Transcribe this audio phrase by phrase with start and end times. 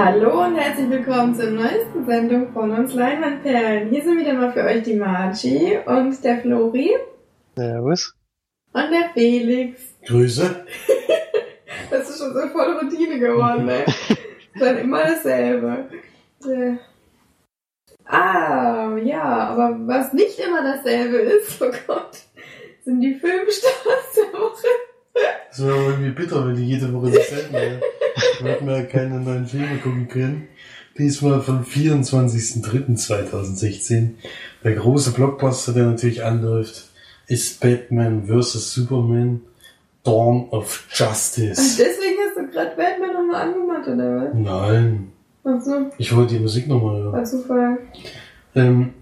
[0.00, 3.90] Hallo und herzlich willkommen zur neuesten Sendung von uns Leinwandperlen.
[3.90, 6.94] Hier sind wieder mal für euch die Margie und der Flori
[7.56, 8.14] Servus.
[8.74, 9.80] und der Felix.
[10.06, 10.64] Grüße.
[11.90, 13.82] Das ist schon so voll Routine geworden, ne?
[13.86, 14.18] Ist
[14.60, 15.88] dann immer dasselbe.
[16.44, 16.76] Äh.
[18.04, 22.18] Ah, ja, aber was nicht immer dasselbe ist, oh Gott,
[22.84, 24.68] sind die Filmstars der Woche.
[25.50, 27.80] Das wäre irgendwie bitter, wenn die jede Woche dasselbe wäre.
[28.52, 30.48] Hätten ja keine neuen Filme gucken können.
[30.98, 34.10] Diesmal vom 24.03.2016.
[34.64, 36.90] Der große Blockbuster, der natürlich anläuft,
[37.26, 38.74] ist Batman vs.
[38.74, 39.40] Superman
[40.02, 41.76] Dawn of Und Justice.
[41.78, 45.12] deswegen hast du gerade Batman nochmal angemacht, oder Nein,
[45.42, 45.54] was?
[45.54, 47.12] Ach so, ich wollte die Musik nochmal hören.
[47.12, 47.78] war Zufall.
[48.54, 48.94] Ähm,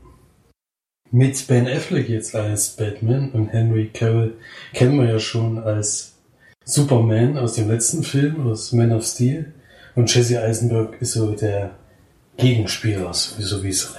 [1.12, 4.34] mit Ben Affleck jetzt als Batman und Henry Cavill
[4.75, 6.16] kennen wir ja schon als
[6.69, 9.53] Superman aus dem letzten Film, aus Man of Steel.
[9.95, 11.77] Und Jesse Eisenberg ist so der
[12.36, 13.95] Gegenspieler, so wie es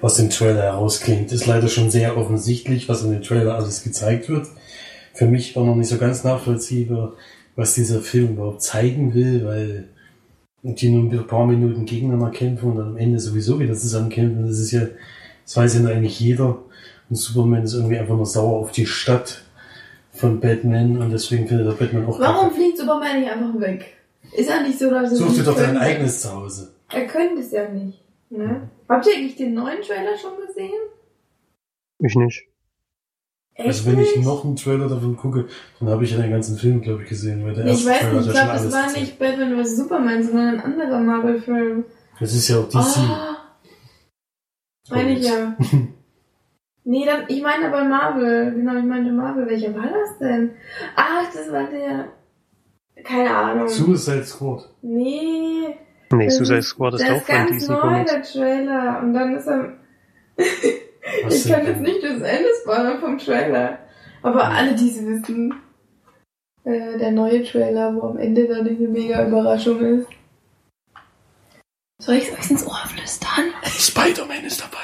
[0.00, 1.30] aus dem Trailer herausklingt.
[1.30, 4.46] Ist leider schon sehr offensichtlich, was in dem Trailer alles gezeigt wird.
[5.12, 7.12] Für mich war noch nicht so ganz nachvollziehbar,
[7.54, 9.88] was dieser Film überhaupt zeigen will, weil
[10.62, 14.46] die nur ein paar Minuten gegeneinander kämpfen und am Ende sowieso wieder zusammenkämpfen.
[14.46, 14.86] Das ist ja,
[15.44, 16.60] das weiß ja eigentlich jeder.
[17.10, 19.43] Und Superman ist irgendwie einfach nur sauer auf die Stadt
[20.14, 22.54] von Batman und deswegen findet er Batman auch Warum kacke.
[22.54, 23.96] fliegt Superman nicht einfach weg?
[24.32, 26.72] Ist ja nicht so, dass er Such dir doch dein eigenes Zuhause.
[26.90, 28.00] Er könnte es ja nicht.
[28.30, 28.68] Ne?
[28.88, 30.72] Habt ihr eigentlich den neuen Trailer schon gesehen?
[31.98, 32.46] Ich nicht.
[33.56, 35.46] Echt Also wenn ich noch einen Trailer davon gucke,
[35.78, 37.44] dann habe ich ja den ganzen Film, glaube ich, gesehen.
[37.44, 39.00] Weil der ich erste weiß Trailer nicht, ich glaube, das war gezeigt.
[39.00, 39.76] nicht Batman vs.
[39.76, 41.84] Superman, sondern ein anderer Marvel-Film.
[42.18, 42.96] Das ist ja auch DC.
[42.98, 43.36] Ah,
[44.90, 45.56] meine ich ja.
[46.84, 48.52] Nee, dann, ich meine aber Marvel.
[48.54, 49.46] Genau, ich meinte Marvel.
[49.48, 50.50] Welcher war das denn?
[50.96, 52.08] Ach, das war der.
[53.02, 53.68] Keine Ahnung.
[53.68, 54.68] Suicide Squad.
[54.82, 55.76] Nee.
[56.12, 58.10] Nee, das Suicide ist- Squad ist der auch ist von ganz DC neu, Comics.
[58.12, 59.00] der Trailer.
[59.02, 59.72] Und dann ist er.
[61.24, 63.78] Was ich kann jetzt nicht das Ende spoilern vom Trailer.
[64.22, 65.54] Aber alle, die es wissen,
[66.64, 70.08] äh, der neue Trailer, wo am Ende dann diese mega Überraschung ist.
[71.98, 73.44] Soll ich euch ins Ohr flüstern?
[73.64, 74.78] Spider-Man ist dabei.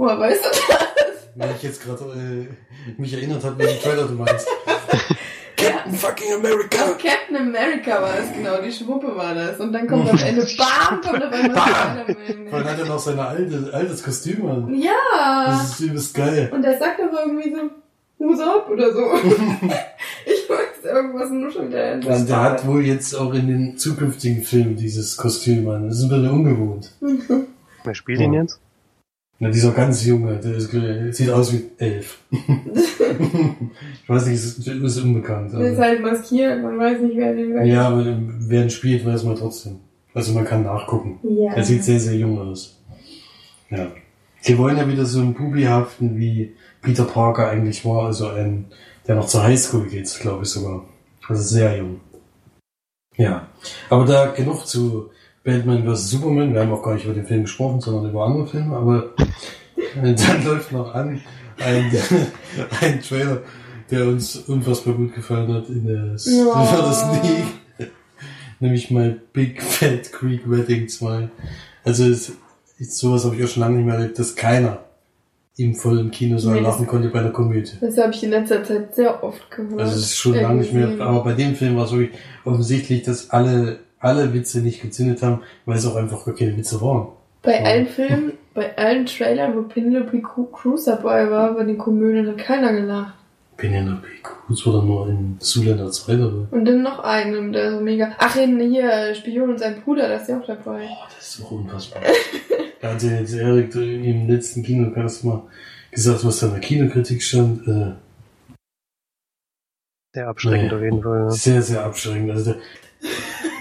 [0.00, 1.28] Woher weißt du das?
[1.34, 4.48] Wenn ich jetzt gerade äh, mich erinnert habe, welchen Trailer du meinst.
[5.58, 6.78] Captain fucking America!
[6.92, 9.60] Captain America war das genau, die Schwuppe war das.
[9.60, 12.48] Und dann kommt am Ende, BAM, kommt auf einmal Spider-Man.
[12.48, 14.74] Vor allem hat er noch sein alte, altes Kostüm an.
[14.74, 14.92] Ja!
[15.48, 16.50] Das ist übelst geil.
[16.50, 19.00] Und der sagt aber irgendwie so, Hose ab oder so.
[20.24, 21.92] ich weiß irgendwas nur schon wieder.
[21.92, 25.88] in Und der hat wohl jetzt auch in den zukünftigen Filmen dieses Kostüm an.
[25.88, 26.90] Das ist ein bisschen ungewohnt.
[27.84, 28.58] Wer spielt ihn jetzt?
[29.42, 30.70] Na, dieser ganz junge, der ist,
[31.16, 32.18] sieht aus wie elf.
[32.30, 35.54] ich weiß nicht, ist, ist unbekannt.
[35.54, 38.04] Der ist halt maskiert, man weiß nicht, wer den ja, aber
[38.38, 39.80] wer ihn spielt, weiß man trotzdem.
[40.12, 41.20] Also man kann nachgucken.
[41.22, 41.54] Ja.
[41.54, 42.82] Er sieht sehr, sehr jung aus.
[43.70, 43.86] Ja.
[44.42, 48.66] Sie wollen ja wieder so einen Bubi haften, wie Peter Parker eigentlich war, also ein,
[49.08, 50.84] der noch zur Highschool geht, glaube ich sogar.
[51.26, 52.00] Also sehr jung.
[53.16, 53.48] Ja.
[53.88, 55.10] Aber da genug zu
[55.44, 56.10] Batman vs.
[56.10, 56.52] Superman.
[56.52, 59.10] Wir haben auch gar nicht über den Film gesprochen, sondern über andere Filme, aber
[60.02, 61.20] äh, dann läuft noch an
[61.58, 61.92] ein,
[62.80, 63.42] ein Trailer,
[63.90, 67.20] der uns unfassbar gut gefallen hat in der Ja.
[67.22, 67.90] League.
[68.60, 71.30] Nämlich mal Big Fat Creek Wedding 2.
[71.84, 72.32] Also es,
[72.78, 74.84] ist, sowas habe ich auch schon lange nicht mehr erlebt, dass keiner
[75.56, 77.72] im vollen Kinosaal Nee, lachen konnte bei einer Komödie.
[77.80, 79.80] Das habe ich in letzter Zeit sehr oft gehört.
[79.80, 83.02] Also es ist schon lange nicht mehr, aber bei dem Film war es wirklich offensichtlich,
[83.02, 87.08] dass alle, alle Witze nicht gezündet haben, weil es auch einfach gar keine Witze waren.
[87.42, 87.64] Bei Ja.
[87.64, 92.38] allen Filmen, bei allen Trailern, wo Penelope Cru- Cruz dabei war, bei den Komödien hat
[92.38, 93.14] keiner gelacht.
[93.56, 96.46] Penelope Cruz war dann nur in Zuländer 2 dabei.
[96.50, 98.10] Und dann noch einen, der so mega.
[98.18, 100.86] Ach, in hier, Spion und sein Bruder, das ist ja auch dabei.
[100.86, 102.00] Boah, das ist doch unfassbar.
[102.80, 105.42] da hat ja jetzt Erik im letzten Kinocast mal
[105.90, 107.68] gesagt, was da in der Kinokritik stand.
[107.68, 107.92] Äh,
[110.14, 110.76] Sehr abschreckend Nee.
[110.76, 111.18] auf jeden Fall.
[111.20, 111.30] ja.
[111.30, 112.30] sehr, sehr abschreckend.
[112.30, 112.60] Also der,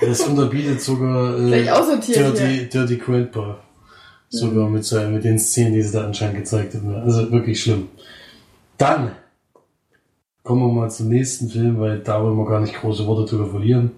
[0.01, 1.63] das unterbietet sogar äh.
[2.13, 3.59] Dirty, Dirty Grandpa.
[4.31, 6.93] Sogar mit, seinen, mit den Szenen, die sie da anscheinend gezeigt haben.
[6.93, 7.87] Also wirklich schlimm.
[8.77, 9.13] Dann
[10.43, 13.49] kommen wir mal zum nächsten Film, weil da wollen wir gar nicht große Worte drüber
[13.49, 13.91] verlieren.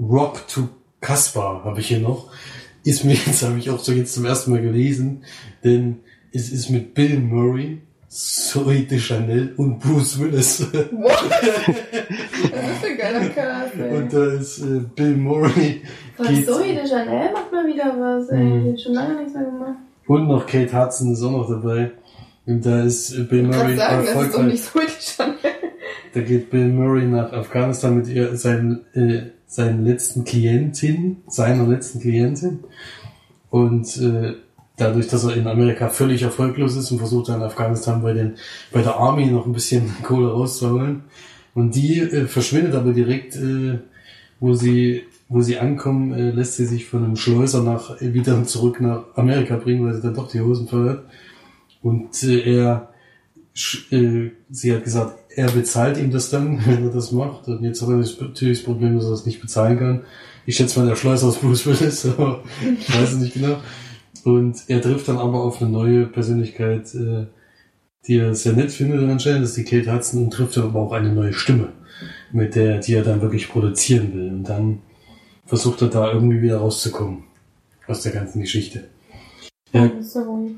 [0.00, 0.68] Rob to
[1.00, 2.30] Kaspar habe ich hier noch.
[2.84, 5.24] Ist mir jetzt, habe ich auch so jetzt zum ersten Mal gelesen,
[5.62, 6.00] denn
[6.32, 7.82] es ist mit Bill Murray,
[8.14, 10.60] Zoe de Chanel und Bruce Willis.
[10.72, 11.30] What?
[11.30, 13.96] das ist ein geiler Cast, ey.
[13.96, 15.80] und da ist äh, Bill Murray
[16.18, 18.38] geht- Zoe de Chanel macht mal wieder was, ey.
[18.44, 18.64] Mhm.
[18.64, 19.76] Die hat schon lange nichts mehr gemacht.
[20.06, 21.92] und noch Kate Hudson ist auch noch dabei.
[22.44, 24.52] Und da ist äh, Bill Murray sagen, das ist doch erfolgreich.
[24.52, 25.36] nicht Zoe de Chanel.
[26.14, 32.00] Da geht Bill Murray nach Afghanistan mit ihr, seinem, äh, seinen letzten Klientin, seiner letzten
[32.00, 32.64] Klientin.
[33.48, 34.34] Und äh,
[34.76, 38.34] dadurch, dass er in Amerika völlig erfolglos ist und versucht er in Afghanistan bei, den,
[38.72, 41.04] bei der Army noch ein bisschen Kohle rauszuholen.
[41.54, 43.78] Und die äh, verschwindet aber direkt, äh,
[44.40, 48.44] wo sie wo sie ankommen, äh, lässt sie sich von einem Schleuser nach, äh, wieder
[48.44, 51.04] zurück nach Amerika bringen, weil sie dann doch die Hosen verhört.
[51.80, 52.90] Und äh, er,
[53.90, 57.48] äh, sie hat gesagt, er bezahlt ihm das dann, wenn er das macht.
[57.48, 60.00] Und jetzt hat er natürlich das Problem, dass er das nicht bezahlen kann.
[60.44, 62.42] Ich schätze mal, der Schleuser aus Bruce Willis, aber
[62.78, 63.56] ich weiß es nicht genau.
[64.24, 67.26] Und er trifft dann aber auf eine neue Persönlichkeit, äh,
[68.06, 70.80] die er sehr nett findet anscheinend, das ist die Kate Hudson, und trifft dann aber
[70.80, 71.68] auch eine neue Stimme,
[72.32, 74.28] mit der, die er dann wirklich produzieren will.
[74.28, 74.78] Und dann
[75.46, 77.24] versucht er da irgendwie wieder rauszukommen
[77.86, 78.84] aus der ganzen Geschichte.
[79.72, 80.50] Ja, so.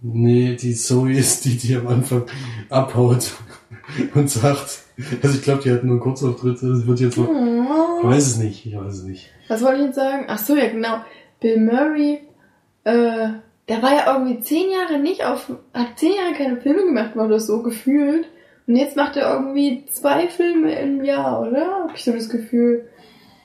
[0.00, 2.24] Nee, die Zoe ist die, die am Anfang
[2.68, 3.30] abhaut
[4.14, 4.80] und sagt,
[5.22, 8.08] also ich glaube, die hat nur einen Kurzauftritt, das wird jetzt noch, ich Oh.
[8.08, 9.30] weiß es nicht, ich weiß es nicht.
[9.48, 10.24] Was wollte ich jetzt sagen?
[10.26, 10.96] Ach so, ja genau.
[11.40, 12.20] Bill Murray,
[12.84, 13.28] äh,
[13.68, 17.28] der war ja irgendwie zehn Jahre nicht auf, hat zehn Jahre keine Filme gemacht, war
[17.28, 18.26] das so gefühlt.
[18.66, 21.86] Und jetzt macht er irgendwie zwei Filme im Jahr, oder?
[21.88, 22.88] Hab ich so das Gefühl.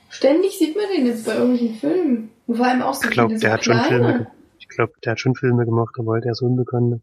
[0.10, 2.30] Ständig sieht man den jetzt bei irgendwelchen Filmen.
[2.46, 3.88] Und vor allem auch so Ich glaube, der so hat schon kleine.
[3.88, 4.28] Filme,
[4.60, 7.02] ich glaube, der hat schon Filme gemacht, aber der ist unbekannt.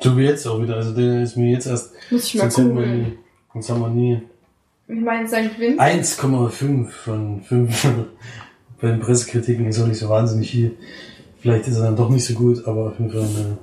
[0.00, 3.18] So wie jetzt auch wieder, also der ist mir jetzt erst, Muss ich mal nie,
[3.52, 4.22] sonst haben wir nie
[4.88, 5.58] Ich meine, St.
[5.58, 5.80] Vincent.
[5.80, 7.86] 1,5 von 5
[8.80, 10.76] bei den Pressekritiken ist auch nicht so wahnsinnig viel.
[11.44, 13.58] Vielleicht ist er dann doch nicht so gut, aber auf jeden Fall eine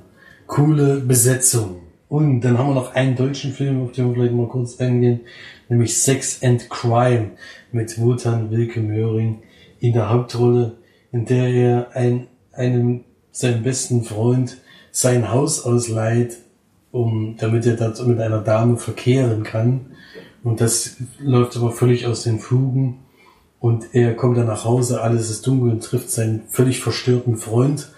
[0.46, 1.80] coole Besetzung.
[2.08, 5.22] Und dann haben wir noch einen deutschen Film, auf den wir vielleicht mal kurz eingehen,
[5.68, 7.32] nämlich Sex and Crime
[7.72, 9.42] mit Wotan Wilke Möhring
[9.80, 10.76] in der Hauptrolle,
[11.10, 13.00] in der er ein, einem,
[13.32, 14.58] seinem besten Freund
[14.92, 16.36] sein Haus ausleiht,
[16.92, 19.86] um, damit er dort mit einer Dame verkehren kann.
[20.44, 23.00] Und das läuft aber völlig aus den Fugen.
[23.62, 27.92] Und er kommt dann nach Hause, alles ist dunkel und trifft seinen völlig verstörten Freund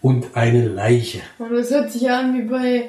[0.00, 1.20] und eine Leiche.
[1.38, 2.88] Und das hört sich ja an wie bei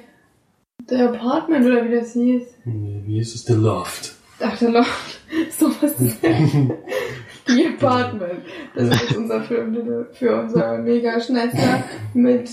[0.87, 2.43] The Apartment oder wie das hieß.
[2.63, 3.43] Wie ist es?
[3.43, 4.13] The Loft.
[4.39, 5.19] Ach, der Loft.
[5.59, 8.45] So was ist Die Apartment.
[8.73, 11.83] Das ist unser Filmtitel für unser mega Schnetzer
[12.13, 12.49] mit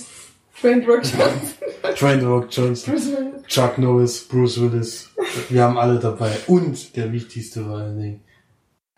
[0.60, 1.94] Trent Rock Johnson.
[1.96, 3.46] Train Rock Johnson, Bruce Willis.
[3.46, 5.10] Chuck Norris, Bruce Willis.
[5.48, 6.32] Wir haben alle dabei.
[6.48, 8.20] Und der wichtigste vor allen Dingen,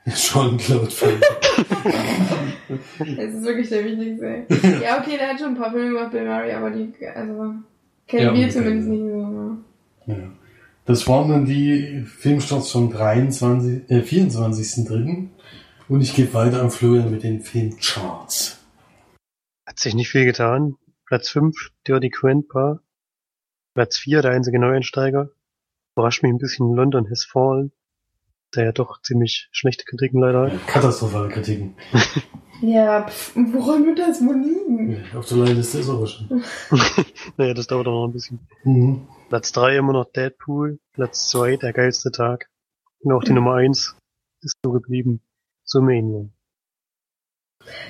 [0.09, 1.21] Jean-Claude Van
[3.17, 4.47] Das ist wirklich der wichtigste.
[4.83, 7.55] Ja, okay, der hat schon ein paar Filme gemacht, Bill Murray, aber die, also,
[8.09, 9.27] kennen Ja, wir zumindest nicht so.
[9.27, 9.59] ne?
[10.07, 10.17] Ja.
[10.85, 15.29] Das waren dann die Filmstarts vom 23, äh, 24.3.
[15.89, 18.59] Und ich gebe weiter an Florian mit den Filmcharts.
[19.67, 20.75] Hat sich nicht viel getan.
[21.06, 22.81] Platz 5, Dirty Grandpa.
[23.75, 25.31] Platz 4, der einzige Neueinsteiger.
[25.94, 27.71] Überrascht mich ein bisschen, London has fallen.
[28.55, 30.67] Der ja doch ziemlich schlechte Kritiken leider hat.
[30.67, 31.75] Katastrophale Kritiken.
[32.65, 35.05] Ja, pff, woran wird das wohl liegen?
[35.17, 36.44] Auf der Leihliste ist aber schon.
[37.37, 38.39] Naja, das dauert auch noch ein bisschen.
[38.63, 39.09] Mhm.
[39.29, 40.79] Platz 3 immer noch Deadpool.
[40.93, 42.49] Platz 2, der geilste Tag.
[43.01, 43.97] Und auch die Nummer 1
[44.43, 45.21] ist so geblieben.
[45.65, 46.29] Sumania.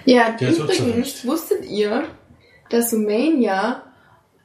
[0.07, 2.09] Ja, Der übrigens, wusstet ihr,
[2.71, 3.92] dass Sumania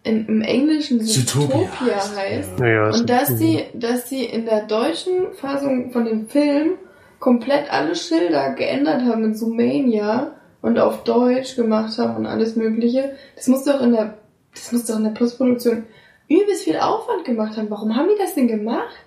[0.08, 2.60] in, im Englischen Zootopia heißt, heißt?
[2.60, 2.66] ja.
[2.66, 6.74] Naja, Und dass die, dass die in der deutschen Fassung von dem Film
[7.20, 13.16] komplett alle Schilder geändert haben in Sumania und auf Deutsch gemacht haben und alles Mögliche.
[13.36, 14.18] Das muss doch in der,
[14.54, 15.84] das muss doch in der Postproduktion
[16.28, 17.70] übelst viel Aufwand gemacht haben.
[17.70, 19.06] Warum haben die das denn gemacht?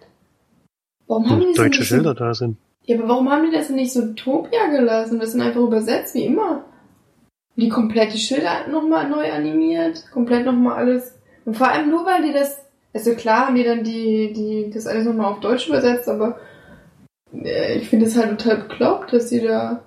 [1.07, 2.57] Warum haben die das deutsche nicht Schilder da sind.
[2.87, 5.19] So, ja, aber warum haben die das denn nicht so Topia gelassen?
[5.21, 6.65] Das sind einfach übersetzt, wie immer.
[7.61, 11.19] Die komplette Schilder nochmal neu animiert, komplett nochmal alles.
[11.45, 12.59] Und vor allem nur, weil die das,
[12.95, 16.39] also klar haben die dann die, die, das alles nochmal auf Deutsch übersetzt, aber
[17.33, 19.83] äh, ich finde es halt total bekloppt, dass die da,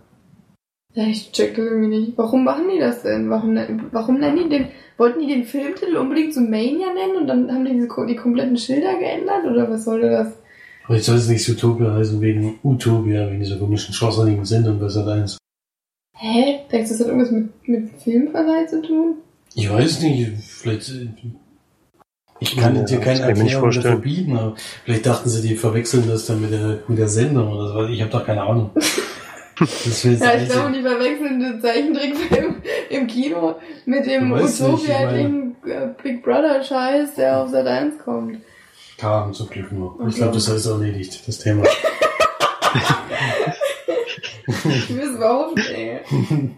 [0.94, 2.14] ja, ich check das irgendwie nicht.
[2.18, 3.30] Warum machen die das denn?
[3.30, 7.28] Warum, nen- warum nennen die den, wollten die den Filmtitel unbedingt so Mania nennen und
[7.28, 10.38] dann haben die diese, die kompletten Schilder geändert oder was sollte das?
[10.86, 14.90] Aber jetzt soll es nicht Zootopia heißen wegen Utopia, wegen dieser komischen schlosserigen Sendung bei
[14.90, 15.38] Sat 1.
[16.16, 16.60] Hä?
[16.72, 19.16] Denkst du, das hat irgendwas mit, mit Filmverleih zu tun?
[19.56, 20.90] Ich weiß nicht, vielleicht.
[20.90, 21.08] äh,
[22.40, 24.02] Ich kann Ja, dir keine kann ich mir nicht Erklärung dafür vorstellen.
[24.02, 24.56] bieten, aber
[24.86, 27.86] vielleicht dachten sie, die verwechseln das dann mit der, mit der Sendung oder so.
[27.86, 28.72] Ich habe doch keine Ahnung.
[29.60, 32.56] Das Ja, ich glaube, die verwechseln den Zeichentrickfilm
[32.90, 33.56] im Kino
[33.86, 38.40] mit dem ich Utopia-Ding äh, Big Brother-Scheiß, der auf Sat 1 kommt.
[38.98, 39.96] Kam zum Glück nur.
[40.00, 40.16] Ich Okay.
[40.18, 41.64] glaube, das ist erledigt, das Thema.
[44.48, 46.00] Ich will es überhaupt nicht, ey.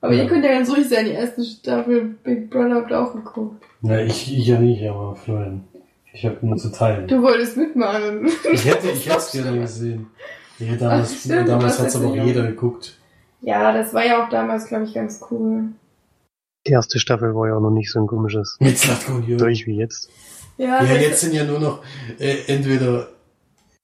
[0.00, 3.12] Aber ihr könnt ja ganz ruhig sein, die erste Staffel Big Brother habt ihr auch
[3.12, 3.64] geguckt.
[3.80, 5.64] Na, ich, ich ja nicht, aber Florian.
[6.12, 7.08] Ich habe nur zu teilen.
[7.08, 8.28] Du wolltest mitmachen.
[8.52, 10.06] Ich hätte, ich es gerne gesehen.
[10.58, 12.96] Ja, damals Ach, stimmt, damals hat es aber auch jeder geguckt.
[13.42, 15.64] Ja, das war ja auch damals, glaube ich, ganz cool.
[16.66, 19.44] Die erste Staffel war ja auch noch nicht so ein komisches Mit Slatko und Jürgen.
[19.44, 20.10] Durch wie jetzt.
[20.56, 21.82] Ja, Ja, jetzt sind ja nur noch
[22.18, 23.08] äh, entweder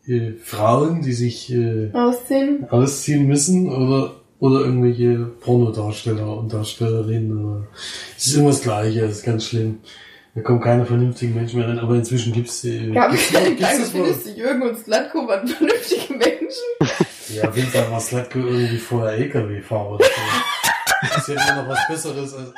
[0.06, 2.66] äh, Frauen, die sich äh, ausziehen.
[2.70, 7.44] ausziehen müssen oder oder irgendwelche Pornodarsteller und Darstellerinnen.
[7.46, 7.68] Oder
[8.18, 9.78] es ist immer das Gleiche, das ist ganz schlimm.
[10.34, 14.04] Da kommen keine vernünftigen Menschen mehr rein, aber inzwischen gibt's äh, Gab gibt's, gibt's wohl?
[14.04, 16.96] findest du, Jürgen und Slatko waren vernünftige Menschen?
[17.36, 19.94] Ja, auf jeden Fall war Slatko irgendwie vorher LKW-Fahrer.
[19.94, 20.10] oder so.
[21.02, 22.54] Das ist ja immer noch was Besseres als.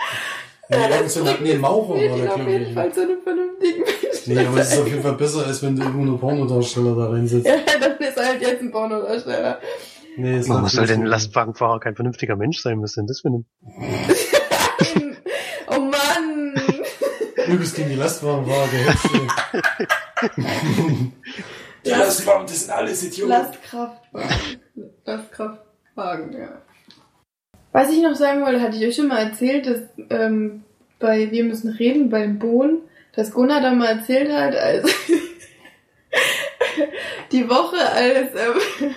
[0.69, 2.75] Nee, irgend so ein, nee, Maurer war der, ihnen auf glaube jeden ich.
[2.75, 4.14] Fall zu einem vernünftigen Menschen.
[4.27, 7.11] Nee, aber es ist auf jeden Fall besser, als wenn du irgendwo nur Pornodarsteller da
[7.11, 7.47] reinsetzt.
[7.47, 9.59] Ja, dann ist er halt jetzt ein Pornodarsteller.
[10.17, 11.07] Nee, ist Warum soll denn ein.
[11.07, 12.81] Lastwagenfahrer kein vernünftiger Mensch sein?
[12.81, 13.47] Was ist denn das für ein...
[15.69, 16.55] oh Mann!
[17.49, 19.09] Übelst gegen die Lastwagenfahrer gehetzt.
[21.85, 23.31] Die Lastwagen, das sind alles Idioten.
[23.31, 24.61] Lastkraftwagen.
[25.05, 26.63] Lastkraftwagen, ja.
[27.73, 30.63] Was ich noch sagen wollte, hatte ich euch schon mal erzählt, dass ähm,
[30.99, 32.79] bei Wir müssen reden, beim Bohnen,
[33.17, 34.85] dass Gunnar da mal erzählt hat, als
[37.33, 38.95] die Woche, als, ähm,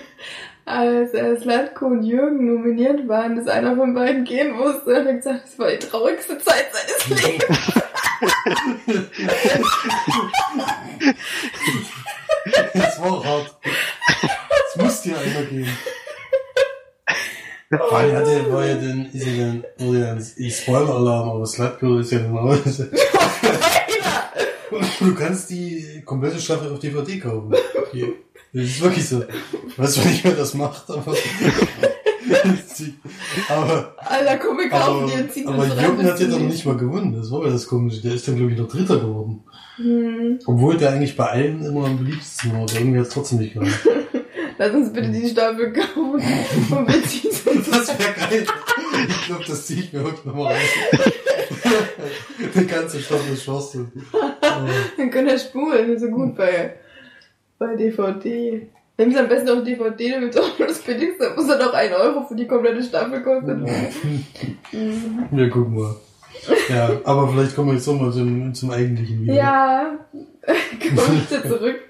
[0.64, 5.14] als äh, Slatko und Jürgen nominiert waren, dass einer von beiden gehen musste, hat er
[5.14, 7.58] gesagt, das war die traurigste Zeit seines Lebens.
[12.74, 13.56] Das war hart.
[14.68, 15.68] Es musste ja einer gehen.
[17.70, 21.98] Weil er hatte, war ja dann, ist ja dann, wurde ja ein Spoiler-Alarm, aber Slatko
[21.98, 22.60] ist ja dann raus.
[25.00, 27.54] Du kannst die komplette Staffel auf DVD kaufen.
[27.92, 28.12] Die-
[28.52, 29.22] Das ist wirklich so.
[29.68, 31.14] Ich weiß nicht, wer das macht, aber.
[33.48, 36.46] aber, Alter, komm, wir kaufen aber, die und ziehen aber rein, Jürgen hat ja dann
[36.48, 37.14] nicht mal gewonnen.
[37.14, 38.00] Das war ja das Komische.
[38.02, 39.42] Der ist dann, glaube ich, noch Dritter geworden.
[39.76, 40.38] Hm.
[40.46, 42.62] Obwohl der eigentlich bei allen immer am beliebtesten war.
[42.62, 43.74] Aber irgendwie hat es trotzdem nicht gewonnen.
[44.58, 48.46] Lass uns bitte die Staffel kaufen und wir ziehen es uns Das wäre geil.
[49.08, 50.62] Ich glaube, das ziehe ich mir wirklich nochmal raus.
[52.54, 53.86] Die ganze Staffel Chance.
[54.96, 56.74] Dann können wir spulen, ist so gut bei,
[57.58, 58.68] bei DVD.
[58.96, 61.94] Nimm es am besten auf DVD, damit es auch das billigste, muss er doch 1
[61.94, 63.64] Euro für die komplette Staffel kosten.
[64.72, 65.28] Mhm.
[65.30, 65.94] Wir gucken mal.
[66.68, 69.34] Ja, aber vielleicht kommen wir jetzt nochmal zum, zum eigentlichen Video.
[69.34, 69.98] Ja,
[70.46, 71.80] kommen wir zurück.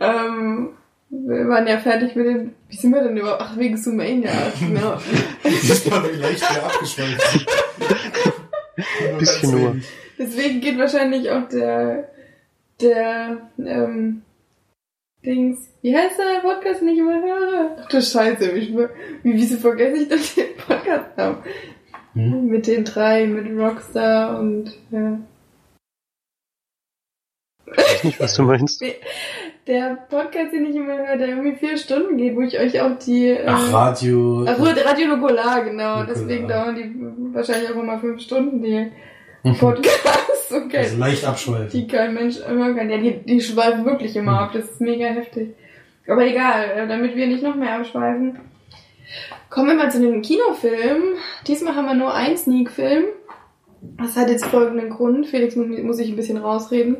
[0.00, 0.70] ähm,
[1.10, 3.42] wir waren ja fertig mit den, wie sind wir denn überhaupt?
[3.42, 4.96] Ach, wegen Sumania, genau.
[5.44, 7.46] Diesmal vielleicht wieder abgeschweift.
[9.18, 9.76] Bisschen nur.
[10.20, 12.10] Deswegen geht wahrscheinlich auch der,
[12.78, 14.20] der, ähm,
[15.24, 17.76] Dings, wie heißt der Podcast, den ich immer höre?
[17.80, 21.38] Ach du Scheiße, wie, wie, wieso vergesse ich das den Podcast haben?
[22.12, 22.48] Hm?
[22.48, 25.18] Mit den drei, mit Rockstar und, ja.
[27.66, 28.84] Ich weiß nicht, was du meinst.
[29.66, 32.98] Der Podcast, den ich immer höre, der irgendwie vier Stunden geht, wo ich euch auch
[32.98, 34.44] die, äh, Ach, Radio.
[34.48, 36.00] Ach, Radio Nukular, genau.
[36.00, 36.06] Nukular.
[36.06, 38.90] Deswegen dauern die wahrscheinlich auch immer fünf Stunden, die
[39.42, 40.18] Podcasts.
[40.52, 40.78] Okay.
[40.78, 41.70] Also leicht abschweifen.
[41.70, 42.90] die kein Mensch hören kann.
[42.90, 44.50] Ja, die, die schweifen wirklich immer ab.
[44.52, 45.54] Das ist mega heftig.
[46.08, 48.40] Aber egal, äh, damit wir nicht noch mehr abschweifen.
[49.48, 51.18] Kommen wir mal zu den Kinofilmen.
[51.46, 53.04] Diesmal haben wir nur einen Sneak-Film.
[53.80, 55.28] Das hat jetzt folgenden Grund.
[55.28, 56.96] Felix muss, muss ich ein bisschen rausreden.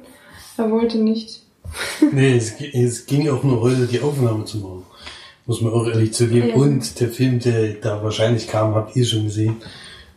[0.56, 1.42] Er wollte nicht.
[2.12, 4.84] Nee, es, es ging auch nur heute, die Aufnahme zu machen.
[5.46, 6.48] Muss man auch ehrlich zugeben.
[6.48, 6.54] Ja.
[6.54, 9.56] Und der Film, der da wahrscheinlich kam, habt ihr schon gesehen.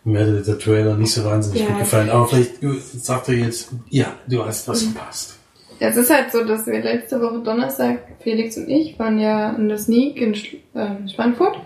[0.05, 1.67] Mir hatte der Trailer nicht so wahnsinnig Ja.
[1.69, 2.09] gut gefallen.
[2.09, 4.91] Aber vielleicht du, sagt er jetzt, ja, du hast was Mhm.
[4.91, 5.39] verpasst.
[5.79, 9.67] Es ist halt so, dass wir letzte Woche Donnerstag, Felix und ich, waren ja in
[9.69, 11.57] der Sneak in Sch- ähm, Schweinfurt.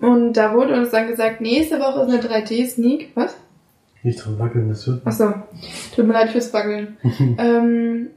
[0.00, 3.10] Und da wurde uns dann gesagt, nächste Woche ist eine 3D-Sneak.
[3.14, 3.34] Was?
[4.02, 5.04] Nicht dran wackeln, das wird.
[5.06, 5.32] Achso,
[5.94, 6.96] tut mir leid fürs Wackeln.
[7.38, 8.10] ähm,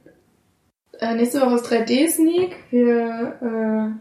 [1.00, 2.56] äh, nächste Woche ist 3D-Sneak.
[2.70, 4.00] Wir,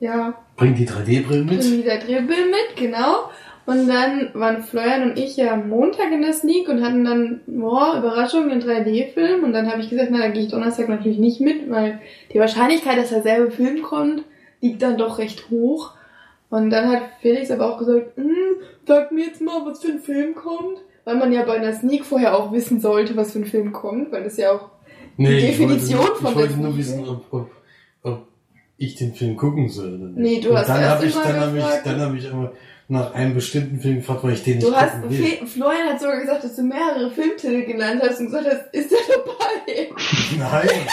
[0.00, 1.60] äh, ja, Bring die 3D-Brillen mit.
[1.60, 3.30] bringen wieder Drehbild mit, genau.
[3.68, 7.40] Und dann waren Florian und ich ja am Montag in der Sneak und hatten dann,
[7.46, 9.44] boah, Überraschung, den 3D-Film.
[9.44, 12.00] Und dann habe ich gesagt, na, dann gehe ich Donnerstag natürlich nicht mit, weil
[12.32, 14.24] die Wahrscheinlichkeit, dass derselbe Film kommt,
[14.62, 15.92] liegt dann doch recht hoch.
[16.48, 18.56] Und dann hat Felix aber auch gesagt, hm,
[18.86, 20.78] sag mir jetzt mal, was für ein Film kommt.
[21.04, 24.12] Weil man ja bei einer Sneak vorher auch wissen sollte, was für ein Film kommt,
[24.12, 24.70] weil das ja auch
[25.18, 27.50] Nee, Die Definition ich wollte, von Ich wollte nur wissen, ob, ob,
[28.02, 28.28] ob
[28.78, 29.94] ich den Film gucken soll.
[29.94, 30.16] Oder nicht.
[30.16, 32.52] Nee, du Und hast dann erst habe ich, dann habe ich, dann habe ich immer
[32.88, 35.46] nach einem bestimmten Film gefragt, weil ich den nicht Du hast, gucken will.
[35.46, 38.98] Florian hat sogar gesagt, dass du mehrere Filmtitel genannt hast und gesagt hast, ist der
[39.08, 39.90] dabei?
[40.38, 40.86] Nein.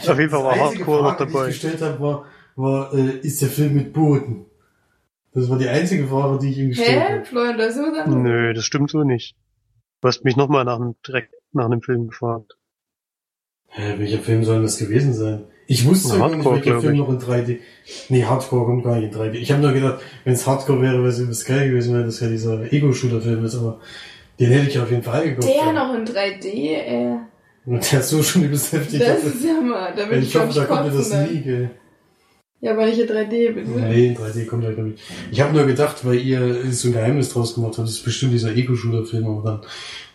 [0.00, 1.44] Ich Auf jeden Fall die war einzige Hardcore noch Frage, dabei.
[1.46, 4.46] Die ich gestellt habe, war, war äh, ist der Film mit Booten?
[5.32, 7.12] Das war die einzige Frage, die ich ihm gestellt Hä?
[7.14, 7.24] habe.
[7.24, 9.36] Florian, du hast immer gesagt, Nö, das stimmt so nicht.
[10.00, 12.56] Du hast mich nochmal nach einem, direkt nach einem Film gefragt.
[13.66, 15.46] Hä, welcher Film soll das gewesen sein?
[15.66, 17.00] Ich wusste sogar nicht, Hardcore, welcher Film ich.
[17.00, 17.58] noch in 3D.
[18.10, 19.34] Nee, Hardcore kommt gar nicht in 3D.
[19.34, 22.20] Ich habe nur gedacht, wenn es Hardcore wäre, wäre es übelst geil gewesen, weil das
[22.20, 23.80] ja dieser Ego-Shooter-Film ist, aber
[24.38, 25.44] den hätte ich auf jeden Fall geguckt.
[25.44, 25.72] der ja.
[25.72, 27.16] noch in 3D, äh,
[27.66, 29.00] Und der ist so schon übelst heftig.
[29.00, 31.32] das ist ja mal, da will ich, ich hoffe, ich, da kommt mir das dann.
[31.32, 31.70] nie, gell.
[32.64, 33.68] Ja, aber nicht in 3D, bitte.
[33.70, 35.02] Nee, in 3D kommt er, glaube ich.
[35.30, 38.32] Ich habe nur gedacht, weil ihr so ein Geheimnis draus gemacht habt, das ist bestimmt
[38.32, 39.60] dieser Ego-Shooter-Film, aber dann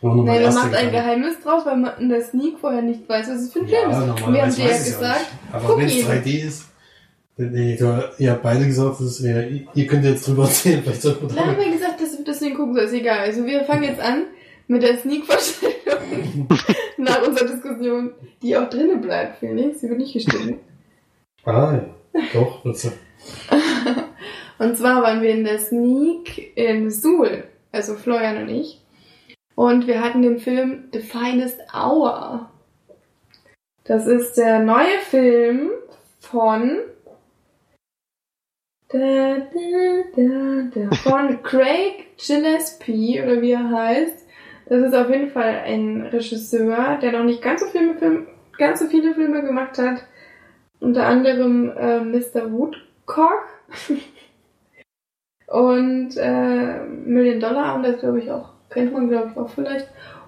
[0.01, 0.91] war noch Nein, man macht ein.
[0.91, 3.91] Geheimnis draus, weil man in der Sneak vorher nicht weiß, was es für ein Film
[3.91, 4.18] Ja, ist.
[4.18, 5.53] wir haben dir ja ich gesagt, nicht.
[5.53, 6.06] Aber wenn es ihn.
[6.08, 6.65] 3D ist,
[7.38, 7.75] dann, nee,
[8.18, 11.46] ihr habt beide gesagt, das wäre, ihr könnt jetzt drüber erzählen, vielleicht sollte man Dann
[11.46, 13.20] haben wir gesagt, dass wir das nicht gucken sollen, ist egal.
[13.20, 14.24] Also wir fangen jetzt an
[14.68, 16.48] mit der Sneak-Vorstellung
[16.98, 19.82] nach unserer Diskussion, die auch drinnen bleibt, Felix.
[19.82, 20.56] Sie wird nicht gestellt.
[21.46, 21.86] Ah, ja.
[22.34, 22.92] Doch, das
[24.60, 28.82] Und zwar waren wir in der Sneak in Suhl, also Florian und ich.
[29.56, 32.50] Und wir hatten den Film The Finest Hour.
[33.86, 35.72] Das ist der neue Film
[36.20, 36.80] von
[38.89, 39.38] da,
[40.16, 44.28] da, da, von Craig Gillespie oder wie er heißt.
[44.68, 48.80] Das ist auf jeden Fall ein Regisseur, der noch nicht ganz so, Filme, Film, ganz
[48.80, 50.04] so viele Filme gemacht hat.
[50.79, 52.51] Unter anderem äh, Mr.
[52.51, 53.45] Woodcock
[55.48, 59.88] und äh, Million Dollar und das glaube ich auch, kennt man glaube ich auch vielleicht.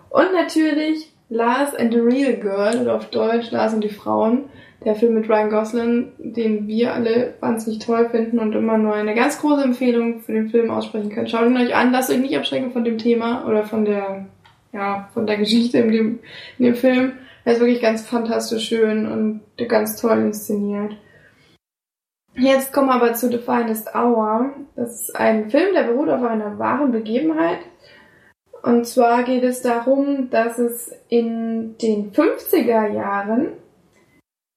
[0.10, 4.49] Und natürlich Lars and the Real Girl oder auf Deutsch Lars und die Frauen,
[4.84, 9.15] der Film mit Ryan Gosling, den wir alle wahnsinnig toll finden und immer nur eine
[9.15, 11.28] ganz große Empfehlung für den Film aussprechen können.
[11.28, 14.26] Schaut ihn euch an, lasst euch nicht abschrecken von dem Thema oder von der,
[14.73, 16.19] ja, von der Geschichte in dem,
[16.57, 17.13] in dem Film.
[17.43, 20.95] Er ist wirklich ganz fantastisch schön und ganz toll inszeniert.
[22.36, 24.53] Jetzt kommen wir aber zu The Finest Hour.
[24.75, 27.60] Das ist ein Film, der beruht auf einer wahren Begebenheit.
[28.63, 33.53] Und zwar geht es darum, dass es in den 50er Jahren,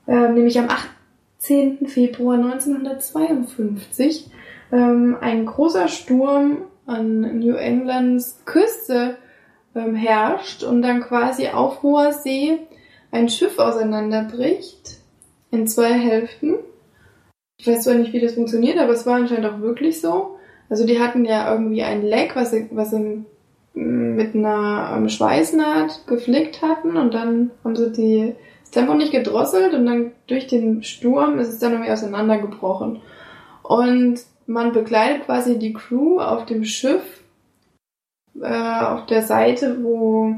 [0.07, 0.69] äh, nämlich am
[1.39, 1.87] 18.
[1.87, 4.31] Februar 1952,
[4.71, 9.17] ähm, ein großer Sturm an New Englands Küste
[9.75, 12.59] ähm, herrscht und dann quasi auf hoher See
[13.11, 14.99] ein Schiff auseinanderbricht
[15.51, 16.57] in zwei Hälften.
[17.59, 20.37] Ich weiß zwar nicht, wie das funktioniert, aber es war anscheinend auch wirklich so.
[20.69, 23.25] Also die hatten ja irgendwie ein Leck, was sie, was sie
[23.75, 29.75] mit einer ähm, Schweißnaht geflickt hatten und dann haben sie die, das Tempo nicht gedrosselt
[29.75, 33.01] und dann durch den Sturm ist es dann irgendwie auseinandergebrochen.
[33.63, 37.24] Und man begleitet quasi die Crew auf dem Schiff
[38.41, 40.35] äh, auf der Seite, wo,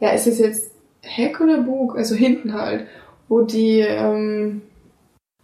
[0.00, 0.72] ja, ist es jetzt
[1.02, 1.96] Heck oder Bug?
[1.96, 2.86] Also hinten halt,
[3.28, 4.62] wo die ähm,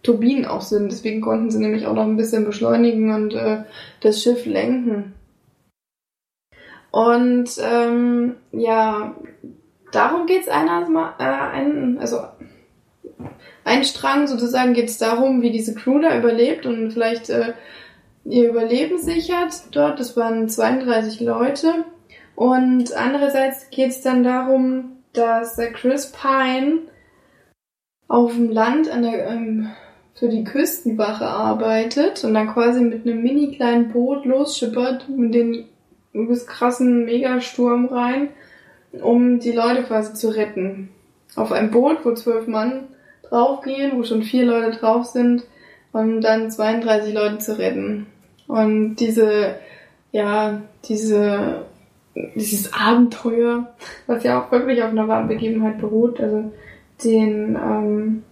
[0.03, 0.91] Turbinen auch sind.
[0.91, 3.63] Deswegen konnten sie nämlich auch noch ein bisschen beschleunigen und äh,
[4.01, 5.13] das Schiff lenken.
[6.91, 9.15] Und ähm, ja,
[9.91, 12.19] darum geht's einer, äh, ein, also
[13.63, 17.53] ein Strang sozusagen geht's darum, wie diese Crew da überlebt und vielleicht äh,
[18.25, 19.99] ihr Überleben sichert dort.
[19.99, 21.85] Das waren 32 Leute.
[22.35, 26.79] Und andererseits geht's dann darum, dass der Chris Pine
[28.07, 29.71] auf dem Land an der, ähm,
[30.15, 35.65] für die Küstenwache arbeitet und dann quasi mit einem mini kleinen Boot losschippert mit den
[36.13, 38.29] übelst krassen Megasturm rein,
[39.01, 40.89] um die Leute quasi zu retten.
[41.35, 42.87] Auf einem Boot, wo zwölf Mann
[43.23, 45.43] draufgehen, wo schon vier Leute drauf sind,
[45.91, 48.07] und dann 32 Leute zu retten.
[48.47, 49.55] Und diese,
[50.11, 51.65] ja, diese,
[52.35, 53.73] dieses Abenteuer,
[54.07, 56.51] was ja auch wirklich auf einer wahren Begebenheit beruht, also
[57.03, 58.23] den ähm,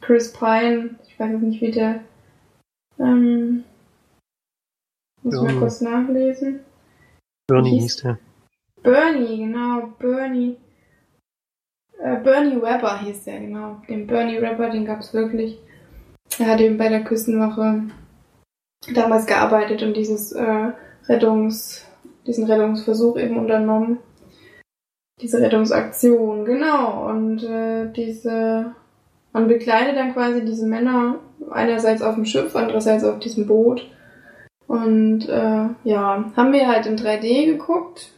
[0.00, 2.00] Chris Pine, ich weiß jetzt nicht, wie der,
[2.98, 3.64] ähm,
[5.22, 6.60] muss ich mal kurz nachlesen.
[7.48, 8.18] Bernie Hieß- hieß der.
[8.82, 10.56] Bernie, genau, Bernie.
[11.98, 13.82] Äh, Bernie Webber hieß der, genau.
[13.88, 15.58] Den Bernie Webber, den gab's wirklich.
[16.38, 17.82] Er hat eben bei der Küstenwache
[18.94, 20.72] damals gearbeitet und dieses äh,
[21.08, 21.84] Rettungs,
[22.26, 23.98] diesen Rettungsversuch eben unternommen.
[25.20, 27.08] Diese Rettungsaktion, genau.
[27.08, 28.72] Und äh, diese,
[29.32, 31.20] man begleitet dann quasi diese Männer
[31.50, 33.88] einerseits auf dem Schiff, andererseits auf diesem Boot.
[34.66, 38.12] Und äh, ja, haben wir halt in 3D geguckt.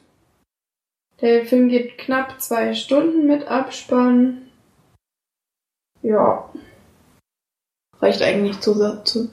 [1.20, 4.42] Der Film geht knapp zwei Stunden mit Abspann.
[6.02, 6.50] Ja.
[8.00, 9.28] Reicht eigentlich zu, zu,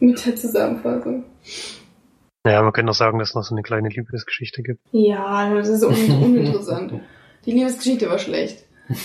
[0.00, 1.24] mit der Zusammenfassung.
[2.46, 4.80] Ja, man könnte auch sagen, dass es noch so eine kleine Liebesgeschichte gibt.
[4.92, 7.00] Ja, das ist un uninteressant.
[7.44, 8.64] Die Liebesgeschichte war schlecht.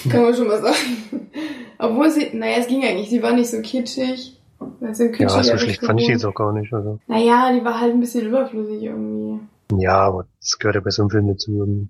[0.10, 1.32] Kann man schon mal sagen.
[1.80, 4.40] Obwohl sie, naja, es ging eigentlich, sie war nicht so kitschig.
[4.80, 6.72] Also Ja, so schlecht fand ich die jetzt auch gar nicht.
[6.72, 7.00] Also.
[7.08, 9.40] Naja, die war halt ein bisschen überflüssig irgendwie.
[9.80, 11.90] Ja, aber das gehört ja bei so einem Film dazu, irgendwie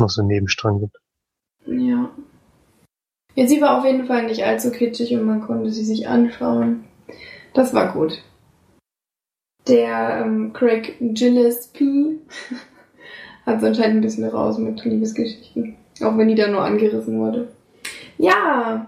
[0.00, 0.96] noch so einen Nebenstrang gibt.
[1.66, 2.10] Ja.
[3.36, 6.84] Ja, sie war auf jeden Fall nicht allzu kitschig und man konnte sie sich anschauen.
[7.56, 8.22] Das war gut.
[9.66, 12.20] Der ähm, Craig Gillespie
[13.46, 15.74] hat es anscheinend ein bisschen raus mit Liebesgeschichten.
[16.02, 17.48] Auch wenn die da nur angerissen wurde.
[18.18, 18.86] Ja,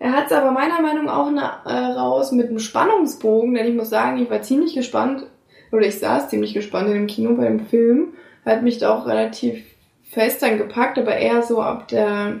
[0.00, 3.68] er hat es aber meiner Meinung nach auch na, äh, raus mit einem Spannungsbogen, denn
[3.68, 5.26] ich muss sagen, ich war ziemlich gespannt,
[5.70, 8.14] oder ich saß ziemlich gespannt in dem Kino bei dem Film.
[8.44, 9.64] Hat mich da auch relativ
[10.02, 12.40] fest dann gepackt, aber eher so ab der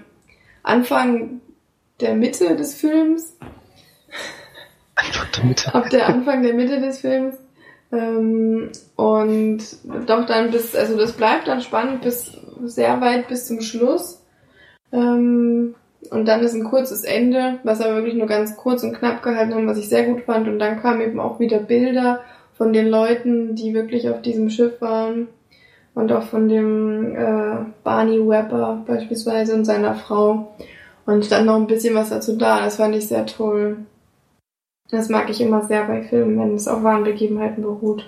[0.64, 1.40] Anfang
[2.00, 3.36] der Mitte des Films.
[5.00, 5.74] Einfach der Mitte.
[5.74, 7.36] Ab der Anfang der Mitte des Films.
[7.92, 9.58] Ähm, und
[10.06, 14.22] doch dann bis, also das bleibt dann spannend bis sehr weit bis zum Schluss.
[14.92, 15.74] Ähm,
[16.10, 19.54] und dann ist ein kurzes Ende, was aber wirklich nur ganz kurz und knapp gehalten
[19.54, 20.48] haben, was ich sehr gut fand.
[20.48, 22.20] Und dann kamen eben auch wieder Bilder
[22.56, 25.28] von den Leuten, die wirklich auf diesem Schiff waren.
[25.94, 30.54] Und auch von dem äh, Barney Webber beispielsweise und seiner Frau.
[31.06, 32.60] Und stand noch ein bisschen was dazu da.
[32.60, 33.78] Das fand ich sehr toll.
[34.90, 38.06] Das mag ich immer sehr bei Filmen, wenn es auf wahren Begebenheiten beruht.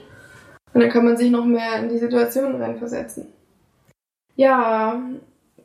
[0.74, 3.26] Und dann kann man sich noch mehr in die Situation reinversetzen.
[4.36, 5.00] Ja,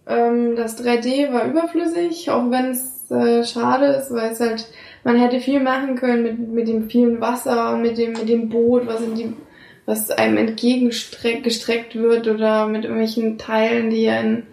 [0.08, 4.68] ähm, das 3D war überflüssig, auch wenn es äh, schade ist, weil es halt,
[5.04, 8.86] man hätte viel machen können mit, mit dem vielen Wasser, mit dem, mit dem Boot,
[8.86, 9.34] was in die,
[9.86, 14.48] was einem entgegengestreckt wird oder mit irgendwelchen Teilen, die einen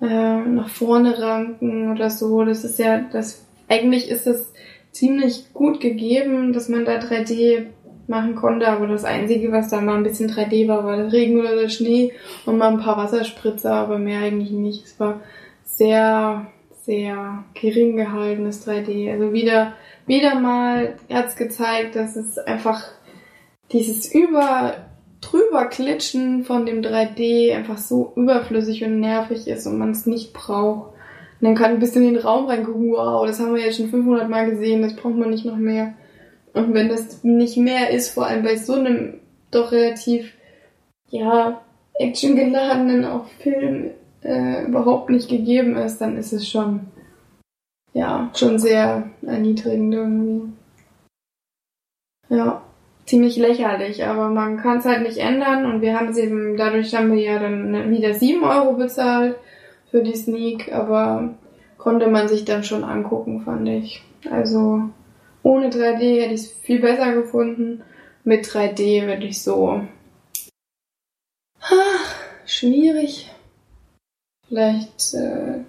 [0.00, 2.44] äh, nach vorne ranken oder so.
[2.44, 4.52] Das ist ja, das, eigentlich ist das
[4.94, 7.66] ziemlich gut gegeben, dass man da 3D
[8.06, 11.40] machen konnte, aber das Einzige, was da mal ein bisschen 3D war, war der Regen
[11.40, 12.12] oder der Schnee
[12.46, 14.84] und mal ein paar Wasserspritzer, aber mehr eigentlich nicht.
[14.84, 15.20] Es war
[15.64, 16.46] sehr,
[16.82, 19.10] sehr gering gehaltenes 3D.
[19.10, 19.72] Also wieder,
[20.06, 22.84] wieder mal hat's gezeigt, dass es einfach
[23.72, 24.74] dieses über
[25.22, 30.34] drüber klitschen von dem 3D einfach so überflüssig und nervig ist und man es nicht
[30.34, 30.93] braucht.
[31.44, 33.90] Und dann kann ein bisschen in den Raum reingucken, wow, das haben wir jetzt schon
[33.90, 35.92] 500 Mal gesehen, das braucht man nicht noch mehr.
[36.54, 40.32] Und wenn das nicht mehr ist, vor allem bei so einem doch relativ,
[41.10, 41.60] ja,
[41.98, 43.90] actiongeladenen auch Film
[44.22, 46.86] äh, überhaupt nicht gegeben ist, dann ist es schon,
[47.92, 50.48] ja, schon sehr erniedrigend irgendwie.
[52.30, 52.62] Ja,
[53.04, 56.94] ziemlich lächerlich, aber man kann es halt nicht ändern und wir haben es eben, dadurch
[56.94, 59.36] haben wir ja dann wieder 7 Euro bezahlt
[59.94, 61.36] für die Sneak, aber
[61.78, 64.02] konnte man sich dann schon angucken, fand ich.
[64.28, 64.90] Also
[65.44, 67.84] ohne 3D hätte ich es viel besser gefunden.
[68.24, 69.86] Mit 3D würde ich so
[71.60, 73.30] ach, schwierig.
[74.48, 75.60] Vielleicht äh,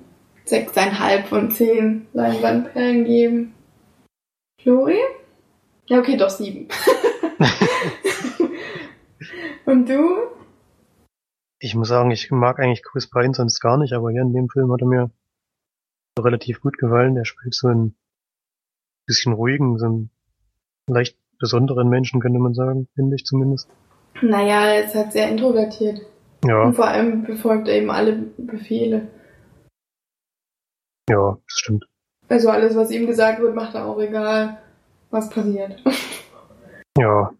[0.47, 3.53] 6,5 von 10 Leinwandperlen geben.
[4.59, 4.97] Flori?
[5.85, 6.67] Ja, okay, doch 7.
[9.67, 10.35] Und du?
[11.60, 14.50] Ich muss sagen, ich mag eigentlich Chris Pine sonst gar nicht, aber hier in dem
[14.50, 15.12] Film hat er mir
[16.20, 17.15] relativ gut gefallen.
[17.15, 17.96] Der spielt so einen
[19.08, 20.10] bisschen ruhigen, so einen
[20.88, 23.70] leicht besonderen Menschen, könnte man sagen, finde ich zumindest.
[24.22, 26.02] Naja, er ist halt sehr introvertiert.
[26.46, 29.08] Ja, Und vor allem befolgt er eben alle Befehle.
[31.10, 31.86] ja, das stimmt.
[32.30, 34.62] Also alles, was ihm gesagt wird, macht er auch egal,
[35.10, 35.82] was passiert.
[36.98, 37.34] Ja.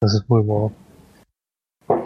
[0.00, 0.72] Das ist wohl wahr.
[0.72, 0.85] Casey,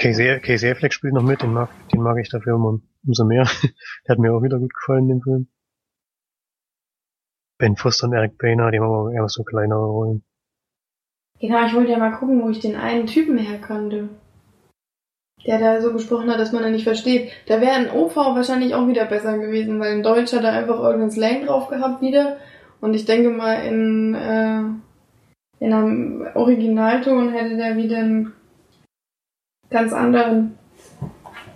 [0.00, 3.44] Casey Affleck spielt noch mit, den mag, den mag ich dafür immer umso mehr.
[4.06, 5.48] Der hat mir auch wieder gut gefallen, den Film.
[7.58, 10.22] Ben Foster und Eric Boehner, die haben aber eher so kleinere Rollen.
[11.40, 14.08] Genau, ich wollte ja mal gucken, wo ich den einen Typen herkannte.
[15.46, 17.32] Der da so gesprochen hat, dass man ihn nicht versteht.
[17.46, 20.78] Da wäre ein OV wahrscheinlich auch wieder besser gewesen, weil in Deutsch hat er einfach
[20.78, 22.38] irgendeinen Slang drauf gehabt wieder.
[22.80, 28.32] Und ich denke mal, in, äh, in einem Originalton hätte der wieder einen
[29.70, 30.58] ganz anderen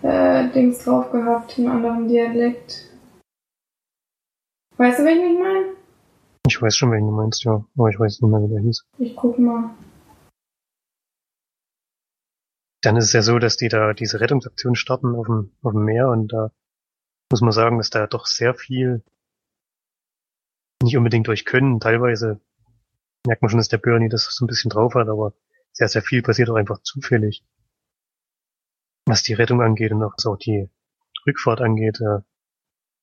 [0.03, 2.91] äh, Dings drauf gehabt, einen anderen Dialekt.
[4.77, 5.77] Weißt du, welchen ich meine?
[6.47, 7.65] Ich weiß schon, wen du meinst, ja.
[7.77, 8.87] Aber ich weiß nicht mehr, wie der hieß.
[8.99, 9.71] Ich guck mal.
[12.83, 15.85] Dann ist es ja so, dass die da diese Rettungsaktion starten auf dem, auf dem
[15.85, 16.51] Meer und da
[17.31, 19.03] muss man sagen, dass da doch sehr viel
[20.83, 22.41] nicht unbedingt durch Können, teilweise
[23.27, 25.33] merkt man schon, dass der Bernie das so ein bisschen drauf hat, aber
[25.73, 27.43] sehr, sehr viel passiert auch einfach zufällig.
[29.07, 30.69] Was die Rettung angeht und auch was auch die
[31.27, 32.21] Rückfahrt angeht, äh,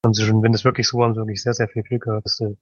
[0.04, 2.04] haben sie schon, wenn das wirklich so war, haben sie wirklich sehr, sehr viel Glück
[2.04, 2.26] gehabt.
[2.26, 2.56] Dass, äh,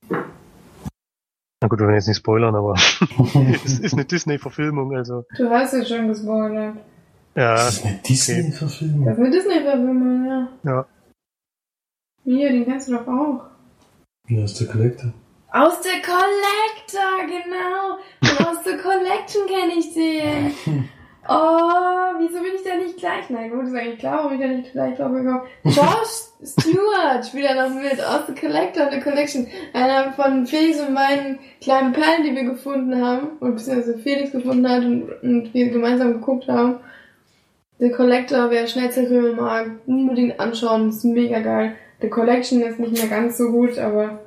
[1.67, 2.73] gut, wir werden jetzt nicht spoilern, aber
[3.63, 5.25] es ist eine Disney-Verfilmung, also.
[5.37, 6.75] Du hast es schon gespoilert.
[7.35, 9.05] Ja, Das ist eine Disney-Verfilmung.
[9.05, 10.49] Das ist eine Disney-Verfilmung, ja.
[10.63, 10.85] ja.
[12.23, 13.45] Hier, den kennst du doch auch.
[14.27, 15.13] Ja, ist der Collector.
[15.51, 17.97] Aus der Collector, genau.
[18.21, 20.89] Und aus der Collection kenne ich den.
[21.31, 23.29] Oh, wieso bin ich da nicht gleich?
[23.29, 27.51] Nein, gut, ist eigentlich klar, warum ich da nicht gleich drauf gekommen Josh Stewart spielt
[27.51, 28.03] da noch mit.
[28.03, 29.45] Aus der Collector und der Collection.
[29.73, 33.37] Einer von Felix und meinen kleinen Perlen, die wir gefunden haben.
[33.41, 36.77] Oder beziehungsweise Felix gefunden hat und, und wir gemeinsam geguckt haben.
[37.77, 40.89] The Collector, wer Schnetzelfilme mag, unbedingt anschauen.
[40.89, 41.75] ist mega geil.
[42.01, 44.19] The Collection ist nicht mehr ganz so gut, aber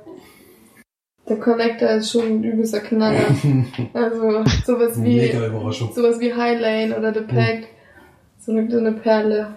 [1.25, 3.25] The Collector ist schon ein übelster Knaller.
[3.93, 5.91] Also sowas wie Mega Überraschung.
[5.93, 7.67] sowas wie High Lane oder The Pact.
[8.39, 9.55] So eine, so eine Perle.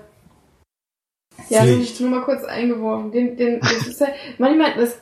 [1.48, 3.11] Ja, das hab ich nur mal kurz eingeworfen.
[3.11, 5.00] Den, den, das ist halt, manchmal, das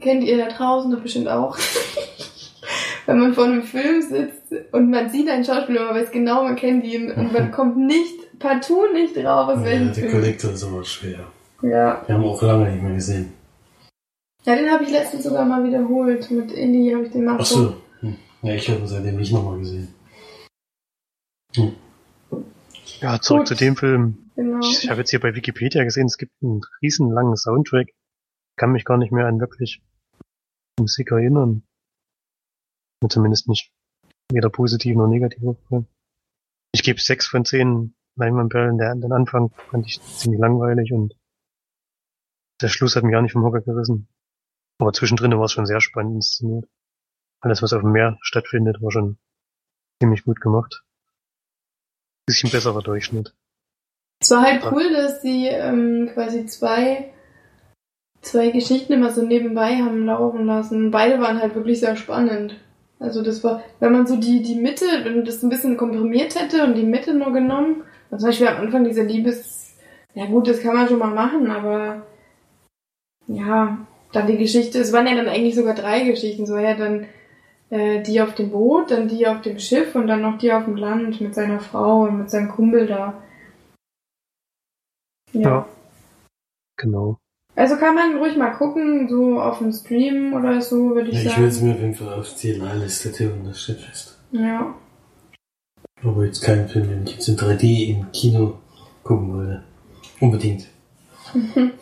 [0.00, 1.56] kennt ihr da draußen doch bestimmt auch.
[3.06, 6.56] Wenn man vor einem Film sitzt und man sieht einen Schauspieler, man weiß genau, man
[6.56, 10.10] kennt ihn und man kommt nicht, partout nicht drauf, aus Ja, welchem der Film.
[10.12, 11.20] Collector ist aber schwer.
[11.62, 12.02] Ja.
[12.06, 13.32] Wir haben auch lange nicht mehr gesehen.
[14.46, 16.30] Ja, den habe ich letztens sogar mal wiederholt.
[16.30, 17.76] Mit Indie habe ich den mal Ach so.
[18.00, 18.16] Hm.
[18.42, 19.88] Ja, ich habe ihn seitdem nicht nochmal gesehen.
[23.00, 23.48] Ja, zurück Gut.
[23.48, 24.30] zu dem Film.
[24.36, 24.60] Genau.
[24.60, 27.88] Ich, ich habe jetzt hier bei Wikipedia gesehen, es gibt einen riesenlangen Soundtrack.
[28.56, 29.82] Kann mich gar nicht mehr an wirklich
[30.78, 31.62] Musik erinnern.
[33.08, 33.70] Zumindest nicht
[34.32, 35.86] weder positiv noch negativ aufgefallen.
[36.72, 38.78] Ich gebe sechs von zehn Leinwandperlen.
[38.78, 41.14] Der, den Anfang fand ich ziemlich langweilig und
[42.60, 44.08] der Schluss hat mich auch nicht vom Hocker gerissen.
[44.78, 46.68] Aber zwischendrin war es schon sehr spannend inszeniert.
[47.40, 49.18] Alles, was auf dem Meer stattfindet, war schon
[50.00, 50.82] ziemlich gut gemacht.
[52.26, 53.34] Bisschen besserer Durchschnitt.
[54.20, 57.12] Es war halt cool, dass sie ähm, quasi zwei,
[58.20, 60.90] zwei Geschichten immer so nebenbei haben laufen lassen.
[60.90, 62.56] Beide waren halt wirklich sehr spannend.
[62.98, 66.64] Also das war, wenn man so die, die Mitte, wenn das ein bisschen komprimiert hätte
[66.64, 69.76] und die Mitte nur genommen, und zum Beispiel am Anfang diese Liebes,
[70.14, 72.06] ja gut, das kann man schon mal machen, aber
[73.26, 77.06] ja, dann die Geschichte, es waren ja dann eigentlich sogar drei Geschichten, so ja dann
[77.68, 80.64] äh, die auf dem Boot, dann die auf dem Schiff und dann noch die auf
[80.64, 83.22] dem Land mit seiner Frau und mit seinem Kumpel da.
[85.32, 85.68] Ja.
[86.78, 87.18] Genau.
[87.54, 91.20] Also kann man ruhig mal gucken, so auf dem Stream oder so, würde ich Ja,
[91.22, 91.42] ich sagen.
[91.42, 94.18] will es mir auf jeden Fall auf die Liste tun, das steht fest.
[94.32, 94.74] Ja.
[96.02, 98.58] Aber jetzt keinen Film, den ich jetzt in 3D im Kino
[99.02, 99.64] gucken wollte.
[100.20, 100.68] Unbedingt.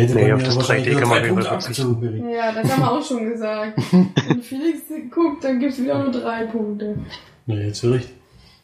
[0.00, 2.00] Hätte Nee, auf das wahrscheinlich 3D nur kann man.
[2.00, 2.34] Berry.
[2.34, 3.78] ja, das haben wir auch schon gesagt.
[3.92, 6.96] Wenn Felix guckt, dann gibt's wieder nur drei Punkte.
[7.46, 8.08] Na, jetzt will ich.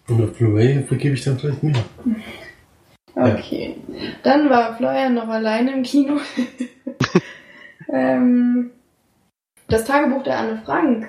[0.09, 1.75] Und auf Blu-ray vergebe ich dann vielleicht mehr.
[3.15, 3.77] Okay.
[4.23, 6.19] Dann war Florian noch alleine im Kino.
[7.93, 8.71] ähm,
[9.69, 11.09] das Tagebuch der Anne Frank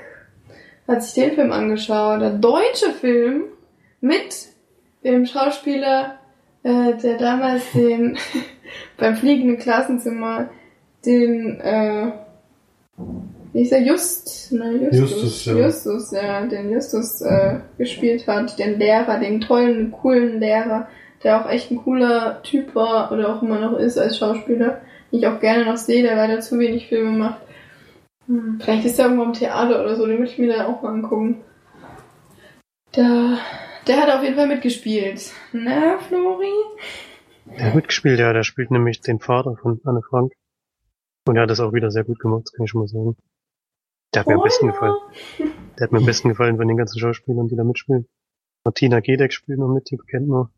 [0.87, 2.21] hat sich den Film angeschaut.
[2.21, 3.43] Der deutsche Film
[4.01, 4.47] mit
[5.03, 6.17] dem Schauspieler,
[6.63, 8.17] äh, der damals den
[8.97, 10.49] beim fliegenden Klassenzimmer
[11.05, 12.11] den äh,
[13.53, 15.53] wie ist der Just, ne, Justus, Justus, ja.
[15.55, 20.87] Justus, ja, den Justus äh, gespielt hat, den Lehrer, den tollen, coolen Lehrer,
[21.23, 25.19] der auch echt ein cooler Typ war oder auch immer noch ist als Schauspieler, den
[25.19, 27.41] ich auch gerne noch sehe, der leider zu wenig Filme macht.
[28.27, 30.81] Hm, vielleicht ist er irgendwo im Theater oder so, den würde ich mir dann auch
[30.81, 31.41] mal angucken.
[32.91, 33.39] Da,
[33.87, 35.31] der hat auf jeden Fall mitgespielt.
[35.51, 36.53] Ne, Flori?
[37.55, 40.33] Der hat mitgespielt, ja, der spielt nämlich den Vater von Anne Frank.
[41.25, 43.17] Und er hat das auch wieder sehr gut gemacht, das kann ich schon mal sagen.
[44.13, 44.95] Der hat mir am besten gefallen.
[45.77, 48.07] Der hat mir am besten gefallen von den ganzen Schauspielern, die da mitspielen.
[48.63, 50.49] Martina Gedeck spielt noch mit, die kennt man.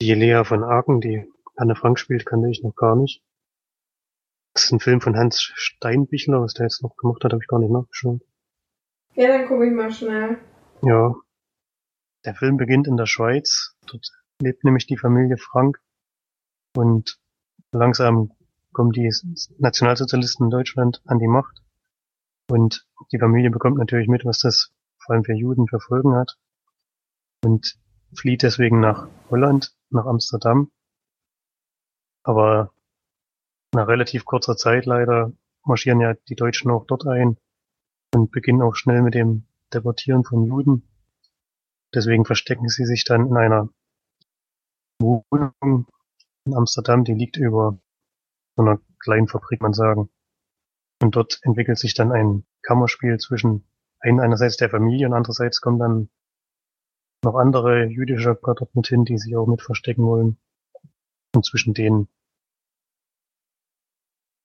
[0.00, 3.22] Die Lea von Aken, die Anne Frank spielt, kannte ich noch gar nicht.
[4.54, 7.48] Das ist ein Film von Hans Steinbichler, was der jetzt noch gemacht hat, habe ich
[7.48, 8.20] gar nicht nachgeschaut.
[9.14, 10.38] Ja, dann gucke ich mal schnell.
[10.82, 11.14] Ja.
[12.24, 13.76] Der Film beginnt in der Schweiz.
[13.86, 15.80] Dort lebt nämlich die Familie Frank.
[16.76, 17.18] Und
[17.72, 18.32] langsam
[18.72, 19.12] kommen die
[19.58, 21.62] Nationalsozialisten in Deutschland an die Macht.
[22.48, 26.36] Und die Familie bekommt natürlich mit, was das vor allem für Juden für Folgen hat.
[27.44, 27.78] Und
[28.14, 30.70] flieht deswegen nach Holland, nach Amsterdam.
[32.22, 32.72] Aber
[33.72, 35.32] nach relativ kurzer Zeit leider
[35.64, 37.38] marschieren ja die Deutschen auch dort ein
[38.14, 40.88] und beginnen auch schnell mit dem Deportieren von Juden.
[41.92, 43.68] Deswegen verstecken sie sich dann in einer
[45.04, 45.86] Wohnung
[46.46, 47.78] in Amsterdam, die liegt über
[48.56, 50.10] so einer kleinen Fabrik, man sagen.
[51.02, 53.68] Und dort entwickelt sich dann ein Kammerspiel zwischen
[54.00, 56.10] ein, einerseits der Familie und andererseits kommen dann
[57.24, 60.38] noch andere jüdische Götter mit hin, die sich auch mit verstecken wollen.
[61.34, 62.08] Und zwischen denen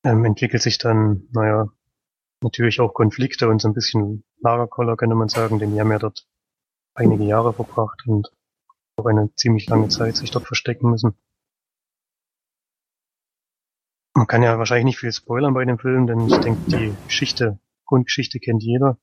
[0.06, 1.70] ähm, entwickelt sich dann, naja,
[2.42, 6.00] natürlich auch Konflikte und so ein bisschen Lagerkoller, könnte man sagen, denn die haben ja
[6.00, 6.26] dort
[6.94, 8.32] einige Jahre verbracht und
[9.00, 11.16] auch eine ziemlich lange Zeit sich dort verstecken müssen.
[14.14, 17.60] Man kann ja wahrscheinlich nicht viel spoilern bei dem Film, denn ich denke, die Geschichte,
[17.86, 18.98] Grundgeschichte kennt jeder.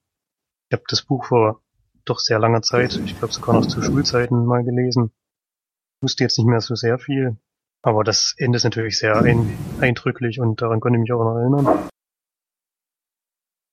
[0.69, 1.63] Ich habe das Buch vor
[2.05, 5.13] doch sehr langer Zeit, ich glaube sogar noch zu Schulzeiten mal gelesen.
[6.03, 7.37] Wusste jetzt nicht mehr so sehr viel,
[7.83, 11.37] aber das Ende ist natürlich sehr ein, eindrücklich und daran konnte ich mich auch noch
[11.37, 11.89] erinnern.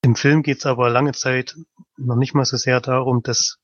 [0.03, 1.55] Im Film geht es aber lange Zeit
[1.97, 3.59] noch nicht mal so sehr darum, dass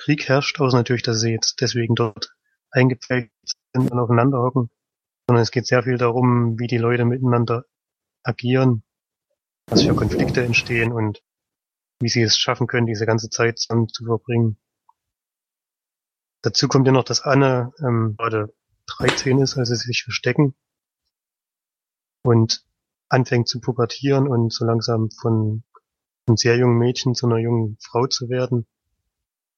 [0.00, 2.34] Krieg herrscht, außer natürlich, dass sie jetzt deswegen dort
[2.70, 4.70] eingepflegt sind und aufeinander hocken,
[5.26, 7.64] sondern es geht sehr viel darum, wie die Leute miteinander
[8.22, 8.82] agieren,
[9.66, 11.22] was für Konflikte entstehen und
[12.00, 14.58] wie sie es schaffen können, diese ganze Zeit zusammen zu verbringen.
[16.42, 18.54] Dazu kommt ja noch, dass Anne ähm, gerade
[18.98, 20.54] 13 ist, als sie sich verstecken
[22.22, 22.64] und
[23.10, 25.62] anfängt zu pubertieren und so langsam von
[26.26, 28.66] einem sehr jungen Mädchen zu einer jungen Frau zu werden,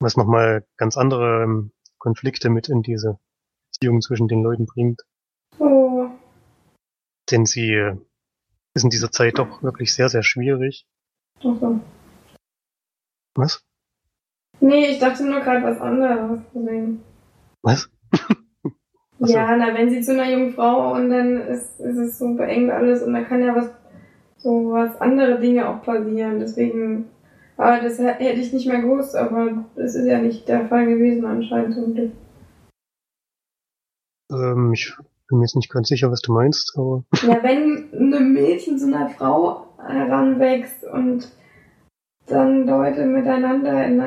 [0.02, 3.18] was nochmal ganz andere ähm, Konflikte mit in diese
[3.72, 5.02] Beziehung zwischen den Leuten bringt.
[5.58, 6.10] Oh.
[7.30, 7.96] Denn sie äh,
[8.74, 10.86] ist in dieser Zeit doch wirklich sehr, sehr schwierig.
[11.42, 11.80] Okay.
[13.34, 13.64] Was?
[14.60, 16.40] Nee, ich dachte nur gerade was anderes.
[16.54, 17.02] Deswegen.
[17.62, 17.90] Was?
[19.24, 22.72] Ja, na, wenn sie zu einer jungen Frau und dann ist, ist es so beengt
[22.72, 23.70] alles und da kann ja was,
[24.38, 26.40] so was andere Dinge auch passieren.
[26.40, 27.08] Deswegen,
[27.62, 30.86] aber das hä- hätte ich nicht mehr gewusst, aber das ist ja nicht der Fall
[30.86, 32.12] gewesen anscheinend zum Glück.
[34.30, 34.94] Ähm, ich
[35.28, 38.86] bin mir jetzt nicht ganz sicher, was du meinst, aber Ja, wenn ein Mädchen zu
[38.86, 41.28] einer Frau heranwächst und
[42.26, 44.02] dann Leute miteinander in,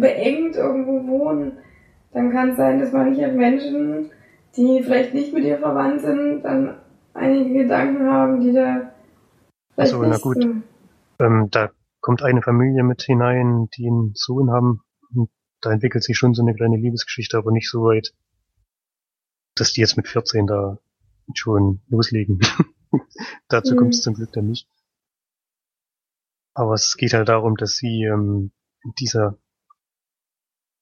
[0.00, 1.52] beengt irgendwo wohnen,
[2.12, 4.10] dann kann es sein, dass manche Menschen,
[4.56, 6.76] die vielleicht nicht mit ihr verwandt sind, dann
[7.14, 8.92] einige Gedanken haben, die da
[9.74, 10.44] vielleicht Ach so, na gut.
[11.20, 14.82] ähm, da kommt eine Familie mit hinein, die einen Sohn haben.
[15.14, 18.14] Und da entwickelt sich schon so eine kleine Liebesgeschichte, aber nicht so weit,
[19.54, 20.78] dass die jetzt mit 14 da
[21.34, 22.40] schon loslegen.
[23.48, 23.78] Dazu Mhm.
[23.78, 24.68] kommt es zum Glück dann nicht.
[26.54, 29.38] Aber es geht halt darum, dass sie ähm, in dieser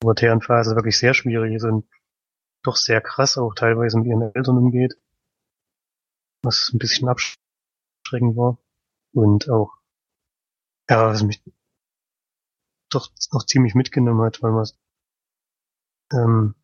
[0.00, 1.87] pubertären Phase wirklich sehr schwierig ist und
[2.62, 4.94] doch sehr krass auch teilweise mit ihren Eltern umgeht.
[6.42, 8.59] Was ein bisschen abschreckend war.
[9.12, 9.72] Und auch,
[10.88, 11.42] ja, was mich
[12.90, 14.66] doch noch ziemlich mitgenommen hat, weil man
[16.12, 16.55] ähm,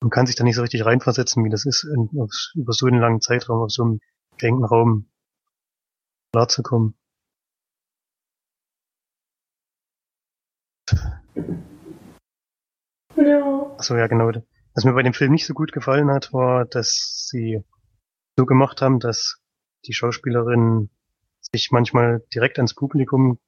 [0.00, 2.86] man kann sich da nicht so richtig reinversetzen, wie das ist, in, auf, über so
[2.86, 4.00] einen langen Zeitraum auf so einem
[4.38, 5.10] engten Raum
[6.32, 6.94] klarzukommen.
[13.16, 13.74] Ja.
[13.78, 14.30] Achso, ja, genau.
[14.74, 17.64] Was mir bei dem Film nicht so gut gefallen hat, war, dass sie
[18.36, 19.40] so gemacht haben, dass
[19.86, 20.90] die Schauspielerin
[21.58, 23.38] sich manchmal direkt ans Publikum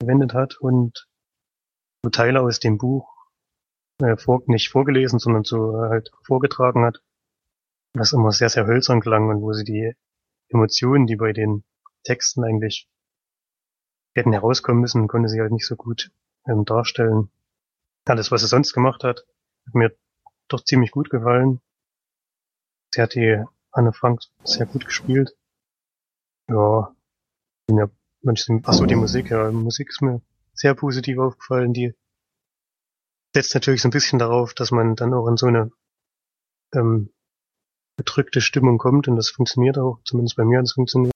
[0.00, 1.08] gewendet hat und
[2.02, 3.12] so Teile aus dem Buch
[4.00, 7.02] äh, vor, nicht vorgelesen, sondern so äh, halt vorgetragen hat,
[7.94, 9.94] was immer sehr, sehr hölzern klang und wo sie die
[10.48, 11.64] Emotionen, die bei den
[12.04, 12.88] Texten eigentlich
[14.14, 16.10] hätten herauskommen müssen, konnte sie halt nicht so gut
[16.46, 17.30] ähm, darstellen.
[18.04, 19.26] Alles, was sie sonst gemacht hat,
[19.66, 19.96] hat mir
[20.48, 21.60] doch ziemlich gut gefallen.
[22.94, 25.36] Sie hat die Anne Frank sehr gut gespielt.
[26.48, 26.94] Ja,
[27.76, 27.90] ja
[28.22, 30.22] manches, ach so, die Musik, ja, die Musik ist mir
[30.54, 31.72] sehr positiv aufgefallen.
[31.72, 31.94] Die
[33.34, 35.70] setzt natürlich so ein bisschen darauf, dass man dann auch in so eine
[36.74, 37.10] ähm,
[37.96, 41.12] bedrückte Stimmung kommt und das funktioniert auch, zumindest bei mir hat es funktioniert.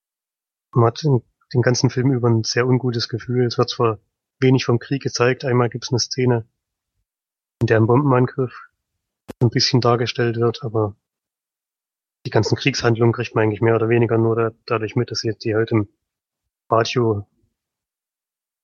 [0.72, 3.46] Man hat den, den ganzen Film über ein sehr ungutes Gefühl.
[3.46, 3.98] Es wird zwar
[4.40, 6.46] wenig vom Krieg gezeigt, einmal gibt es eine Szene,
[7.60, 8.52] in der ein Bombenangriff
[9.40, 10.96] ein bisschen dargestellt wird, aber
[12.26, 15.44] die ganzen Kriegshandlungen kriegt man eigentlich mehr oder weniger nur da, dadurch mit, dass jetzt
[15.44, 15.88] die halt im
[16.72, 17.26] Radio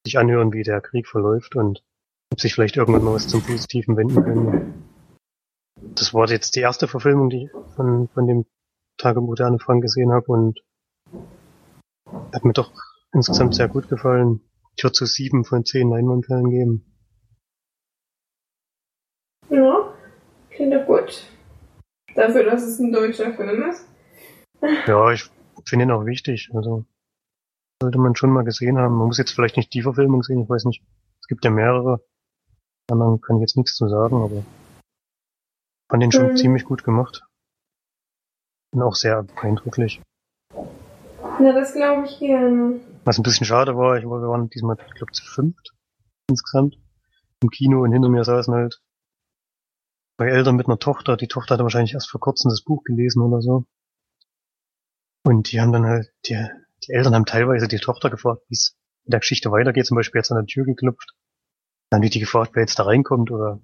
[0.06, 1.84] sich anhören, wie der Krieg verläuft und
[2.32, 4.84] ob sich vielleicht irgendwann mal was zum Positiven wenden können.
[5.94, 8.46] Das war jetzt die erste Verfilmung, die ich von, von dem
[8.96, 10.60] Tagebuch der Anne Frank gesehen habe und
[12.32, 12.72] hat mir doch
[13.12, 14.40] insgesamt sehr gut gefallen.
[14.76, 16.84] Ich würde so sieben von zehn Leinwandperlen geben.
[19.50, 19.92] Ja.
[20.50, 21.24] Klingt doch gut.
[22.14, 23.86] Dafür, dass es ein deutscher Film ist.
[24.86, 25.30] Ja, ich
[25.66, 26.50] finde ihn auch wichtig.
[26.54, 26.86] Also
[27.80, 28.96] sollte man schon mal gesehen haben.
[28.96, 30.82] Man muss jetzt vielleicht nicht die Verfilmung sehen, ich weiß nicht.
[31.20, 32.04] Es gibt ja mehrere.
[32.90, 34.42] Anderen kann ich jetzt nichts zu sagen, aber
[35.90, 36.36] fand den schon Mhm.
[36.36, 37.24] ziemlich gut gemacht.
[38.72, 40.00] Und auch sehr eindrücklich.
[41.40, 42.80] Na, das glaube ich gerne.
[43.04, 45.72] Was ein bisschen schade war, ich war, wir waren diesmal, ich glaube, zu fünft
[46.30, 46.76] insgesamt
[47.42, 48.82] im Kino und hinter mir saßen halt
[50.18, 51.16] zwei Eltern mit einer Tochter.
[51.16, 53.64] Die Tochter hatte wahrscheinlich erst vor kurzem das Buch gelesen oder so.
[55.24, 56.34] Und die haben dann halt, die,
[56.86, 59.86] die Eltern haben teilweise die Tochter gefragt, wie es in der Geschichte weitergeht.
[59.86, 61.14] Zum Beispiel jetzt an der Tür geklopft.
[61.90, 63.60] Dann wird die gefragt, wer jetzt da reinkommt oder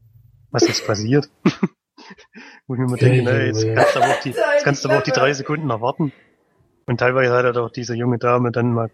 [0.50, 1.30] was jetzt passiert.
[2.66, 4.84] Wo ich mir immer Kenn denke, na, jetzt kannst du aber auch die, jetzt kannst
[4.84, 6.12] du aber auch die drei Sekunden noch warten.
[6.86, 8.90] Und teilweise hat er doch diese junge Dame dann mal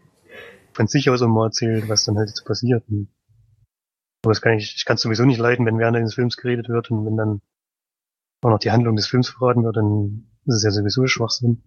[0.73, 2.85] von sich aus immer erzählt, was dann halt jetzt passiert.
[2.89, 3.09] Und
[4.23, 6.69] aber das kann ich, ich kann es sowieso nicht leiden, wenn während des Films geredet
[6.69, 7.41] wird und wenn dann
[8.43, 11.63] auch noch die Handlung des Films verraten wird, dann ist es ja sowieso Schwachsinn.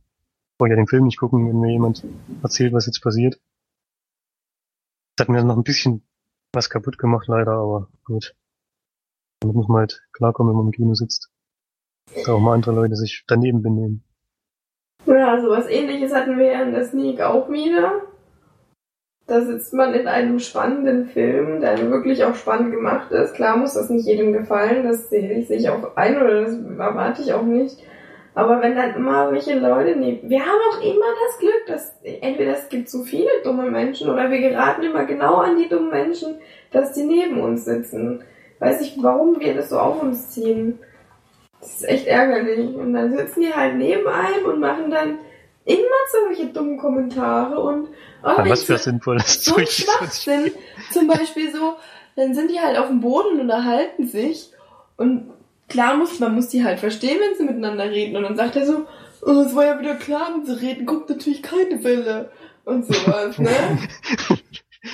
[0.58, 2.04] Brauche ja den Film nicht gucken, wenn mir jemand
[2.42, 3.40] erzählt, was jetzt passiert.
[5.16, 6.04] Das hat mir noch ein bisschen
[6.54, 8.36] was kaputt gemacht, leider, aber gut.
[9.42, 11.30] Damit muss man halt klarkommen, wenn man im Kino sitzt.
[12.14, 14.04] Dass auch mal andere Leute sich daneben benehmen.
[15.06, 18.02] Ja, also was ähnliches hatten wir ja in der Sneak auch wieder.
[19.26, 23.34] Da sitzt man in einem spannenden Film, der wirklich auch spannend gemacht ist.
[23.34, 27.34] Klar muss das nicht jedem gefallen, das sehe ich auch ein oder das erwarte ich
[27.34, 27.78] auch nicht.
[28.36, 32.54] Aber wenn dann immer welche Leute neben, wir haben auch immer das Glück, dass entweder
[32.54, 36.40] es gibt so viele dumme Menschen oder wir geraten immer genau an die dummen Menschen,
[36.72, 38.24] dass die neben uns sitzen.
[38.60, 40.80] Weiß ich, warum wir das so auf uns ziehen.
[41.60, 42.76] Das ist echt ärgerlich.
[42.76, 45.20] Und dann sitzen die halt neben einem und machen dann
[45.66, 45.80] immer
[46.12, 47.90] solche dummen Kommentare und
[48.24, 49.70] oh, was für sinnvolles so Zeug.
[49.70, 50.52] Schwachsinn.
[50.92, 51.76] Zum Beispiel so,
[52.16, 54.52] dann sind die halt auf dem Boden und unterhalten sich.
[54.98, 55.32] Und
[55.70, 58.16] klar muss, man muss die halt verstehen, wenn sie miteinander reden.
[58.18, 58.86] Und dann sagt er so,
[59.22, 62.32] oh, es war ja wieder klar, wenn sie reden, kommt natürlich keine Welle.
[62.66, 63.50] Und sowas, ne?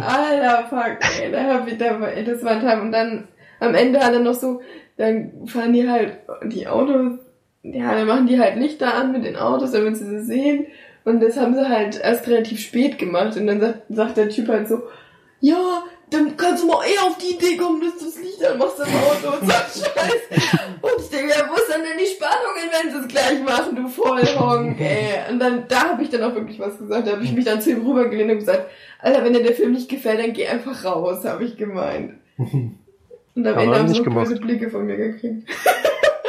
[0.00, 2.82] Alter, fuck, ey, da hab ich, da, war- ey, das war ein Tag.
[2.82, 3.28] Und dann,
[3.60, 4.60] am Ende hat er noch so,
[4.96, 7.18] dann fahren die halt, die Autos,
[7.62, 10.66] ja, dann machen die halt Lichter an mit den Autos, damit sie sie sehen.
[11.04, 13.36] Und das haben sie halt erst relativ spät gemacht.
[13.36, 14.82] Und dann sagt, sagt der Typ halt so,
[15.40, 18.78] ja, dann kannst du mal eher auf die Idee kommen, dass du das Licht anmachst
[18.78, 19.52] im Auto und so
[19.84, 20.42] Scheiß.
[20.80, 23.76] Und ich denke, ja, wo ist denn denn die Spannungen, wenn sie es gleich machen,
[23.76, 25.30] du Vollhonk, ey.
[25.30, 27.06] Und dann, da habe ich dann auch wirklich was gesagt.
[27.06, 29.72] Da habe ich mich dann zu ihm rübergelehnt und gesagt, Alter, wenn dir der Film
[29.72, 32.14] nicht gefällt, dann geh einfach raus, habe ich gemeint.
[32.38, 35.48] Und am Ende haben sie noch böse Blicke von mir gekriegt.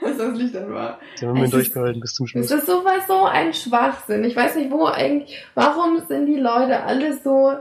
[0.00, 0.98] Was das Licht dann war.
[1.20, 2.50] Die haben ist- durchgehalten bis zum Schluss.
[2.50, 4.24] ist sowas so ein Schwachsinn.
[4.24, 7.52] Ich weiß nicht, wo eigentlich, warum sind die Leute alle so,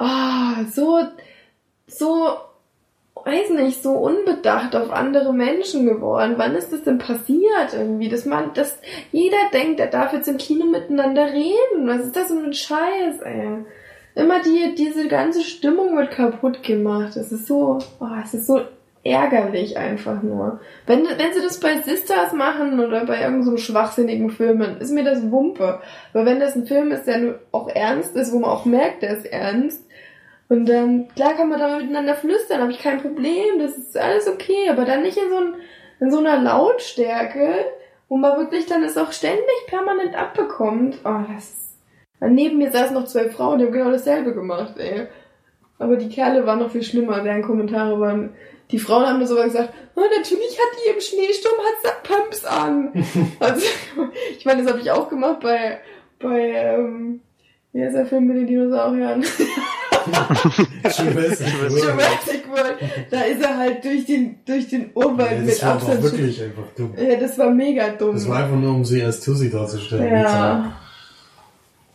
[0.00, 0.98] ah, so,
[1.86, 2.28] so,
[3.14, 6.34] weiß nicht, so unbedacht auf andere Menschen geworden.
[6.36, 8.08] Wann ist das denn passiert irgendwie?
[8.08, 8.78] Dass man, dass
[9.12, 11.86] jeder denkt, er darf jetzt im Kino miteinander reden.
[11.86, 13.64] Was ist das für ein Scheiß, ey?
[14.14, 17.16] Immer die, diese ganze Stimmung wird kaputt gemacht.
[17.16, 18.60] Es ist so, oh, es ist so
[19.02, 20.60] ärgerlich einfach nur.
[20.86, 24.90] Wenn, wenn sie das bei Sisters machen oder bei irgendeinem so schwachsinnigen Film, dann ist
[24.90, 25.80] mir das Wumpe.
[26.12, 29.16] Aber wenn das ein Film ist, der auch ernst ist, wo man auch merkt, der
[29.16, 29.84] ist ernst,
[30.50, 34.26] und dann, klar kann man da miteinander flüstern, habe ich kein Problem, das ist alles
[34.26, 35.54] okay, aber dann nicht in so, ein,
[36.00, 37.66] in so einer Lautstärke,
[38.08, 40.98] wo man wirklich dann es auch ständig permanent abbekommt.
[41.04, 41.78] Oh, das.
[42.18, 45.06] Neben mir saßen noch zwei Frauen, die haben genau dasselbe gemacht, ey.
[45.78, 48.34] Aber die Kerle waren noch viel schlimmer, deren Kommentare waren...
[48.72, 52.44] Die Frauen haben nur sogar gesagt, oh, natürlich hat die im Schneesturm hat sie Pumps
[52.44, 52.92] an.
[53.40, 53.66] also,
[54.36, 55.80] ich meine, das habe ich auch gemacht bei,
[56.18, 57.20] bei, ähm,
[57.72, 59.22] wie heißt der Film mit den Dinosauriern?
[60.84, 61.72] Jurassic World.
[61.72, 62.76] Jurassic World.
[63.10, 66.02] Da ist er halt durch den, durch den Urwald Ja, das mit war aber Abstand.
[66.02, 66.94] wirklich einfach dumm.
[66.96, 68.14] Ja, das war mega dumm.
[68.14, 70.10] Das war einfach nur, um sie als Tussi darzustellen.
[70.12, 70.72] ja.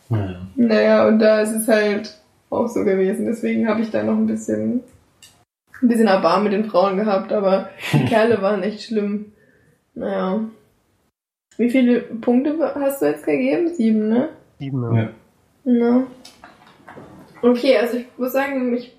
[0.07, 0.39] Naja.
[0.55, 2.15] Naja, und da ist es halt
[2.51, 3.25] auch so gewesen.
[3.25, 4.81] Deswegen habe ich da noch ein bisschen,
[5.81, 9.31] ein bisschen Erbarmen mit den Frauen gehabt, aber die Kerle waren echt schlimm.
[9.95, 10.41] Naja.
[11.57, 13.73] Wie viele Punkte hast du jetzt gegeben?
[13.73, 14.29] Sieben, ne?
[14.59, 15.01] Sieben, ja.
[15.01, 15.09] Ja.
[15.65, 16.03] Na.
[17.41, 18.95] Okay, also ich muss sagen, ich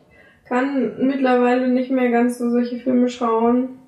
[0.47, 3.79] kann mittlerweile nicht mehr ganz so solche Filme schauen.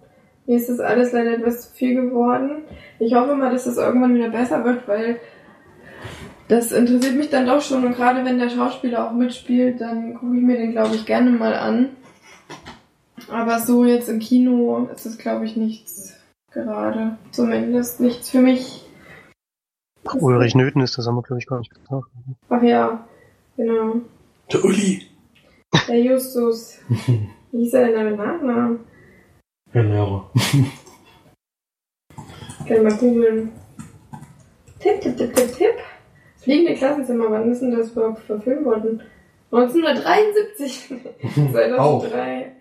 [0.47, 2.63] Mir ist das alles leider etwas zu viel geworden.
[2.99, 5.21] Ich hoffe mal, dass das irgendwann wieder besser wird, weil
[6.49, 10.37] das interessiert mich dann doch schon und gerade wenn der Schauspieler auch mitspielt, dann gucke
[10.37, 11.91] ich mir den, glaube ich, gerne mal an.
[13.31, 16.15] Aber so jetzt im Kino ist es, glaube ich, nichts
[16.51, 17.19] gerade.
[17.33, 18.88] Zumindest nichts für mich.
[20.15, 22.09] Ulrich Nöten ist das, haben wir, glaube ich, gar nicht gesagt.
[22.49, 23.07] Ach ja,
[23.57, 23.97] genau.
[24.53, 25.03] Der Uli.
[25.87, 26.79] Der Justus.
[27.53, 28.81] Wie hieß er denn mit Nachnamen?
[29.71, 30.31] Herr Lehrer.
[32.67, 33.53] Kann mal googeln.
[34.79, 35.75] Tipp, tipp, tipp, tipp, tipp.
[36.37, 39.03] Fliegende Klassenzimmer, wann ist denn das überhaupt verfilmt worden?
[39.53, 40.95] 1973.
[41.53, 42.53] 2003.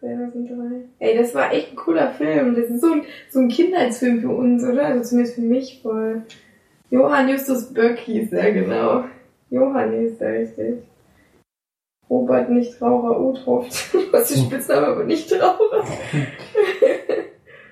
[0.00, 0.84] 2003.
[0.98, 2.54] Ey, das war echt ein cooler Film.
[2.54, 4.86] Das ist so ein, so ein Kindheitsfilm für uns, oder?
[4.86, 6.22] Also zumindest für mich voll.
[6.90, 9.04] Johann Justus Böck hieß er, genau.
[9.50, 10.82] Johann hieß er richtig.
[12.08, 13.94] Robert Nichtraucher Uthoft.
[14.12, 15.84] Was ist Spitzname, aber Nichtraucher.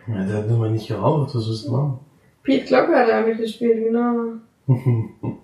[0.06, 2.00] Ja, der hat nur mal nicht geraucht, was willst du machen?
[2.42, 4.38] Pete Glock hat da mitgespielt, genau.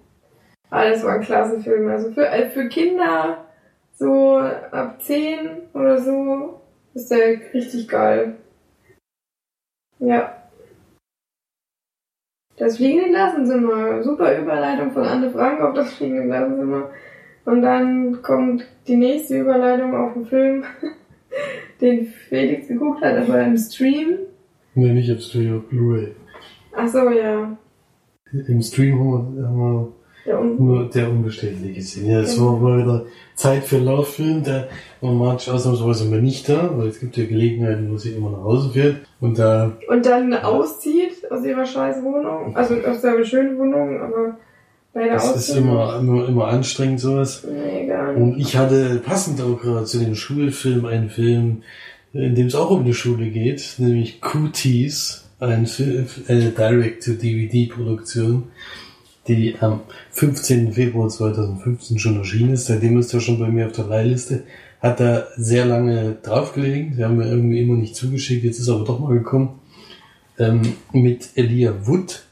[0.71, 1.87] Ah, das war ein klasse Film.
[1.89, 3.45] Also für, äh, für Kinder
[3.93, 6.61] so ab 10 oder so
[6.95, 8.37] ist der richtig geil.
[9.99, 10.43] Ja.
[12.57, 14.03] Das fliegende Klassenzimmer.
[14.03, 16.91] Super Überleitung von Anne Frank auf das fliegende Klassenzimmer.
[17.45, 20.65] Und dann kommt die nächste Überleitung auf den Film,
[21.81, 24.19] den Felix geguckt hat, aber im Stream.
[24.75, 26.15] nee, nicht im Stream, auf Blu-ray.
[26.75, 27.57] Ach so, ja.
[28.33, 29.93] Im Stream haben wir, haben wir
[30.27, 32.11] Der Un nur der Unbestätigte gesehen.
[32.11, 34.69] Ja, es war mal wieder Zeit für einen Lauffilm, der
[35.01, 38.43] man manche ausnahmsweise mal nicht da, weil es gibt ja Gelegenheiten, wo sie immer nach
[38.43, 38.97] Hause fährt.
[39.21, 42.57] Und da und dann auszieht aus ihrer scheiß Wohnung.
[42.57, 44.39] Also aus seiner schönen Wohnung, aber
[44.95, 47.45] bei der das ist immer, immer, immer anstrengend sowas.
[47.51, 48.23] Nee, gar nicht.
[48.23, 51.63] Und ich hatte passend auch gerade zu dem Schulfilm einen Film,
[52.13, 58.45] in dem es auch um eine Schule geht, nämlich Cooties, ein Film, eine Direct-to-DVD-Produktion,
[59.29, 60.73] die am 15.
[60.73, 62.67] Februar 2015 schon erschienen ist.
[62.67, 64.45] Seitdem ist er schon bei mir auf der Leihliste.
[64.81, 66.95] Hat da sehr lange draufgelegen.
[66.95, 68.45] Sie haben mir irgendwie immer nicht zugeschickt.
[68.45, 69.61] Jetzt ist er aber doch mal gekommen.
[70.39, 70.61] Ähm,
[70.93, 72.23] mit Elia Wood.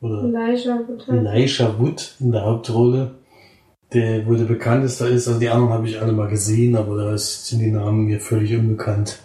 [0.00, 1.08] Oder Elijah Wood.
[1.08, 3.14] Elisha Wood in der Hauptrolle,
[3.92, 5.28] der wo der bekannteste ist.
[5.28, 8.56] Also die anderen habe ich alle mal gesehen, aber da sind die Namen mir völlig
[8.56, 9.20] unbekannt.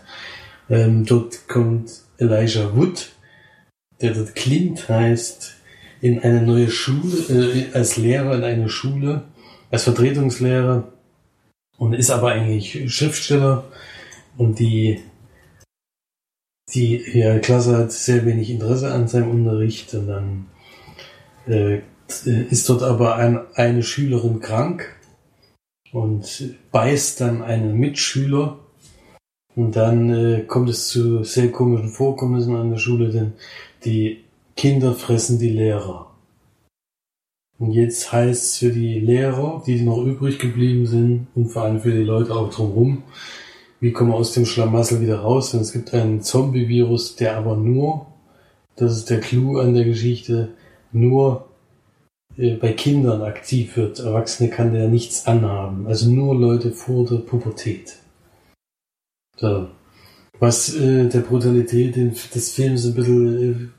[0.69, 3.09] Ähm, dort kommt Elijah Wood,
[4.01, 5.57] der dort Clint heißt,
[6.02, 9.24] in eine neue Schule, äh, als Lehrer in eine Schule,
[9.72, 10.91] als Vertretungslehrer
[11.78, 13.66] und ist aber eigentlich Schriftsteller.
[14.38, 15.02] Und die
[16.74, 20.45] die ja, Klasse hat sehr wenig Interesse an seinem Unterricht und dann
[21.48, 21.82] äh,
[22.50, 24.95] ist dort aber ein, eine Schülerin krank
[25.91, 28.60] und beißt dann einen Mitschüler.
[29.56, 33.34] Und dann äh, kommt es zu sehr komischen Vorkommnissen an der Schule, denn
[33.86, 34.24] die
[34.58, 36.08] Kinder fressen die Lehrer.
[37.60, 41.80] Und jetzt heißt es für die Lehrer, die noch übrig geblieben sind und vor allem
[41.80, 43.03] für die Leute auch drumherum,
[43.80, 45.51] wie kommen wir aus dem Schlamassel wieder raus?
[45.51, 48.08] Denn es gibt einen Zombie-Virus, der aber nur,
[48.76, 50.49] das ist der Clou an der Geschichte,
[50.91, 51.47] nur
[52.36, 53.99] äh, bei Kindern aktiv wird.
[53.99, 55.86] Erwachsene kann der nichts anhaben.
[55.86, 57.97] Also nur Leute vor der Pubertät.
[59.36, 59.68] So.
[60.39, 63.76] Was äh, der Brutalität des Films ein bisschen, äh,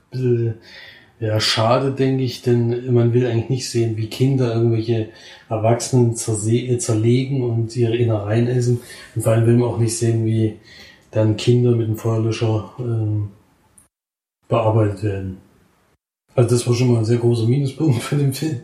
[1.20, 5.08] ja, schade, denke ich, denn man will eigentlich nicht sehen, wie Kinder irgendwelche
[5.48, 8.80] Erwachsenen äh, zerlegen und ihre Innereien essen.
[9.14, 10.56] Und vor allem will man auch nicht sehen, wie
[11.10, 13.30] dann Kinder mit dem Feuerlöscher ähm,
[14.48, 15.38] bearbeitet werden.
[16.34, 18.60] Also das war schon mal ein sehr großer Minuspunkt für den Film.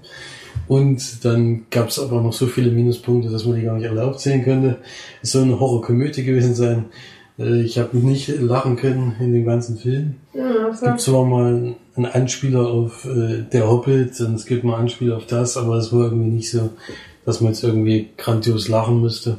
[0.68, 4.04] Und dann gab es aber noch so viele Minuspunkte, dass man die gar nicht alle
[4.04, 4.78] aufzählen könnte.
[5.22, 6.86] Es soll eine Horrorkomödie gewesen sein.
[7.38, 10.16] Äh, Ich habe nicht lachen können in dem ganzen Film.
[10.32, 14.76] Ja, Es gibt zwar mal einen Anspieler auf äh, Der Hobbit und es gibt mal
[14.76, 16.70] Anspieler auf das, aber es war irgendwie nicht so,
[17.24, 19.38] dass man jetzt irgendwie grandios lachen müsste.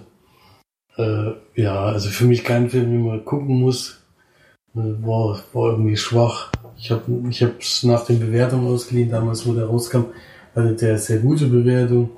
[0.97, 4.01] Äh, ja, also für mich kein Film, den man gucken muss.
[4.75, 6.51] Äh, war, war irgendwie schwach.
[6.77, 10.05] Ich habe ich hab's nach den Bewertungen ausgeliehen, damals wo der rauskam,
[10.55, 12.09] hatte der sehr gute Bewertung.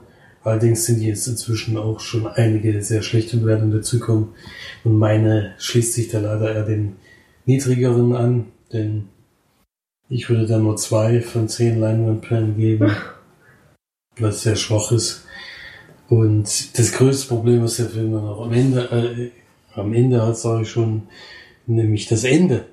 [0.47, 4.29] Allerdings sind jetzt inzwischen auch schon einige sehr schlechte Bewertungen dazugekommen.
[4.85, 6.95] Und meine schließt sich da leider eher den
[7.45, 9.09] niedrigeren an, denn
[10.07, 12.95] ich würde da nur zwei von zehn Leinwandperlen geben,
[14.19, 15.25] was sehr schwach ist.
[16.07, 19.31] Und das größte Problem, was der Film dann auch am Ende, äh,
[19.77, 21.09] am Ende hat, sage ich schon,
[21.65, 22.67] nämlich das Ende.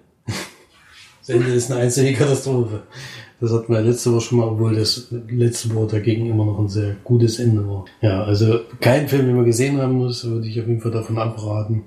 [1.27, 2.83] Das Ende ist eine einzige Katastrophe.
[3.41, 6.68] Das hatten wir letzte Woche schon mal, obwohl das letzte Woche dagegen immer noch ein
[6.68, 7.87] sehr gutes Ende war.
[8.03, 11.16] Ja, also kein Film, den man gesehen haben muss, würde ich auf jeden Fall davon
[11.16, 11.85] abraten.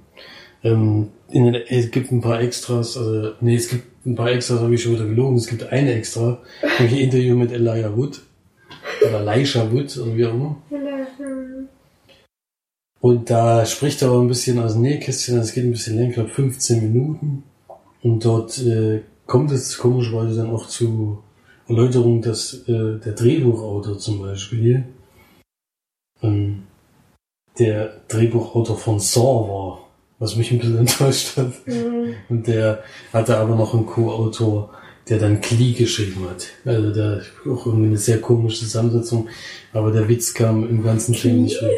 [0.64, 4.74] Ähm, den, es gibt ein paar Extras, also, nee, es gibt ein paar Extras, habe
[4.74, 5.38] ich schon wieder gelogen.
[5.38, 6.40] Es gibt eine Extra,
[6.80, 8.22] nämlich ein Interview mit Elijah Wood.
[9.08, 10.58] Oder Elisha Wood, oder wie auch immer.
[13.02, 16.10] Und da spricht er aber ein bisschen aus dem Nähkästchen, es geht ein bisschen länger,
[16.10, 17.44] ich glaube 15 Minuten.
[18.02, 21.24] Und dort äh, kommt es komischerweise dann auch zu
[21.68, 24.86] Erläuterung, dass äh, der Drehbuchautor zum Beispiel
[26.24, 26.64] ähm,
[27.60, 29.88] der Drehbuchautor von Saw war,
[30.20, 31.54] was mich ein bisschen enttäuscht hat.
[31.68, 32.16] Mhm.
[32.30, 34.74] Und der hatte aber noch einen Co-Autor,
[35.10, 36.48] der dann Klee geschrieben hat.
[36.66, 37.20] Also da
[37.50, 39.28] auch irgendwie eine sehr komische Zusammensetzung.
[39.74, 41.74] Aber der Witz kam im ganzen Film nicht rüber.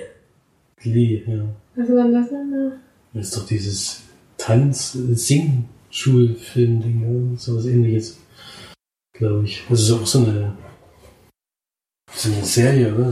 [0.78, 1.44] Klee, ja.
[1.76, 2.78] Was war denn das nochmal?
[3.14, 4.02] Das ist doch dieses
[4.38, 8.20] Tanz-Sing-Schulfilm-Ding, ja, sowas ähnliches.
[9.14, 9.64] Glaube ich.
[9.70, 10.58] Das ist auch so eine,
[12.14, 13.12] so eine Serie, oder?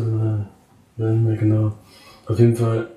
[0.98, 1.74] So eine, mehr genau.
[2.26, 2.92] Auf jeden Fall,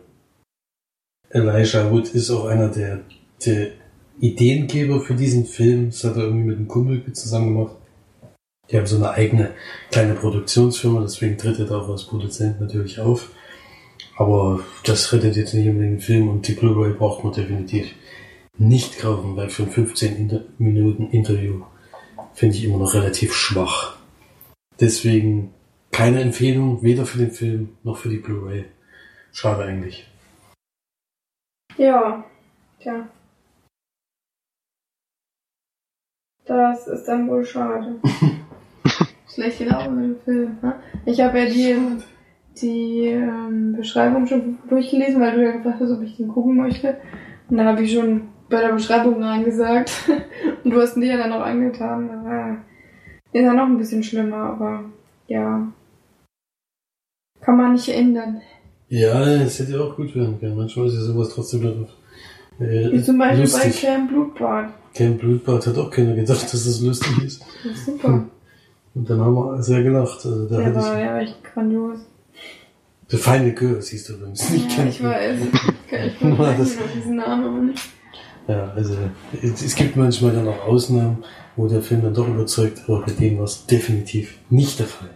[1.30, 3.00] Elijah Wood ist auch einer der,
[3.44, 3.72] der
[4.20, 5.90] Ideengeber für diesen Film.
[5.90, 7.76] Das hat er irgendwie mit einem Kumpel zusammen gemacht.
[8.70, 9.50] Die haben so eine eigene
[9.90, 13.30] kleine Produktionsfirma, deswegen tritt er da auch als Produzent natürlich auf.
[14.16, 17.86] Aber das rettet jetzt nicht unbedingt den Film und die Blu-ray braucht man definitiv
[18.60, 21.62] nicht kaufen, weil für ein 15 Inter Minuten Interview
[22.34, 23.96] finde ich immer noch relativ schwach.
[24.78, 25.54] Deswegen
[25.90, 28.66] keine Empfehlung, weder für den Film noch für die Blu-ray.
[29.32, 30.06] Schade eigentlich.
[31.78, 32.22] Ja,
[32.80, 33.08] tja.
[36.44, 37.98] Das ist dann wohl schade.
[39.34, 40.58] Schlecht gelaufen mit dem Film.
[40.60, 40.80] Ne?
[41.06, 41.76] Ich habe ja die,
[42.60, 47.00] die ähm, Beschreibung schon durchgelesen, weil du ja gefragt hast, ob ich den gucken möchte.
[47.48, 49.92] Und da habe ich schon bei der Beschreibung reingesagt.
[50.64, 52.08] Und du hast ihn dir dann auch angetan.
[52.08, 52.56] Da war-
[53.32, 54.84] Ist ja noch ein bisschen schlimmer, aber
[55.28, 55.66] ja.
[57.40, 58.42] Kann man nicht ändern.
[58.88, 60.56] Ja, es hätte auch gut werden können.
[60.56, 61.88] Manchmal ist ja sowas trotzdem noch
[62.60, 63.80] äh, Wie zum Beispiel bei lustig.
[63.82, 64.70] Camp Blutbad.
[64.94, 67.42] Camp Blutbad hat auch keiner gedacht, dass das lustig ist.
[67.64, 68.24] Das ist super.
[68.94, 70.26] Und dann haben wir sehr gelacht.
[70.26, 72.00] Also da Der war ich, ja echt grandios.
[73.12, 74.50] der feine Girl siehst du übrigens.
[74.50, 75.38] Nicht Ja, ich weiß.
[75.92, 77.90] Ich War das- noch diesen Namen nicht.
[78.50, 78.96] Ja, also
[79.42, 81.22] es, gibt manchmal dann auch Ausnahmen,
[81.54, 85.10] wo der Film dann doch überzeugt, aber bei dem war es definitiv nicht der Fall.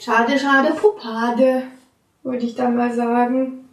[0.00, 1.64] Schade, schade, Pupade,
[2.22, 3.66] würde ich dann mal sagen.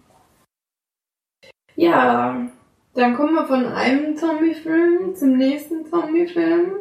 [1.77, 2.45] Ja,
[2.93, 6.71] dann kommen wir von einem Zombie-Film zum nächsten Zombie-Film.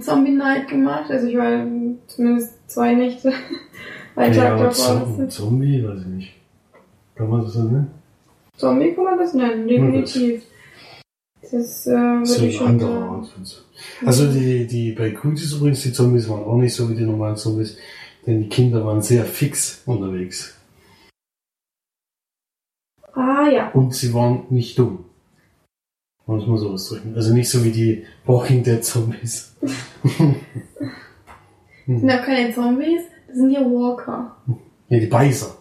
[0.00, 1.64] Zombie Night gemacht, also ich war
[2.08, 3.32] zumindest zwei Nächte,
[4.16, 5.06] ein Tag aber davor.
[5.16, 6.34] Zom- Zombie, weiß ich nicht.
[7.14, 7.90] Kann man das so nennen?
[8.56, 10.42] Zombie kann man das nennen, definitiv.
[11.50, 13.08] Das äh, So würde ich eine schon andere sagen.
[13.08, 13.66] Art von Zombie.
[14.04, 17.36] Also die, die bei Cooties übrigens, die Zombies waren auch nicht so wie die normalen
[17.36, 17.76] Zombies,
[18.26, 20.54] denn die Kinder waren sehr fix unterwegs.
[23.14, 25.04] Ah ja, Und sie waren nicht dumm.
[26.26, 27.14] Muss man so ausdrücken.
[27.14, 29.56] Also nicht so wie die Walking Dead Zombies.
[29.62, 30.12] das
[31.86, 34.36] sind ja keine Zombies, das sind ja Walker.
[34.90, 35.56] Nee, die Beißer.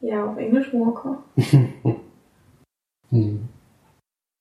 [0.00, 1.22] Ja, auf Englisch Walker.
[3.10, 3.48] Hm.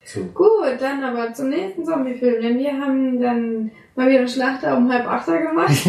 [0.05, 0.21] So.
[0.33, 0.49] Gut,
[0.79, 5.39] dann aber zum nächsten Zombie-Film, denn wir haben dann mal wieder Schlachter um halb achter
[5.41, 5.71] gemacht.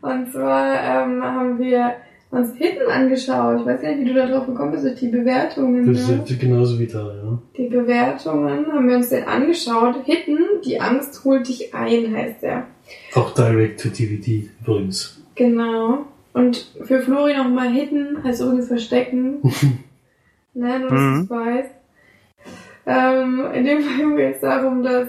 [0.00, 1.94] Und zwar ähm, haben wir
[2.30, 3.60] uns Hitten angeschaut.
[3.60, 5.92] Ich weiß gar nicht, wie du da drauf gekommen bist, durch die Bewertungen.
[5.92, 6.22] Das Ne?
[6.26, 7.38] ist genauso wie da, ja.
[7.56, 9.96] Die Bewertungen haben wir uns den angeschaut.
[10.04, 12.66] Hitten, die Angst holt dich ein, heißt der.
[13.14, 15.20] Auch Direct to DVD übrigens.
[15.34, 16.06] Genau.
[16.34, 19.38] Und für Flori nochmal Hidden heißt übrigens Verstecken.
[20.54, 21.20] ne, nur dass Mhm.
[21.22, 21.70] es weißt.
[22.86, 25.08] Ähm, in dem Fall geht es darum, dass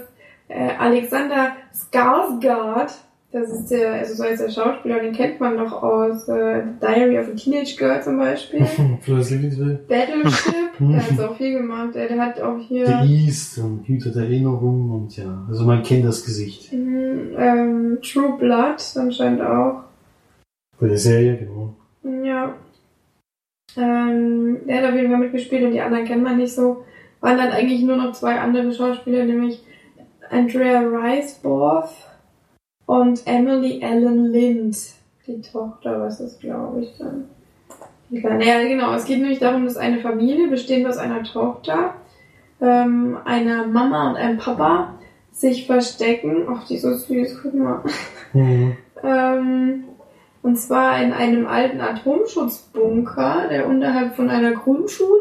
[0.49, 2.91] äh, Alexander Skarsgård,
[3.31, 7.19] das ist der, also so heißt der Schauspieler, den kennt man noch aus äh, Diary
[7.19, 8.65] of a Teenage Girl zum Beispiel.
[9.01, 9.77] Flores Lieblingsfilm.
[9.87, 11.93] Battleship, der hat auch viel gemacht.
[11.93, 15.83] Der, der hat auch hier The East und Hüter der Erinnerung und ja, also man
[15.83, 16.73] kennt das Gesicht.
[16.73, 19.83] mhm, ähm, True Blood anscheinend auch.
[20.79, 21.75] Bei der Serie, genau.
[22.25, 22.55] Ja.
[23.77, 26.85] Ähm, der hat auf jeden Fall mitgespielt und die anderen kennt man nicht so.
[27.21, 29.61] Waren dann eigentlich nur noch zwei andere Schauspieler, nämlich
[30.29, 31.91] Andrea Riseborough
[32.85, 34.77] und Emily Ellen Lind.
[35.27, 37.25] Die Tochter, was ist, glaube ich, dann.
[38.09, 38.45] Die Kleine.
[38.45, 38.93] Ja, genau.
[38.95, 41.93] Es geht nämlich darum, dass eine Familie, bestehend aus einer Tochter,
[42.61, 44.95] ähm, einer Mama und einem Papa,
[45.31, 46.47] sich verstecken.
[46.49, 47.83] Ach, die ist so süß, guck mal.
[48.33, 48.77] Mhm.
[49.03, 49.83] Ähm,
[50.41, 55.19] und zwar in einem alten Atomschutzbunker, der unterhalb von einer Grundschule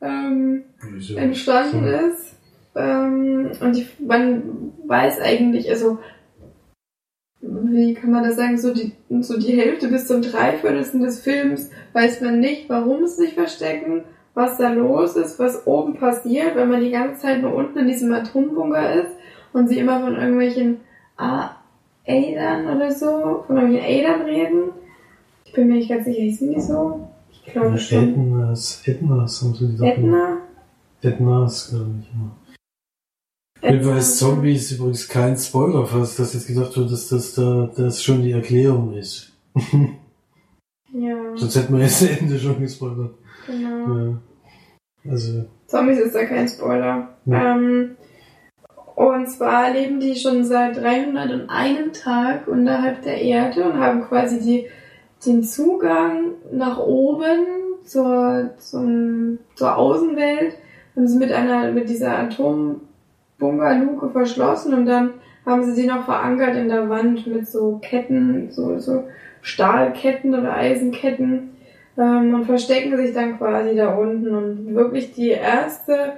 [0.00, 0.64] ähm,
[1.16, 2.06] entstanden So.
[2.06, 2.36] ist.
[2.74, 5.98] Ähm, und ich, man weiß eigentlich, also
[7.40, 11.70] wie kann man das sagen, so die, so die Hälfte bis zum Dreiviertelsten des Films
[11.92, 14.04] weiß man nicht, warum sie sich verstecken,
[14.34, 17.88] was da los ist, was oben passiert, weil man die ganze Zeit nur unten in
[17.88, 19.12] diesem Atombunker ist
[19.52, 20.80] und sie immer von irgendwelchen
[21.16, 21.56] A
[22.06, 24.62] Adern oder so, von irgendwelchen Adern reden.
[25.44, 27.08] Ich bin mir nicht ganz sicher, hießen die so?
[27.30, 28.08] Ich glaube schon.
[28.10, 30.38] Ednas, Ednas haben sie doch Edna?
[31.02, 32.30] Ednas, glaube ich, ja.
[33.70, 38.02] Jedenfalls Zombie ist übrigens kein Spoiler, falls das jetzt gedacht wird, dass das da das
[38.02, 39.32] schon die Erklärung ist.
[40.92, 43.14] Ja, Sonst hätten wir jetzt das Ende schon gespoilert.
[43.46, 43.96] genau.
[43.96, 44.18] Ja.
[45.10, 47.16] Also, Zombies ist da kein Spoiler.
[47.26, 47.56] Ja.
[47.56, 47.96] Ähm,
[48.96, 54.66] und zwar leben die schon seit 301 Tag unterhalb der Erde und haben quasi die,
[55.24, 57.44] den Zugang nach oben
[57.84, 60.54] zur, zum, zur Außenwelt.
[60.96, 65.12] Haben sie mit einer, mit dieser Atombunkerluke verschlossen und dann
[65.44, 69.04] haben sie sie noch verankert in der Wand mit so Ketten, so, so
[69.42, 71.50] Stahlketten oder Eisenketten
[71.98, 74.34] ähm, und verstecken sich dann quasi da unten.
[74.34, 76.14] Und wirklich die erste,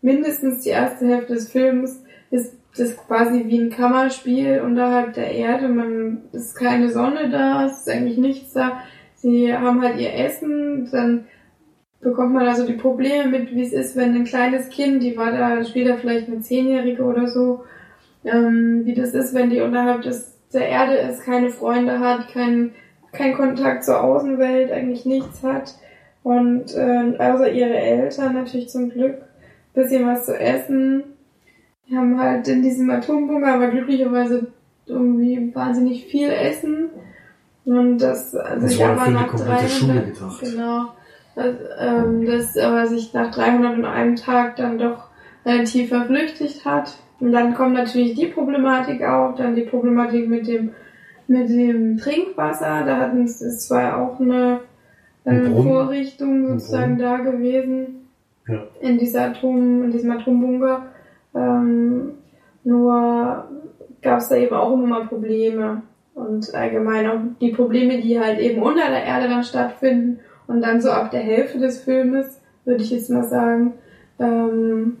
[0.00, 5.68] mindestens die erste Hälfte des Films ist das quasi wie ein Kammerspiel unterhalb der Erde.
[5.68, 8.80] Man ist keine Sonne da, es ist eigentlich nichts da.
[9.14, 11.26] Sie haben halt ihr Essen, dann
[12.00, 15.32] bekommt man also die Probleme mit, wie es ist, wenn ein kleines Kind, die war
[15.32, 17.64] da später vielleicht eine Zehnjährige oder so,
[18.24, 22.72] ähm, wie das ist, wenn die unterhalb des, der Erde ist, keine Freunde hat, kein,
[23.12, 25.74] kein Kontakt zur Außenwelt, eigentlich nichts hat.
[26.22, 29.16] Und äh, außer ihre Eltern natürlich zum Glück,
[29.74, 31.04] bisschen was zu essen.
[31.88, 34.46] Die haben halt in diesem Atombunker aber glücklicherweise
[34.86, 36.90] irgendwie wahnsinnig viel Essen.
[37.64, 40.40] Und das, also Das ich die nach komplette Schule 300, gedacht.
[40.40, 40.84] genau,
[41.34, 45.08] das, ähm, das aber sich nach 301 Tag dann doch
[45.46, 46.94] relativ verflüchtigt hat.
[47.20, 50.70] Und dann kommt natürlich die Problematik auch, dann die Problematik mit dem,
[51.26, 52.84] mit dem Trinkwasser.
[52.84, 54.60] Da hatten es ist zwar auch eine
[55.24, 55.68] Ein äh, Brunnen.
[55.72, 58.08] Vorrichtung sozusagen da gewesen.
[58.46, 58.62] Ja.
[58.80, 60.82] In dieser Atom, in diesem Atombunker.
[61.34, 62.12] Ähm,
[62.62, 63.44] nur
[64.02, 65.82] gab es da eben auch immer mal Probleme.
[66.14, 70.20] Und allgemein auch die Probleme, die halt eben unter der Erde dann stattfinden.
[70.46, 73.74] Und dann so ab der Hälfte des Filmes, würde ich jetzt mal sagen,
[74.18, 74.98] ähm,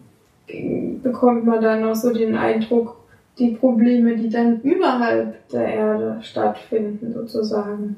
[1.02, 2.96] bekommt man dann noch so den Eindruck,
[3.38, 7.96] die Probleme, die dann überhalb der Erde stattfinden, sozusagen.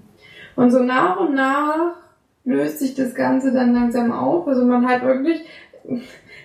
[0.55, 1.97] Und so nach und nach
[2.45, 4.47] löst sich das Ganze dann langsam auf.
[4.47, 5.45] Also man hat wirklich,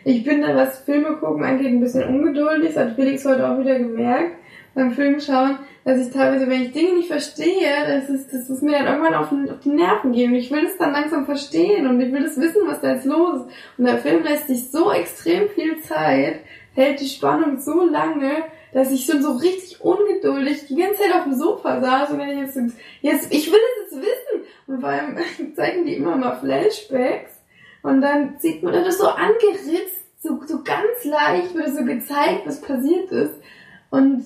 [0.04, 2.74] ich bin da, was Filme gucken angeht, ein bisschen ungeduldig.
[2.74, 4.36] Das hat Felix heute auch wieder gemerkt
[4.74, 8.62] beim Film schauen, dass ich teilweise, wenn ich Dinge nicht verstehe, das ist, das ist
[8.62, 10.32] mir dann irgendwann auf, den, auf die Nerven gehen.
[10.32, 13.06] Und ich will das dann langsam verstehen und ich will das wissen, was da jetzt
[13.06, 13.48] los ist.
[13.78, 16.40] Und der Film lässt sich so extrem viel Zeit,
[16.74, 18.44] hält die Spannung so lange,
[18.74, 22.38] dass ich schon so richtig ungeduldig die ganze Zeit auf dem Sofa saß und dann
[22.38, 22.58] jetzt,
[23.02, 24.46] jetzt ich will es jetzt wissen.
[24.68, 25.18] Und vor allem
[25.56, 27.41] zeigen die immer mal Flashbacks
[27.84, 32.62] und dann sieht man das so angeritzt, so, so ganz leicht wird so gezeigt, was
[32.62, 33.34] passiert ist.
[33.90, 34.24] Und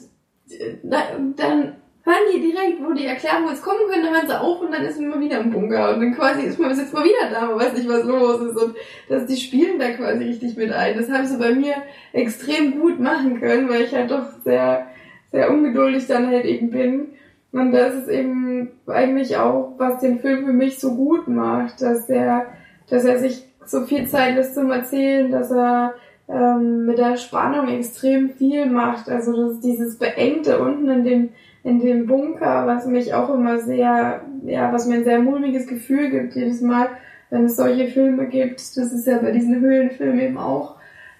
[0.50, 1.76] äh, dann
[2.06, 4.86] hören die direkt, wo die Erklärung jetzt kommen können, dann hören sie auf und dann
[4.86, 5.94] ist man immer wieder im Bunker.
[5.94, 8.62] Und dann quasi ist man jetzt mal wieder da, man weiß nicht, was los ist.
[8.62, 8.76] Und
[9.10, 10.98] dass die spielen da quasi richtig mit ein.
[10.98, 11.76] Das haben sie bei mir
[12.14, 14.88] extrem gut machen können, weil ich halt doch sehr,
[15.32, 17.08] sehr ungeduldig dann halt eben bin.
[17.52, 22.10] Und das ist eben eigentlich auch, was den Film für mich so gut macht, dass
[22.10, 22.48] er,
[22.90, 25.94] dass er sich so viel Zeit lässt zum Erzählen, dass er
[26.28, 29.10] ähm, mit der Spannung extrem viel macht.
[29.10, 31.30] Also das dieses Beengte unten in dem
[31.66, 36.12] in dem Bunker, was mich auch immer sehr, ja, was mir ein sehr mulmiges Gefühl
[36.12, 36.90] gibt jedes Mal,
[37.32, 38.60] wenn es solche Filme gibt.
[38.78, 40.76] Das ist ja bei diesen Höhlenfilmen eben auch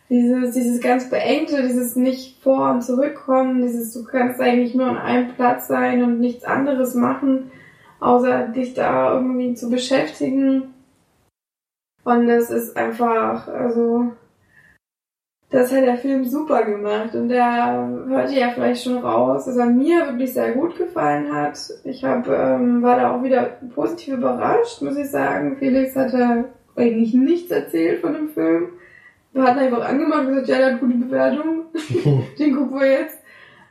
[0.08, 4.98] dieses, dieses ganz beengte, dieses nicht vor und zurückkommen, dieses du kannst eigentlich nur an
[4.98, 7.50] einem Platz sein und nichts anderes machen,
[8.00, 10.75] außer dich da irgendwie zu beschäftigen.
[12.06, 14.12] Und das ist einfach, also
[15.50, 19.58] das hat der Film super gemacht und der hört ihr ja vielleicht schon raus, dass
[19.58, 21.58] er mir wirklich sehr gut gefallen hat.
[21.84, 25.58] Ich hab, ähm, war da auch wieder positiv überrascht, muss ich sagen.
[25.58, 26.46] Felix hatte
[26.76, 28.70] eigentlich nichts erzählt von dem Film.
[29.34, 31.66] Wir hatten einfach angemacht und gesagt, ja, der hat gute Bewertung.
[32.40, 33.18] Den gucken wir jetzt.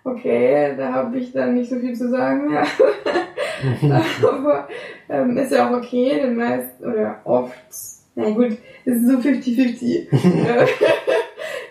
[0.03, 2.67] Okay, da habe ich dann nicht so viel zu sagen mehr.
[4.23, 4.69] Aber
[5.09, 7.55] ähm, ist ja auch okay, denn meist oder oft,
[8.15, 10.07] na gut, es ist so 50-50.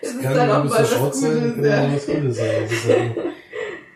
[0.04, 1.94] Es ist Kann dann auch mal was Schrott sein, Gutes, kann ja.
[1.94, 3.10] was Gutes sein.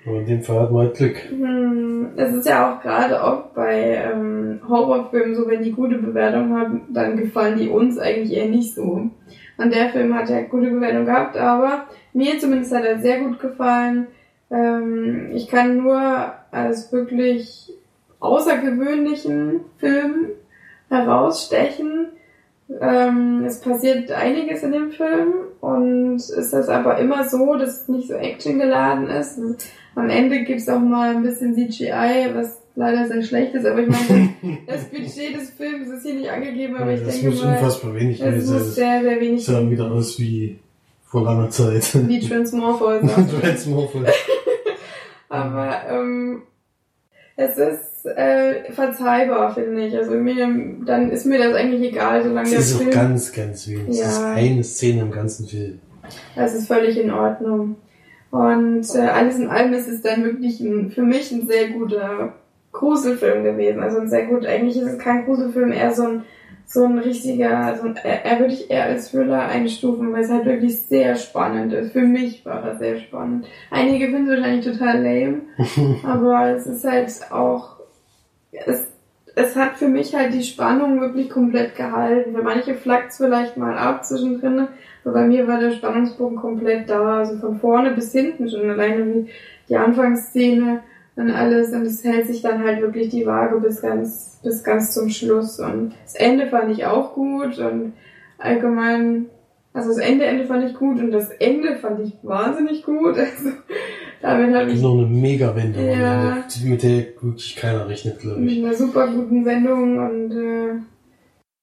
[0.06, 1.16] Aber in dem Fall hat man halt Glück.
[1.28, 6.56] Hm, Es ist ja auch gerade oft bei ähm, Horrorfilmen so, wenn die gute Bewertung
[6.56, 9.10] haben, dann gefallen die uns eigentlich eher nicht so.
[9.58, 11.84] Und der Film hat ja gute Bewertung gehabt, aber
[12.14, 14.06] mir zumindest hat er sehr gut gefallen.
[14.50, 17.70] Ähm, ich kann nur als wirklich
[18.20, 20.28] außergewöhnlichen Film
[20.88, 22.08] herausstechen.
[22.80, 27.88] Ähm, es passiert einiges in dem Film und es ist aber immer so, dass es
[27.88, 29.38] nicht so actiongeladen ist.
[29.94, 33.88] Am Ende gibt's auch mal ein bisschen CGI, was leider sehr schlecht ist, aber ich
[33.88, 34.28] meine,
[34.66, 37.94] das Budget des Films ist hier nicht angegeben, aber ich das denke muss mal, unfassbar
[37.94, 38.72] wenig es gewesen muss sein.
[38.74, 40.58] sehr, sehr wenig Das sah wieder aus wie
[41.04, 41.90] vor langer Zeit.
[42.06, 43.00] wie Transmorphos.
[43.40, 44.06] Transmorphos.
[45.30, 46.42] Aber ähm,
[47.40, 49.96] es ist äh, verzeihbar, finde ich.
[49.96, 50.34] Also mir,
[50.84, 52.90] dann ist mir das eigentlich egal, solange Es der ist auch Film.
[52.90, 53.88] ganz, ganz wenig.
[53.90, 54.32] Es ist Ja.
[54.34, 55.78] eine Szene im ganzen Film.
[56.34, 57.76] Das ist völlig in Ordnung.
[58.32, 62.32] Und äh, alles in allem ist es dann wirklich ein, für mich ein sehr guter
[62.72, 63.80] Gruselfilm gewesen.
[63.82, 66.22] Also ein sehr gut, eigentlich ist es kein Gruselfilm, eher so ein,
[66.70, 70.44] so ein richtiger, so ein, er, würde ich eher als Thriller einstufen, weil es halt
[70.44, 71.92] wirklich sehr spannend ist.
[71.92, 73.46] Für mich war das sehr spannend.
[73.70, 75.40] Einige finden es wahrscheinlich total lame,
[76.04, 77.76] aber es ist halt auch,
[78.52, 78.86] es,
[79.34, 82.34] es hat für mich halt die Spannung wirklich komplett gehalten.
[82.34, 84.68] Für manche flackt es vielleicht mal ab zwischendrin,
[85.04, 89.06] aber bei mir war der Spannungsbogen komplett da, also von vorne bis hinten schon alleine
[89.06, 89.30] wie
[89.70, 90.82] die Anfangsszene
[91.18, 94.92] und alles und es hält sich dann halt wirklich die Waage bis ganz bis ganz
[94.94, 97.92] zum Schluss und das Ende fand ich auch gut und
[98.38, 99.26] allgemein
[99.74, 103.50] also das Ende Ende fand ich gut und das Ende fand ich wahnsinnig gut also
[104.22, 106.44] damit habe Das ich ist noch eine Mega-Wendung, Ja.
[106.64, 108.64] mit der wirklich keiner rechnet, glaube mit ich.
[108.64, 110.70] einer super guten Wendung und äh,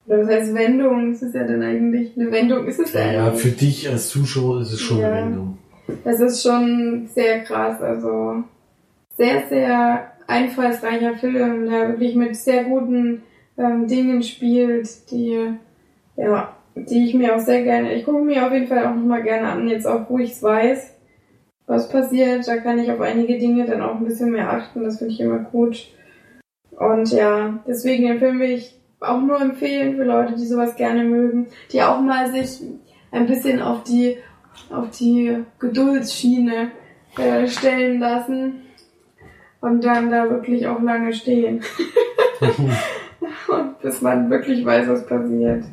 [0.07, 1.11] oder was heißt Wendung?
[1.13, 4.61] Es ist ja dann eigentlich eine Wendung ist es ja, Ja, für dich als Zuschauer
[4.61, 5.11] ist es schon Ja.
[5.11, 5.57] eine Wendung.
[6.03, 8.43] Das ist schon sehr krass, also
[9.17, 13.23] sehr, sehr einfallsreicher Film, der wirklich mit sehr guten
[13.57, 15.55] ähm, Dingen spielt, die,
[16.17, 19.23] ja, die ich mir auch sehr gerne, ich gucke mir auf jeden Fall auch nochmal
[19.23, 20.93] gerne an, jetzt auch wo ich es weiß,
[21.67, 24.97] was passiert, da kann ich auf einige Dinge dann auch ein bisschen mehr achten, das
[24.97, 25.87] finde ich immer gut.
[26.71, 31.03] Und ja, deswegen den Film will ich auch nur empfehlen für Leute, die sowas gerne
[31.03, 32.61] mögen, die auch mal sich
[33.11, 34.17] ein bisschen auf die
[34.69, 36.71] auf die Geduldsschiene
[37.17, 38.64] äh, stellen lassen
[39.61, 41.61] und dann da wirklich auch lange stehen.
[43.47, 45.65] und bis man wirklich weiß, was passiert.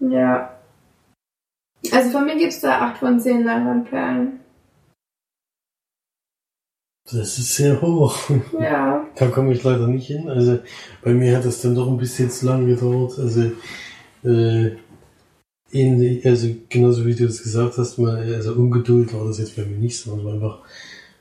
[0.00, 0.56] Ja.
[1.92, 4.40] Also von mir gibt's da 8 von 10 Leinwandperlen.
[7.12, 8.16] Das ist sehr hoch.
[8.58, 9.04] Ja.
[9.16, 10.28] Da komme ich leider nicht hin.
[10.28, 10.60] Also
[11.02, 13.18] bei mir hat das dann doch ein bisschen zu lang gedauert.
[13.18, 13.50] Also
[14.22, 14.76] äh,
[15.72, 19.64] ähnlich, also genauso wie du es gesagt hast, mal, also Ungeduld war das jetzt bei
[19.64, 20.58] mir nicht, sondern es war einfach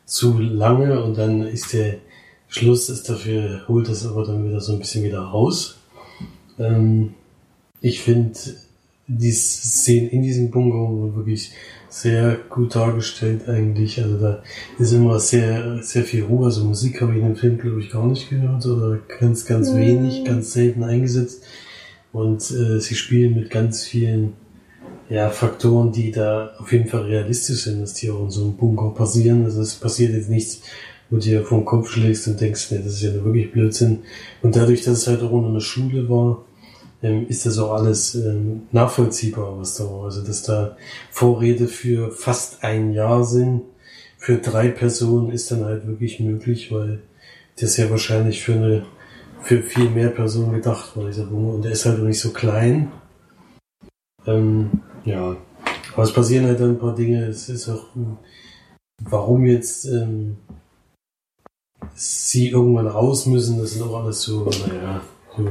[0.09, 1.95] zu lange und dann ist der
[2.47, 5.77] Schluss ist dafür, holt das aber dann wieder so ein bisschen wieder raus.
[6.57, 7.13] Ähm,
[7.79, 8.33] ich finde
[9.07, 11.51] die Szenen in diesem Bunker wirklich
[11.89, 14.01] sehr gut dargestellt eigentlich.
[14.01, 14.43] Also da
[14.77, 16.45] ist immer sehr, sehr viel Ruhe.
[16.45, 19.71] Also Musik habe ich in dem Film, glaube ich, gar nicht gehört oder ganz, ganz
[19.71, 19.77] Mhm.
[19.77, 21.43] wenig, ganz selten eingesetzt.
[22.11, 24.33] Und äh, sie spielen mit ganz vielen
[25.09, 28.55] ja, Faktoren, die da auf jeden Fall realistisch sind, dass die auch in so einem
[28.55, 29.43] Bunker passieren.
[29.43, 30.61] Also es passiert jetzt nichts,
[31.09, 34.03] wo du dir vom Kopf schlägst und denkst, nee, das ist ja wirklich Blödsinn.
[34.43, 36.45] Und dadurch, dass es halt auch unter einer Schule war,
[37.01, 40.05] ähm, ist das auch alles ähm, nachvollziehbar, was da war.
[40.05, 40.77] Also dass da
[41.09, 43.63] Vorräte für fast ein Jahr sind,
[44.17, 47.01] für drei Personen ist dann halt wirklich möglich, weil
[47.59, 48.85] das ja wahrscheinlich für eine
[49.41, 51.53] für viel mehr Personen gedacht war, dieser Bunker.
[51.55, 52.91] Und der ist halt auch nicht so klein.
[54.27, 55.35] Ähm, ja.
[55.93, 57.25] Aber es passieren halt ein paar Dinge.
[57.25, 57.87] Es ist auch,
[58.99, 60.37] warum jetzt ähm,
[61.93, 65.01] sie irgendwann raus müssen, das sind auch alles so, naja,
[65.35, 65.49] so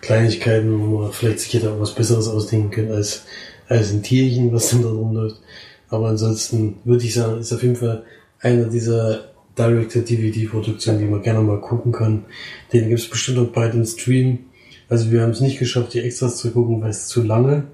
[0.00, 3.24] Kleinigkeiten, wo man vielleicht sich hätte auch was Besseres ausdenken können als,
[3.68, 5.40] als ein Tierchen, was dann da rumläuft.
[5.88, 8.04] Aber ansonsten würde ich sagen, ist auf jeden Fall
[8.40, 12.26] einer dieser Direct-to-DVD-Produktionen, die man gerne mal gucken kann.
[12.72, 14.40] Den gibt es bestimmt auch bald im Stream.
[14.88, 17.64] Also wir haben es nicht geschafft, die Extras zu gucken, weil es zu lange,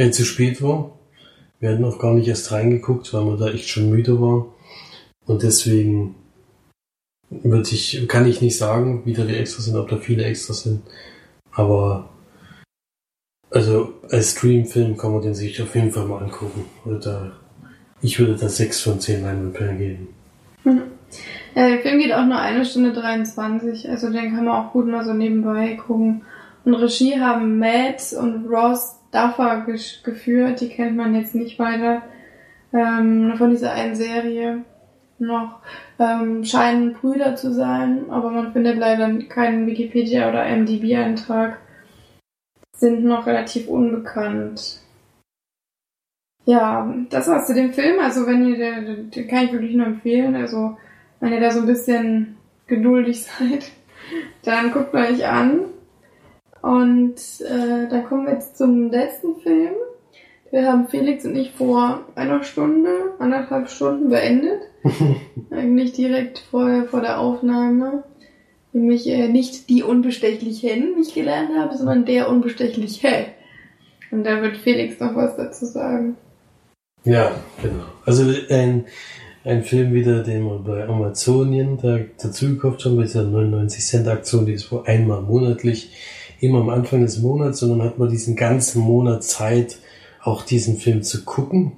[0.00, 0.98] äh, zu spät war.
[1.58, 4.46] Wir hatten auch gar nicht erst reingeguckt, weil wir da echt schon müde waren.
[5.26, 6.14] Und deswegen
[7.28, 10.62] würde ich, kann ich nicht sagen, wie da die Extras sind, ob da viele Extras
[10.62, 10.82] sind.
[11.52, 12.08] Aber
[13.50, 16.64] also als Streamfilm kann man den sich auf jeden Fall mal angucken.
[16.86, 17.32] Also da,
[18.00, 20.08] ich würde da 6 von 10 Leinwandperlen geben.
[21.54, 24.86] Ja, der Film geht auch nur eine Stunde 23, also den kann man auch gut
[24.86, 26.22] mal so nebenbei gucken.
[26.64, 32.02] Und Regie haben Matt und Ross Gesch- geführt, die kennt man jetzt nicht weiter
[32.72, 34.64] ähm, von dieser einen Serie
[35.18, 35.60] noch.
[35.98, 41.58] Ähm, scheinen Brüder zu sein, aber man findet leider keinen Wikipedia- oder IMDb-Eintrag.
[42.76, 44.80] Sind noch relativ unbekannt.
[46.46, 48.00] Ja, das war's zu dem Film.
[48.00, 50.34] Also wenn ihr, den, den kann ich wirklich nur empfehlen.
[50.34, 50.78] Also
[51.20, 52.36] wenn ihr da so ein bisschen
[52.66, 53.70] geduldig seid,
[54.42, 55.60] dann guckt euch an.
[56.62, 59.74] Und äh, dann kommen wir jetzt zum letzten Film.
[60.50, 64.62] Wir haben Felix und ich vor einer Stunde, anderthalb Stunden beendet.
[65.50, 68.04] Eigentlich direkt vor, vor der Aufnahme.
[68.72, 73.26] Nämlich äh, nicht die Unbestechlichen, wie ich gelernt habe, sondern der Unbestechliche.
[74.10, 76.16] Und da wird Felix noch was dazu sagen.
[77.04, 77.32] Ja,
[77.62, 77.84] genau.
[78.04, 78.86] Also ein,
[79.44, 84.08] ein Film wieder, den man bei Amazonien da, dazu gekauft haben, bei dieser 99 Cent
[84.08, 85.92] Aktion, die ist wohl einmal monatlich,
[86.40, 89.78] immer am Anfang des Monats, dann hat man diesen ganzen Monat Zeit,
[90.22, 91.72] auch diesen Film zu gucken.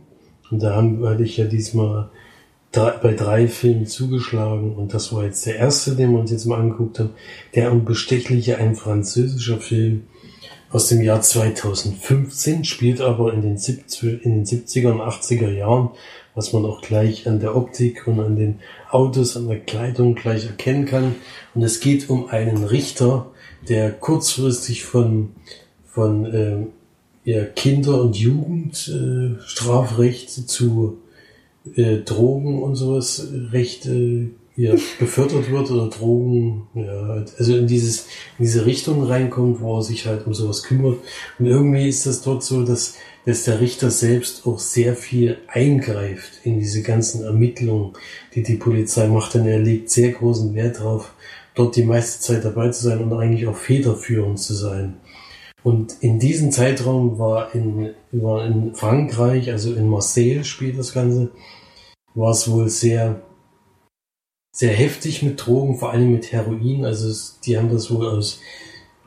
[0.50, 2.10] Und da haben, hatte ich ja diesmal
[2.72, 6.46] drei, bei drei Filmen zugeschlagen und das war jetzt der erste, den wir uns jetzt
[6.46, 7.10] mal angeguckt haben.
[7.54, 10.04] Der Unbestechliche, ein französischer Film
[10.70, 15.90] aus dem Jahr 2015, spielt aber in den, 70, in den 70er und 80er Jahren,
[16.34, 18.60] was man auch gleich an der Optik und an den
[18.90, 21.14] Autos, an der Kleidung gleich erkennen kann.
[21.54, 23.32] Und es geht um einen Richter,
[23.68, 25.32] der kurzfristig von,
[25.86, 26.68] von ähm,
[27.24, 30.96] ja, Kinder- und Jugendstrafrecht äh, zu
[31.76, 37.66] äh, Drogen und sowas Recht äh, ja, befördert wird oder Drogen, ja, halt, also in
[37.66, 38.06] dieses,
[38.38, 40.98] in diese Richtung reinkommt, wo er sich halt um sowas kümmert.
[41.38, 42.94] Und irgendwie ist das dort so, dass,
[43.24, 47.92] dass der Richter selbst auch sehr viel eingreift in diese ganzen Ermittlungen,
[48.34, 51.12] die die Polizei macht, denn er legt sehr großen Wert darauf,
[51.55, 55.00] dort die meiste Zeit dabei zu sein und eigentlich auch federführend zu sein.
[55.62, 61.30] Und in diesem Zeitraum war in, war in Frankreich, also in Marseille spielt das Ganze,
[62.14, 63.22] war es wohl sehr,
[64.55, 66.84] sehr heftig mit Drogen, vor allem mit Heroin.
[66.84, 68.40] Also es, die haben das wohl aus,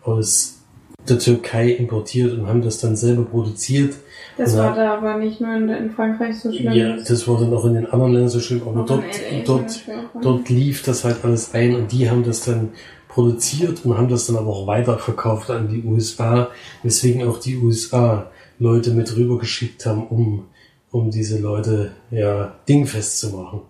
[0.04, 0.60] aus
[1.08, 3.96] der Türkei importiert und haben das dann selber produziert.
[4.38, 6.74] Das war da aber nicht nur in, in Frankreich so schlimm.
[6.74, 9.04] Ja, das war dann auch in den anderen Ländern so schlimm, aber dort,
[9.46, 9.82] dort,
[10.22, 12.70] dort lief das halt alles ein und die haben das dann
[13.08, 16.50] produziert und haben das dann aber auch weiterverkauft an die USA,
[16.84, 18.30] weswegen auch die USA
[18.60, 20.46] Leute mit rübergeschickt haben, um,
[20.92, 23.62] um diese Leute ja dingfest zu machen.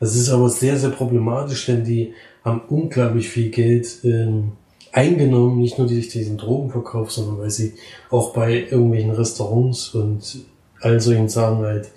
[0.00, 2.14] Das ist aber sehr, sehr problematisch, denn die
[2.44, 4.52] haben unglaublich viel Geld ähm,
[4.92, 7.74] eingenommen, nicht nur durch diesen Drogenverkauf, sondern weil sie
[8.10, 10.46] auch bei irgendwelchen Restaurants und
[10.80, 11.90] all solchen Sachen halt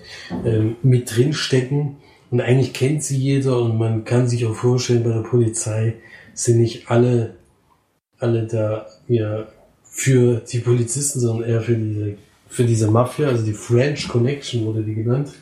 [0.45, 1.97] ähm, mit drinstecken.
[2.29, 5.95] Und eigentlich kennt sie jeder und man kann sich auch vorstellen, bei der Polizei
[6.33, 7.35] sind nicht alle,
[8.19, 9.47] alle da ja,
[9.83, 12.15] für die Polizisten, sondern eher für diese,
[12.47, 15.33] für diese Mafia, also die French Connection wurde die genannt.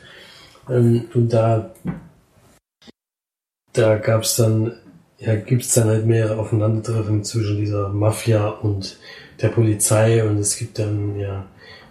[0.68, 1.72] Ähm, und da,
[3.72, 4.74] da gab's dann,
[5.20, 8.96] ja, gibt's dann halt mehrere Aufeinandertreffen zwischen dieser Mafia und
[9.40, 11.46] der Polizei und es gibt dann, ja,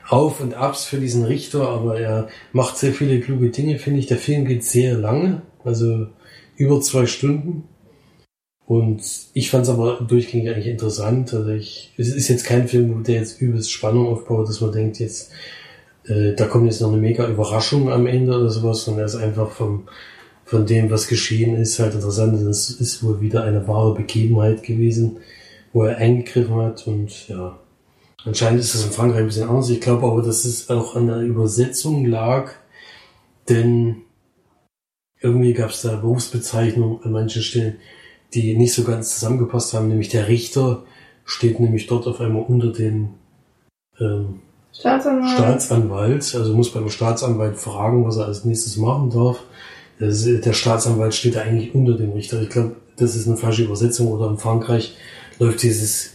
[0.07, 4.07] Auf und Abs für diesen Richter, aber er macht sehr viele kluge Dinge, finde ich.
[4.07, 6.07] Der Film geht sehr lange, also
[6.57, 7.65] über zwei Stunden.
[8.65, 9.01] Und
[9.33, 11.33] ich fand es aber durchgängig eigentlich interessant.
[11.33, 14.99] Also ich, es ist jetzt kein Film, der jetzt übelst Spannung aufbaut, dass man denkt,
[14.99, 15.31] jetzt,
[16.05, 19.15] äh, da kommt jetzt noch eine mega Überraschung am Ende oder sowas, sondern er ist
[19.15, 19.87] einfach vom,
[20.49, 22.41] von dem, was geschehen ist, halt interessant.
[22.41, 25.17] Es ist wohl wieder eine wahre Begebenheit gewesen,
[25.73, 27.59] wo er eingegriffen hat und ja.
[28.25, 29.69] Anscheinend ist das in Frankreich ein bisschen anders.
[29.69, 32.51] Ich glaube aber, dass es auch an der Übersetzung lag,
[33.47, 33.97] denn
[35.21, 37.77] irgendwie gab es da Berufsbezeichnungen an manchen Stellen,
[38.33, 39.87] die nicht so ganz zusammengepasst haben.
[39.87, 40.83] Nämlich der Richter
[41.25, 43.09] steht nämlich dort auf einmal unter den
[43.99, 44.39] ähm,
[44.73, 45.29] Staatsanwalt.
[45.29, 46.35] Staatsanwalt.
[46.35, 49.43] Also muss beim Staatsanwalt fragen, was er als nächstes machen darf.
[49.99, 52.41] Das ist- Der Staatsanwalt steht eigentlich unter dem Richter.
[52.41, 54.07] Ich glaube, das ist eine falsche Übersetzung.
[54.07, 54.95] Oder in Frankreich
[55.39, 56.11] läuft dieses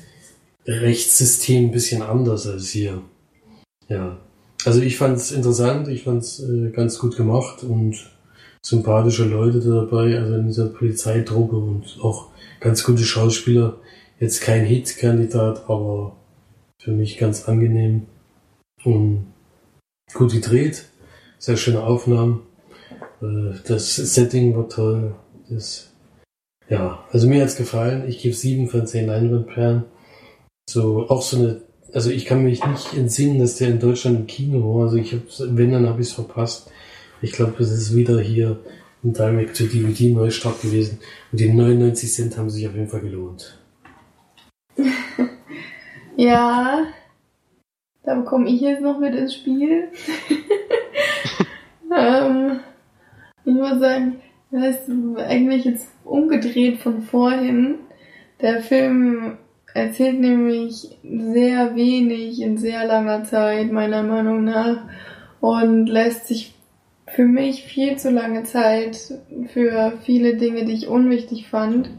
[0.66, 3.02] Rechtssystem ein bisschen anders als hier.
[3.88, 4.18] Ja.
[4.64, 8.10] Also ich fand es interessant, ich fand es äh, ganz gut gemacht und
[8.64, 12.28] sympathische Leute dabei, also in dieser Polizeitruppe und auch
[12.60, 13.76] ganz gute Schauspieler.
[14.20, 16.16] Jetzt kein Hit-Kandidat, aber
[16.80, 18.06] für mich ganz angenehm
[18.84, 19.26] und
[20.14, 20.86] gut gedreht.
[21.38, 22.40] Sehr schöne Aufnahmen.
[23.24, 25.14] Äh, Das Setting war toll.
[25.48, 25.92] Das,
[26.68, 28.08] ja, also mir hat's gefallen.
[28.08, 29.84] Ich gebe sieben von zehn Leinwandperlen.
[30.68, 31.62] So, auch so eine,
[31.92, 34.84] also ich kann mich nicht entsinnen, dass der in Deutschland im Kino war.
[34.84, 36.70] Also ich hab's, wenn, dann habe ich es verpasst.
[37.22, 38.60] Ich glaube, es ist wieder hier
[39.02, 40.98] ein Direct-to-DVD-Neustart gewesen.
[41.30, 43.58] Und die 99 Cent haben sich auf jeden Fall gelohnt.
[46.16, 46.86] Ja,
[48.04, 49.88] da bekomme ich jetzt noch mit ins Spiel.
[51.96, 52.60] ähm,
[53.44, 54.20] ich muss sagen,
[54.50, 57.76] das ist eigentlich jetzt umgedreht von vorhin.
[58.40, 59.38] Der Film
[59.74, 64.84] erzählt nämlich sehr wenig in sehr langer Zeit, meiner Meinung nach,
[65.40, 66.54] und lässt sich
[67.06, 68.98] für mich viel zu lange Zeit
[69.52, 71.90] für viele Dinge, die ich unwichtig fand,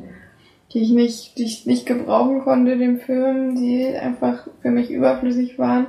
[0.74, 5.60] die ich nicht, die ich nicht gebrauchen konnte, dem Film, die einfach für mich überflüssig
[5.60, 5.88] waren.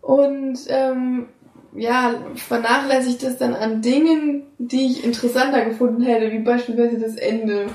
[0.00, 1.26] Und ähm,
[1.74, 7.66] ja, vernachlässigt es dann an Dingen, die ich interessanter gefunden hätte, wie beispielsweise das Ende.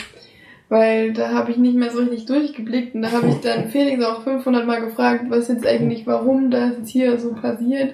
[0.67, 4.03] Weil da habe ich nicht mehr so richtig durchgeblickt und da habe ich dann Felix
[4.03, 7.93] auch 500 Mal gefragt, was jetzt eigentlich, warum das jetzt hier so passiert.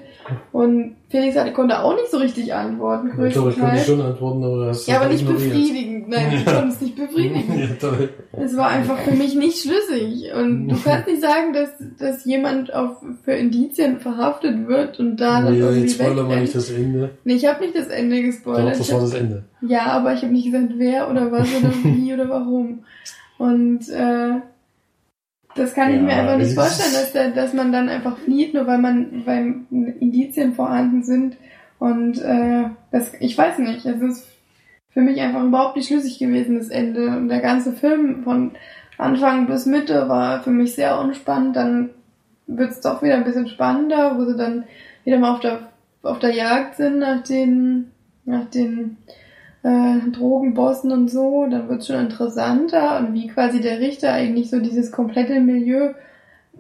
[0.54, 4.44] Und Felix hatte, konnte auch nicht so richtig antworten, Ich glaube, ich konnte schon antworten,
[4.44, 5.50] aber hast Ja, aber nicht ignoriert.
[5.52, 6.10] befriedigend.
[6.10, 7.60] Nein, ich konnte es nicht befriedigen.
[7.60, 8.10] ja, toll.
[8.32, 10.32] Es war einfach für mich nicht schlüssig.
[10.34, 15.42] Und du kannst nicht sagen, dass, dass jemand auf, für Indizien verhaftet wird und da
[15.42, 16.42] dann Ja, jetzt wir wegrennt.
[16.42, 17.10] nicht das Ende.
[17.26, 18.70] Nee, ich habe nicht das Ende Doch, gespoilert.
[18.72, 19.44] das Ich war das Ende.
[19.68, 22.84] ja, aber ich habe nicht gesagt, wer oder was oder wie oder warum.
[23.38, 24.40] Und äh,
[25.56, 28.54] das kann ich Ja, mir einfach nicht vorstellen, dass, der, dass man dann einfach flieht,
[28.54, 29.56] nur weil man weil
[30.00, 31.38] Indizien vorhanden sind.
[31.80, 34.28] Und äh, das, ich weiß nicht, es ist
[34.92, 37.08] für mich einfach überhaupt nicht schlüssig gewesen, das Ende.
[37.08, 38.52] Und der ganze Film von
[38.98, 41.56] Anfang bis Mitte war für mich sehr unspannend.
[41.56, 41.90] Dann
[42.48, 44.66] wird es doch wieder ein bisschen spannender, wo sie dann
[45.04, 45.60] wieder mal auf der,
[46.04, 47.92] auf der Jagd sind nach den,
[48.26, 48.98] nach den
[49.64, 51.48] äh, Drogenbossen und so.
[51.50, 55.94] Dann wird es schon interessanter und wie quasi der Richter eigentlich so dieses komplette Milieu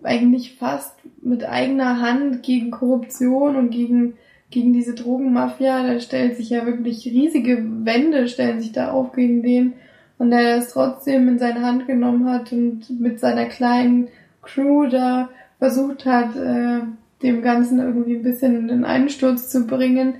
[0.03, 4.13] eigentlich fast mit eigener Hand gegen Korruption und gegen
[4.51, 9.41] gegen diese Drogenmafia, da stellt sich ja wirklich riesige Wände, stellen sich da auf gegen
[9.41, 9.73] den
[10.17, 14.09] und der es trotzdem in seine Hand genommen hat und mit seiner kleinen
[14.41, 16.81] Crew da versucht hat, äh,
[17.23, 20.15] dem Ganzen irgendwie ein bisschen in den Einsturz zu bringen.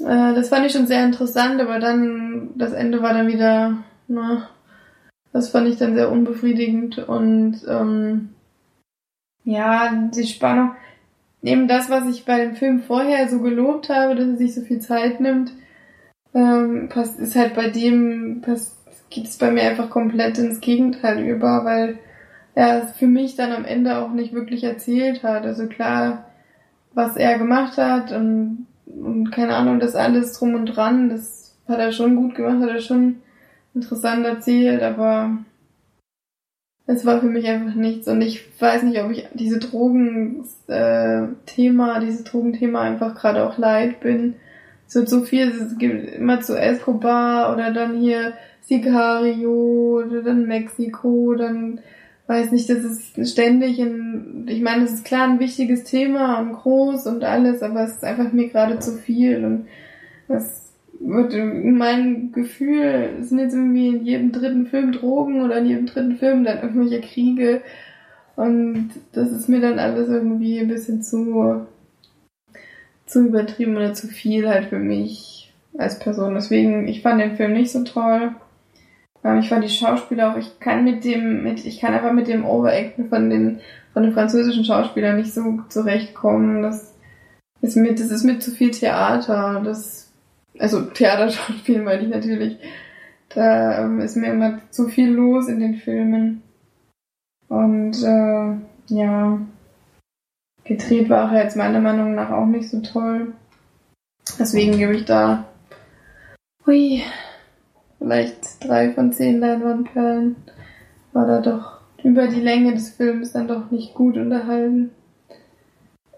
[0.00, 3.78] Äh, das fand ich schon sehr interessant, aber dann, das Ende war dann wieder,
[4.08, 4.48] na,
[5.32, 8.30] das fand ich dann sehr unbefriedigend und ähm,
[9.44, 10.72] ja, die Spannung,
[11.42, 14.62] eben das, was ich bei dem Film vorher so gelobt habe, dass er sich so
[14.62, 15.52] viel Zeit nimmt,
[16.34, 16.88] ähm,
[17.18, 18.42] ist halt bei dem,
[19.10, 21.98] geht es bei mir einfach komplett ins Gegenteil über, weil
[22.54, 25.44] er es für mich dann am Ende auch nicht wirklich erzählt hat.
[25.44, 26.30] Also klar,
[26.92, 28.66] was er gemacht hat und,
[29.00, 32.70] und keine Ahnung, das alles drum und dran, das hat er schon gut gemacht, hat
[32.70, 33.16] er schon
[33.74, 35.38] interessant erzählt, aber
[36.86, 42.00] es war für mich einfach nichts und ich weiß nicht, ob ich diese Drogen-Thema, äh,
[42.00, 44.34] dieses Drogenthema einfach gerade auch leid bin.
[44.86, 50.46] Es wird so viel, es gibt immer zu Escobar oder dann hier Sicario oder dann
[50.46, 51.80] Mexiko, dann
[52.26, 56.52] weiß nicht, das ist ständig ein, ich meine, es ist klar ein wichtiges Thema und
[56.52, 59.66] groß und alles, aber es ist einfach mir gerade zu viel und
[60.28, 60.64] das
[61.00, 65.86] wird mein Gefühl, es sind jetzt irgendwie in jedem dritten Film Drogen oder in jedem
[65.86, 67.60] dritten Film dann irgendwelche Kriege.
[68.36, 71.66] Und das ist mir dann alles irgendwie ein bisschen zu,
[73.06, 76.34] zu übertrieben oder zu viel halt für mich als Person.
[76.34, 78.32] Deswegen, ich fand den Film nicht so toll.
[79.24, 82.28] Ähm, ich fand die Schauspieler auch, ich kann mit dem, mit, ich kann einfach mit
[82.28, 83.60] dem Overacten von den,
[83.92, 86.62] von den französischen Schauspielern nicht so zurechtkommen.
[86.62, 86.94] Das
[87.60, 89.62] ist mir, das ist mir zu viel Theater.
[89.64, 90.12] Das
[90.58, 92.58] also Theaterschauspiel meine ich natürlich.
[93.34, 96.42] Da ähm, ist mir immer zu viel los in den Filmen.
[97.48, 99.38] Und äh, ja,
[100.64, 103.32] gedreht war er jetzt meiner Meinung nach auch nicht so toll.
[104.38, 105.44] Deswegen gebe ich da,
[106.64, 107.02] hui,
[107.98, 110.36] vielleicht drei von zehn Leinwandperlen.
[111.12, 114.90] War da doch über die Länge des Films dann doch nicht gut unterhalten.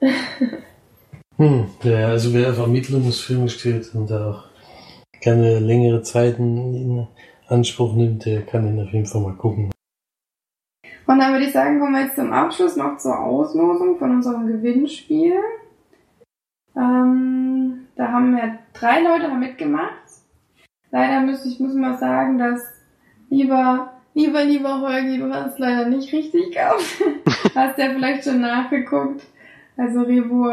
[1.39, 4.45] Hm, ja, also wer auf Ermittlungsfilme steht und da auch
[5.21, 7.07] gerne längere Zeiten in
[7.49, 9.71] Anspruch nimmt, der kann ihn auf jeden Fall mal gucken.
[11.07, 14.47] Und dann würde ich sagen, kommen wir jetzt zum Abschluss noch zur Auslosung von unserem
[14.47, 15.39] Gewinnspiel.
[16.75, 20.06] Ähm, da haben wir drei Leute haben mitgemacht.
[20.91, 22.63] Leider müsste ich muss mal sagen, dass
[23.29, 26.83] lieber lieber lieber Holgi, du hast leider nicht richtig gehabt.
[27.55, 29.23] hast ja vielleicht schon nachgeguckt.
[29.77, 30.51] Also Revo,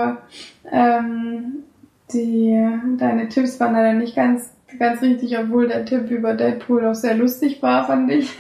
[0.69, 1.63] ähm,
[2.11, 6.95] die, deine Tipps waren leider nicht ganz, ganz richtig, obwohl der Tipp über Deadpool auch
[6.95, 8.37] sehr lustig war, fand ich.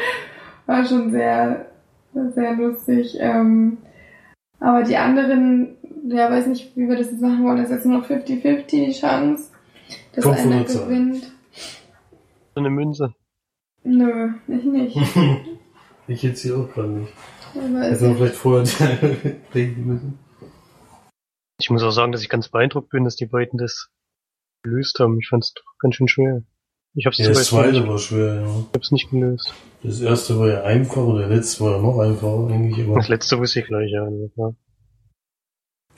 [0.66, 1.66] war schon sehr,
[2.34, 3.16] sehr lustig.
[3.20, 3.78] Ähm,
[4.58, 5.76] aber die anderen,
[6.08, 8.66] ja, weiß nicht, wie wir das jetzt machen wollen, das ist jetzt nur noch 50-50
[8.66, 9.50] die Chance,
[10.16, 11.32] dass einer gewinnt.
[12.54, 13.14] So eine Münze.
[13.84, 14.96] Nö, ich nicht.
[16.08, 17.12] ich jetzt hier auch gerade nicht.
[17.54, 18.64] Hätten wir vielleicht vorher
[19.54, 20.18] denken müssen.
[21.58, 23.88] Ich muss auch sagen, dass ich ganz beeindruckt bin, dass die beiden das
[24.62, 25.18] gelöst haben.
[25.20, 26.42] Ich fand es doch ganz schön schwer.
[26.94, 28.46] Ich hab's ja, das zweite war schwer, ja.
[28.46, 29.52] Ich hab's nicht gelöst.
[29.82, 32.86] Das erste war ja einfach und der letzte war ja noch einfacher, eigentlich.
[32.86, 34.08] Aber das letzte wusste ich gleich, ja.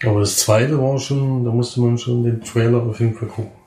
[0.05, 3.57] Aber das zweite war schon, da musste man schon den Trailer auf jeden Fall gucken.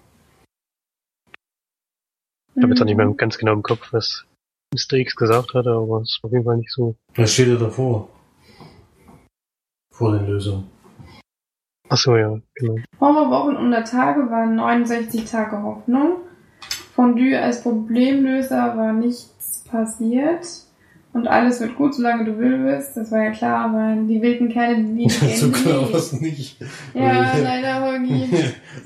[2.56, 4.26] Ich habe jetzt auch nicht mehr ganz genau im Kopf, was
[4.74, 4.98] Mr.
[4.98, 6.96] X gesagt hatte, aber es war auf jeden Fall nicht so.
[7.16, 8.10] Da steht ja davor.
[9.94, 10.70] Vor den Lösungen.
[11.90, 12.78] Ach so, ja, genau.
[13.00, 16.22] Horrorwochen unter Tage waren 69 Tage Hoffnung.
[16.96, 20.46] Fondue als Problemlöser war nichts passiert.
[21.14, 22.96] Und alles wird gut, solange du will bist.
[22.96, 26.58] Das war ja klar, aber die wilden Kerle, die nie So klar war es nicht.
[26.94, 28.30] Ja, leider, Holgi.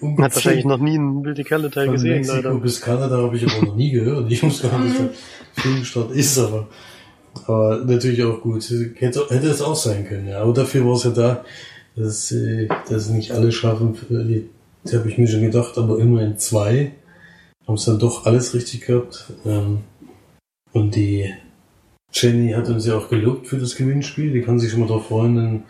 [0.01, 2.55] Man hat wahrscheinlich noch nie einen wilde Kerle Teil gesehen, Mexiko leider.
[2.55, 4.31] bis Kanada habe ich aber noch nie gehört.
[4.31, 6.67] Ich muss gar nicht, dass der Filmstart ist, aber,
[7.45, 8.63] aber natürlich auch gut.
[8.95, 10.39] Hätte, hätte es auch sein können, ja.
[10.39, 11.45] Aber dafür war es ja da,
[11.95, 13.95] dass, äh, dass nicht alle schaffen.
[14.09, 14.49] Die,
[14.83, 16.93] die habe ich mir schon gedacht, aber immerhin zwei
[17.67, 19.31] haben es dann doch alles richtig gehabt.
[19.45, 19.81] Ähm,
[20.73, 21.31] und die
[22.15, 24.31] Jenny hat uns ja auch gelobt für das Gewinnspiel.
[24.31, 25.63] Die kann sich schon mal darauf freuen, denn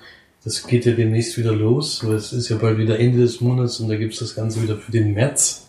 [0.44, 3.80] das geht ja demnächst wieder los, weil es ist ja bald wieder Ende des Monats
[3.80, 5.68] und da gibt's das Ganze wieder für den März.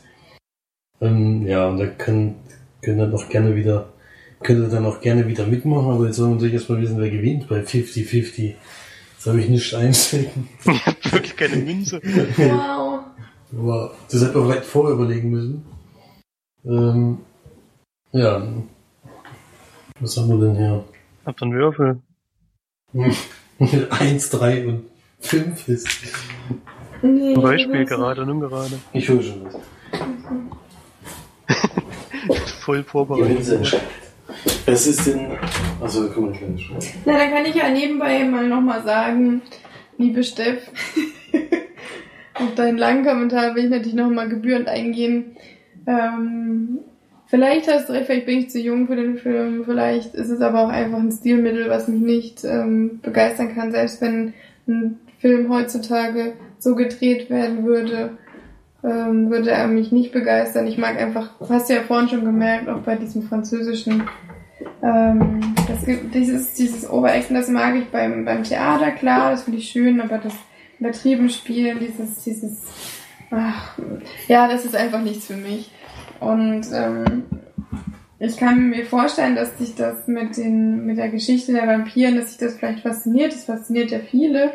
[1.01, 2.37] Ähm, ja, und da können,
[2.83, 3.93] können dann auch gerne wieder
[4.41, 7.11] könnt ihr dann auch gerne wieder mitmachen, aber jetzt wollen wir natürlich erstmal wissen, wer
[7.11, 8.55] gewinnt bei 50-50.
[9.17, 10.49] Das habe ich nicht einstecken.
[10.67, 12.01] Ich hab wirklich keine Münze.
[12.37, 13.01] Wow.
[13.57, 15.65] Aber das hätte man vielleicht vorher überlegen müssen.
[16.65, 17.19] Ähm,
[18.13, 18.47] ja.
[20.01, 20.85] Was haben wir denn hier?
[21.25, 22.01] Hab dann Würfel.
[23.59, 24.85] 1, 3 und
[25.21, 25.89] 5 ist.
[27.03, 28.79] Nee, Zum Beispiel gerade und ungerade.
[28.93, 29.57] Ich hole schon was.
[32.61, 33.81] Voll vorbereitet.
[34.67, 35.39] Was ist denn.
[35.81, 36.93] Also, guck mal, Schweiz.
[37.05, 39.43] Na, dann kann ich ja nebenbei mal nochmal sagen,
[39.99, 40.71] liebe Steff,
[42.35, 45.37] auf deinen langen Kommentar will ich natürlich nochmal gebührend eingehen.
[45.87, 46.81] Ähm,
[47.27, 50.41] vielleicht hast du recht, vielleicht bin ich zu jung für den Film, vielleicht ist es
[50.41, 54.35] aber auch einfach ein Stilmittel, was mich nicht ähm, begeistern kann, selbst wenn
[54.69, 58.11] ein Film heutzutage so gedreht werden würde,
[58.85, 60.67] ähm, würde er mich nicht begeistern.
[60.67, 64.05] Ich mag einfach, hast du ja vorhin schon gemerkt, auch bei diesem französischen
[64.83, 69.59] ähm, das gibt dieses, dieses Overacten, das mag ich beim, beim Theater, klar, das finde
[69.59, 70.35] ich schön, aber das
[70.79, 72.63] übertrieben Spielen, dieses, dieses,
[73.31, 73.79] ach,
[74.29, 75.71] ja, das ist einfach nichts für mich.
[76.21, 77.25] Und ähm,
[78.19, 82.31] ich kann mir vorstellen, dass sich das mit den, mit der Geschichte der Vampiren, dass
[82.31, 83.33] sich das vielleicht fasziniert.
[83.33, 84.53] Das fasziniert ja viele.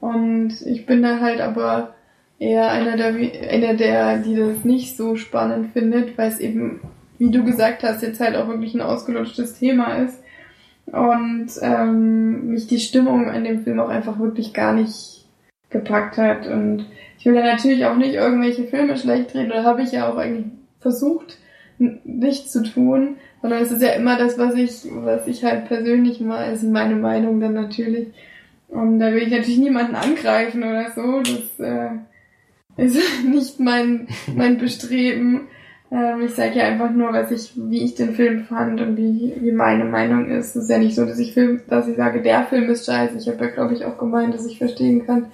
[0.00, 1.94] Und ich bin da halt aber
[2.38, 3.14] eher einer der,
[3.50, 6.80] einer der, die das nicht so spannend findet, weil es eben
[7.18, 10.22] wie du gesagt hast, jetzt halt auch wirklich ein ausgelutschtes Thema ist.
[10.86, 15.24] Und ähm, mich die Stimmung in dem Film auch einfach wirklich gar nicht
[15.70, 16.46] gepackt hat.
[16.46, 16.86] Und
[17.18, 20.16] ich will da natürlich auch nicht irgendwelche Filme schlecht reden, oder habe ich ja auch
[20.16, 20.46] eigentlich
[20.84, 21.38] versucht,
[21.78, 26.20] nicht zu tun, sondern es ist ja immer das, was ich, was ich halt persönlich
[26.20, 28.08] mal, ist meine Meinung dann natürlich.
[28.68, 31.20] Und da will ich natürlich niemanden angreifen oder so.
[31.20, 31.90] Das äh,
[32.76, 32.98] ist
[33.28, 35.48] nicht mein, mein Bestreben.
[35.90, 39.34] Ähm, ich sage ja einfach nur, was ich, wie ich den Film fand und wie,
[39.40, 40.56] wie meine Meinung ist.
[40.56, 43.16] Es ist ja nicht so, dass ich Film, dass ich sage, der Film ist scheiße.
[43.16, 45.26] Ich habe ja, glaube ich, auch gemeint, dass ich verstehen kann,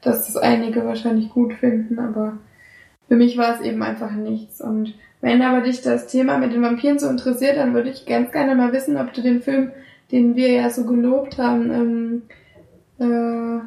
[0.00, 2.38] dass das einige wahrscheinlich gut finden, aber
[3.08, 4.60] für mich war es eben einfach nichts.
[4.60, 8.32] Und wenn aber dich das Thema mit den Vampiren so interessiert, dann würde ich ganz
[8.32, 9.70] gerne mal wissen, ob du den Film,
[10.10, 12.22] den wir ja so gelobt haben, ähm,
[12.98, 13.60] äh,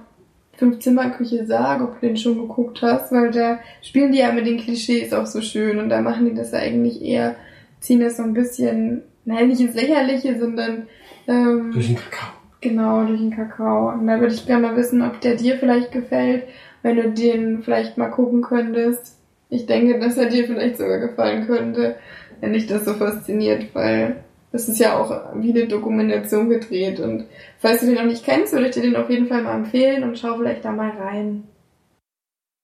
[0.57, 4.57] Fünf-Zimmer-Küche Sarg, ob du den schon geguckt hast, weil da spielen die ja mit den
[4.57, 7.35] Klischees auch so schön und da machen die das ja eigentlich eher,
[7.79, 10.87] ziehen das so ein bisschen, nein, nicht ins Lächerliche, sondern
[11.27, 12.33] ähm, Durch den Kakao.
[12.61, 13.89] Genau, durch den Kakao.
[13.89, 16.43] Und da würde ich gerne mal wissen, ob der dir vielleicht gefällt,
[16.81, 19.14] wenn du den vielleicht mal gucken könntest.
[19.55, 21.95] Ich denke, dass er dir vielleicht sogar gefallen könnte,
[22.41, 24.17] wenn dich das so fasziniert, weil
[24.51, 26.99] das ist ja auch wie eine Dokumentation gedreht.
[26.99, 27.25] Und
[27.59, 30.03] falls du den noch nicht kennst, würde ich dir den auf jeden Fall mal empfehlen
[30.03, 31.43] und schau vielleicht da mal rein.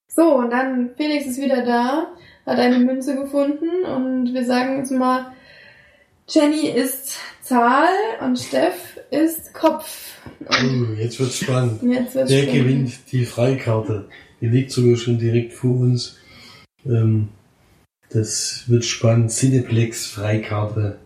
[0.08, 2.08] So, und dann Felix ist wieder da,
[2.46, 5.28] hat eine Münze gefunden und wir sagen jetzt mal,
[6.28, 7.88] Jenny ist Zahl
[8.24, 10.18] und Steff ist Kopf.
[10.40, 11.82] Und Uh, jetzt wird's spannend.
[11.84, 12.64] jetzt wird's Der spannend.
[12.64, 14.08] gewinnt die Freikarte.
[14.42, 16.18] Die liegt sogar schon direkt vor uns.
[16.86, 17.30] Ähm,
[18.10, 19.32] das wird spannend.
[19.32, 21.00] Cineplex Freikarte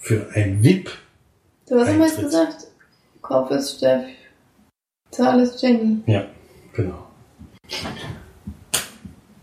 [0.00, 0.90] für ein VIP.
[1.68, 2.66] Du hast immer gesagt,
[3.20, 4.06] Kopf ist Steff,
[5.10, 6.02] Zahl ist Jenny.
[6.06, 6.26] Ja,
[6.72, 7.06] genau.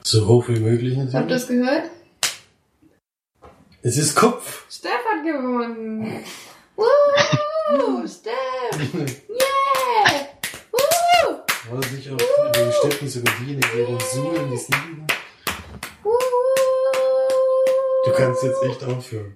[0.03, 1.41] So hoch wie möglich Habt ihr natürlich.
[1.41, 1.83] das gehört?
[3.81, 4.65] Es ist Kopf.
[4.69, 6.23] Steff hat gewonnen.
[6.75, 8.07] Woo!
[8.07, 8.33] Steff!
[9.29, 10.27] Yeah!
[10.71, 11.71] Woo!
[11.71, 15.05] War das nicht auch die Städten sogar die, in deren Suhlen das liegen?
[18.06, 19.36] Du kannst jetzt echt aufhören.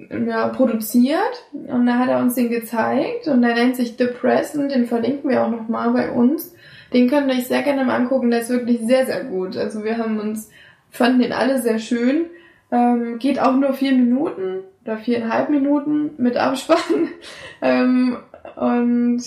[0.10, 4.72] ja, produziert und da hat er uns den gezeigt und der nennt sich The Present,
[4.72, 6.54] den verlinken wir auch nochmal bei uns.
[6.94, 9.58] Den könnt ihr euch sehr gerne mal angucken, der ist wirklich sehr, sehr gut.
[9.58, 10.50] Also wir haben uns,
[10.92, 12.26] fanden den alle sehr schön.
[12.72, 17.10] Ähm, geht auch nur vier Minuten oder viereinhalb Minuten mit Abspann.
[17.62, 18.18] ähm,
[18.56, 19.24] und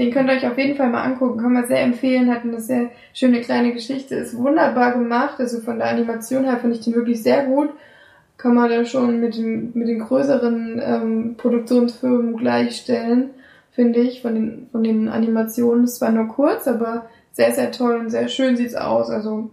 [0.00, 1.40] Den könnt ihr euch auf jeden Fall mal angucken.
[1.40, 2.30] Kann man sehr empfehlen.
[2.30, 4.14] Hat eine sehr schöne kleine Geschichte.
[4.14, 5.34] Ist wunderbar gemacht.
[5.38, 7.68] Also von der Animation her finde ich den wirklich sehr gut.
[8.40, 13.30] Kann man da schon mit den, mit den größeren ähm, Produktionsfirmen gleichstellen,
[13.70, 15.84] finde ich, von den, von den Animationen.
[15.84, 19.10] Es war nur kurz, aber sehr, sehr toll und sehr schön sieht's aus.
[19.10, 19.50] Also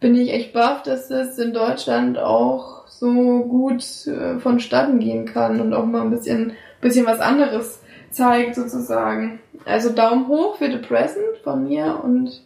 [0.00, 5.60] bin ich echt baff, dass das in Deutschland auch so gut äh, vonstatten gehen kann
[5.60, 9.38] und auch mal ein bisschen, bisschen was anderes zeigt sozusagen.
[9.64, 12.42] Also Daumen hoch für The Present von mir und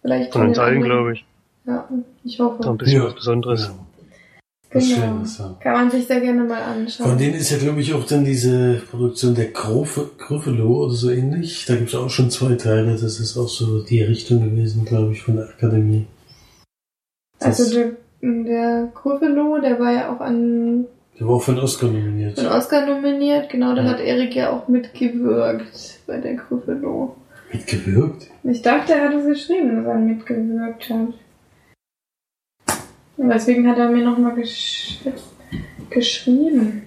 [0.00, 1.26] vielleicht Von uns den allen, glaube ich.
[1.66, 1.86] Ja,
[2.24, 2.62] ich hoffe.
[2.62, 3.06] Noch ein bisschen Ja.
[3.06, 3.66] was Besonderes.
[3.66, 3.74] Ja.
[4.72, 5.00] Was Genau.
[5.00, 5.56] Schönes, ja.
[5.60, 7.08] Kann man sich sehr gerne mal anschauen.
[7.08, 11.64] Von denen ist ja, glaube ich, auch dann diese Produktion der Gruffalo oder so ähnlich.
[11.66, 12.92] Da gibt es auch schon zwei Teile.
[12.92, 16.06] Das ist auch so die Richtung gewesen, glaube ich, von der Akademie.
[17.40, 17.92] Das, also der,
[18.22, 20.86] der Gruffalo, der war ja auch an
[21.18, 22.38] der war auch für den Oscar nominiert.
[22.38, 23.50] den Oscar nominiert.
[23.50, 23.90] Genau, da Ja.
[23.90, 27.16] hat Erik ja auch mitgewirkt bei der Gruffalo.
[27.52, 28.28] Mitgewirkt?
[28.44, 31.08] Ich dachte, er hat es geschrieben, dass er mitgewirkt hat.
[33.20, 34.98] Und deswegen hat er mir nochmal gesch
[35.90, 36.86] geschrieben.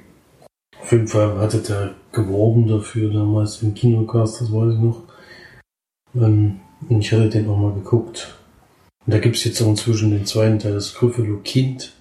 [0.81, 5.03] Auf jeden Fall hatte der geworben dafür damals im Kinocast, das weiß ich noch.
[6.15, 8.35] Ähm, Und ich hatte den auch mal geguckt.
[9.05, 11.93] Und da gibt's jetzt auch inzwischen den zweiten Teil, das Gruffalo Kind.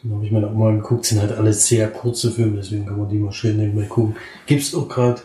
[0.00, 1.06] Den habe ich mir auch mal geguckt.
[1.06, 4.14] Sind halt alles sehr kurze Filme, deswegen kann man die mal schön nebenbei gucken.
[4.46, 5.22] Gibt's auch gerade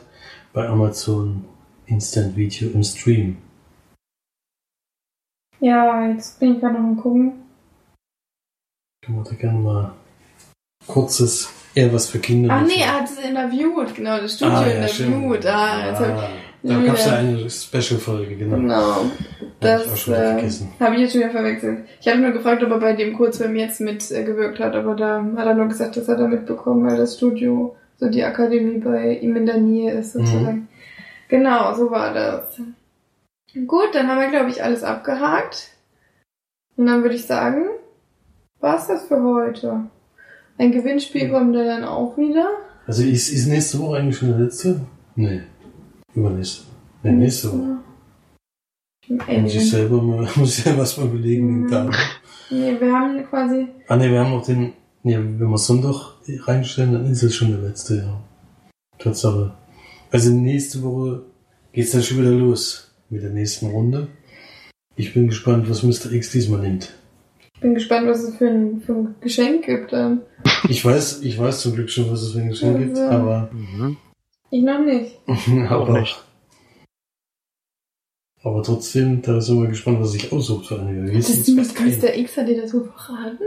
[0.51, 1.45] bei Amazon
[1.85, 3.37] Instant Video im Stream.
[5.59, 7.44] Ja, jetzt bin ich gerade noch am gucken.
[9.05, 9.91] Kann man da gerne mal
[10.87, 12.49] kurzes, eher was für Kinder.
[12.53, 15.45] Ach nee, er hat es interviewt, genau, das Studio Ah, ja, interviewt.
[15.45, 16.29] Ah, hab Ah,
[16.63, 16.79] da Ja.
[16.85, 18.55] gab's ja eine Special-Folge, genau.
[18.55, 18.75] Genau.
[18.95, 20.73] Hab ich auch Das schon wieder äh, vergessen.
[20.79, 21.85] habe ich jetzt schon wieder verwechselt.
[22.01, 24.25] Ich hatte nur gefragt, ob er bei dem Kurzfilm jetzt mit äh,
[24.59, 28.09] hat, aber da hat er nur gesagt, das hat er mitbekommen, weil das Studio, so
[28.09, 30.25] die Akademie bei ihm in der Nähe ist Mhm.
[30.25, 30.67] sozusagen.
[31.27, 32.59] Genau, so war das.
[33.67, 35.69] Gut, dann haben wir, glaube ich, alles abgehakt.
[36.77, 37.65] Und dann würde ich sagen,
[38.59, 39.81] war's das für heute.
[40.57, 42.47] Ein Gewinnspiel kommt ja dann auch wieder.
[42.87, 44.81] Also ist, ist nächste Woche eigentlich schon der letzte?
[45.15, 45.41] Nee.
[46.13, 46.63] Übernächste.
[47.03, 47.77] Nee, nächste Woche.
[49.41, 51.69] Muss ich selber mal, muss ich ja was mal überlegen, den Mhm.
[51.71, 51.95] Tag.
[52.49, 54.73] nee, wir haben quasi Ah ne, wir haben noch den,
[55.03, 56.13] nee, wenn wir Sonntag
[56.47, 58.21] reinstellen, dann ist es schon der letzte, ja.
[58.97, 59.53] Tatsache.
[60.11, 61.23] Also nächste Woche
[61.73, 64.07] geht's dann schon wieder los mit der nächsten Runde.
[64.95, 66.11] Ich bin gespannt, was Mr.
[66.13, 66.93] X diesmal nimmt.
[67.55, 69.93] Ich bin gespannt, was es für ein, für ein Geschenk gibt.
[69.93, 70.21] Ähm,
[70.69, 73.09] Ich weiß, ich weiß zum Glück schon, was es für ein Geschenk gibt, Also.
[73.15, 73.97] aber, Mhm.
[74.51, 75.17] ich noch nicht.
[75.69, 76.23] aber, nicht.
[78.43, 81.11] aber trotzdem, da sind wir gespannt, was sich aussucht für eine.
[81.11, 82.15] Das ist Mr.
[82.15, 83.39] X hat dir das so verraten?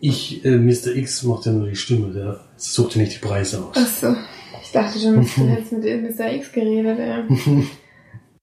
[0.00, 0.94] Ich, äh, Mr.
[0.94, 3.76] X macht ja nur die Stimme, der sucht ja nicht die Preise aus.
[3.76, 4.14] Achso.
[4.62, 6.32] Ich dachte schon, du hättest mit Mr.
[6.34, 6.98] X geredet.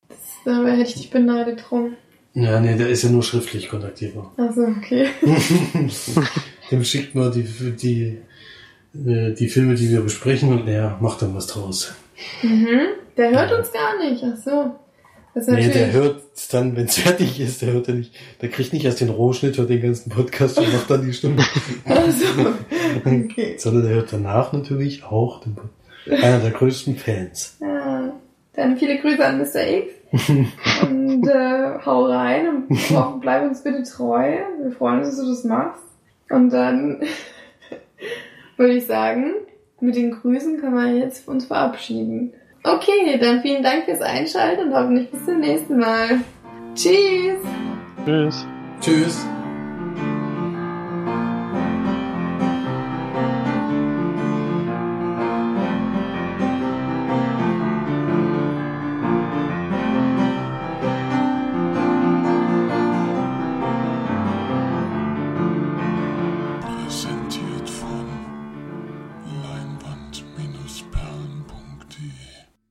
[0.10, 0.18] Das,
[0.64, 1.94] da hätte ich dich beneidet drum.
[2.34, 4.32] Ja, nee, der ist ja nur schriftlich kontaktierbar.
[4.38, 5.08] Achso, okay.
[6.72, 8.18] Dem schickt man die, die,
[9.06, 11.94] äh, die Filme, die wir besprechen und er macht dann was draus.
[12.42, 12.80] Mhm.
[13.18, 14.24] Der hört uns gar nicht.
[14.24, 16.22] Das ist Nee, der hört
[16.52, 19.58] dann, wenn es fertig ist, der hört er nicht, der kriegt nicht erst den Rohschnitt,
[19.58, 21.42] hört den ganzen Podcast und macht dann die Stimme.
[21.86, 22.54] Achso.
[23.06, 23.56] Okay.
[23.58, 25.58] Sondern der hört danach natürlich auch den,
[26.10, 27.58] einer der größten Fans.
[27.60, 28.14] Ja.
[28.54, 29.68] Dann viele Grüße an Mr.
[29.68, 29.94] X.
[30.82, 34.38] und äh, hau rein und hoff- bleib uns bitte treu.
[34.62, 35.84] Wir freuen uns, dass du das machst.
[36.30, 37.02] Und dann
[38.58, 39.34] würde ich sagen,
[39.80, 42.34] mit den Grüßen kann man jetzt uns verabschieden.
[42.64, 46.20] Okay, dann vielen Dank fürs Einschalten und hoffentlich bis zum nächsten Mal.
[46.76, 47.40] Tschüss!
[48.06, 48.46] Tschüss.
[48.82, 49.26] Tschüss.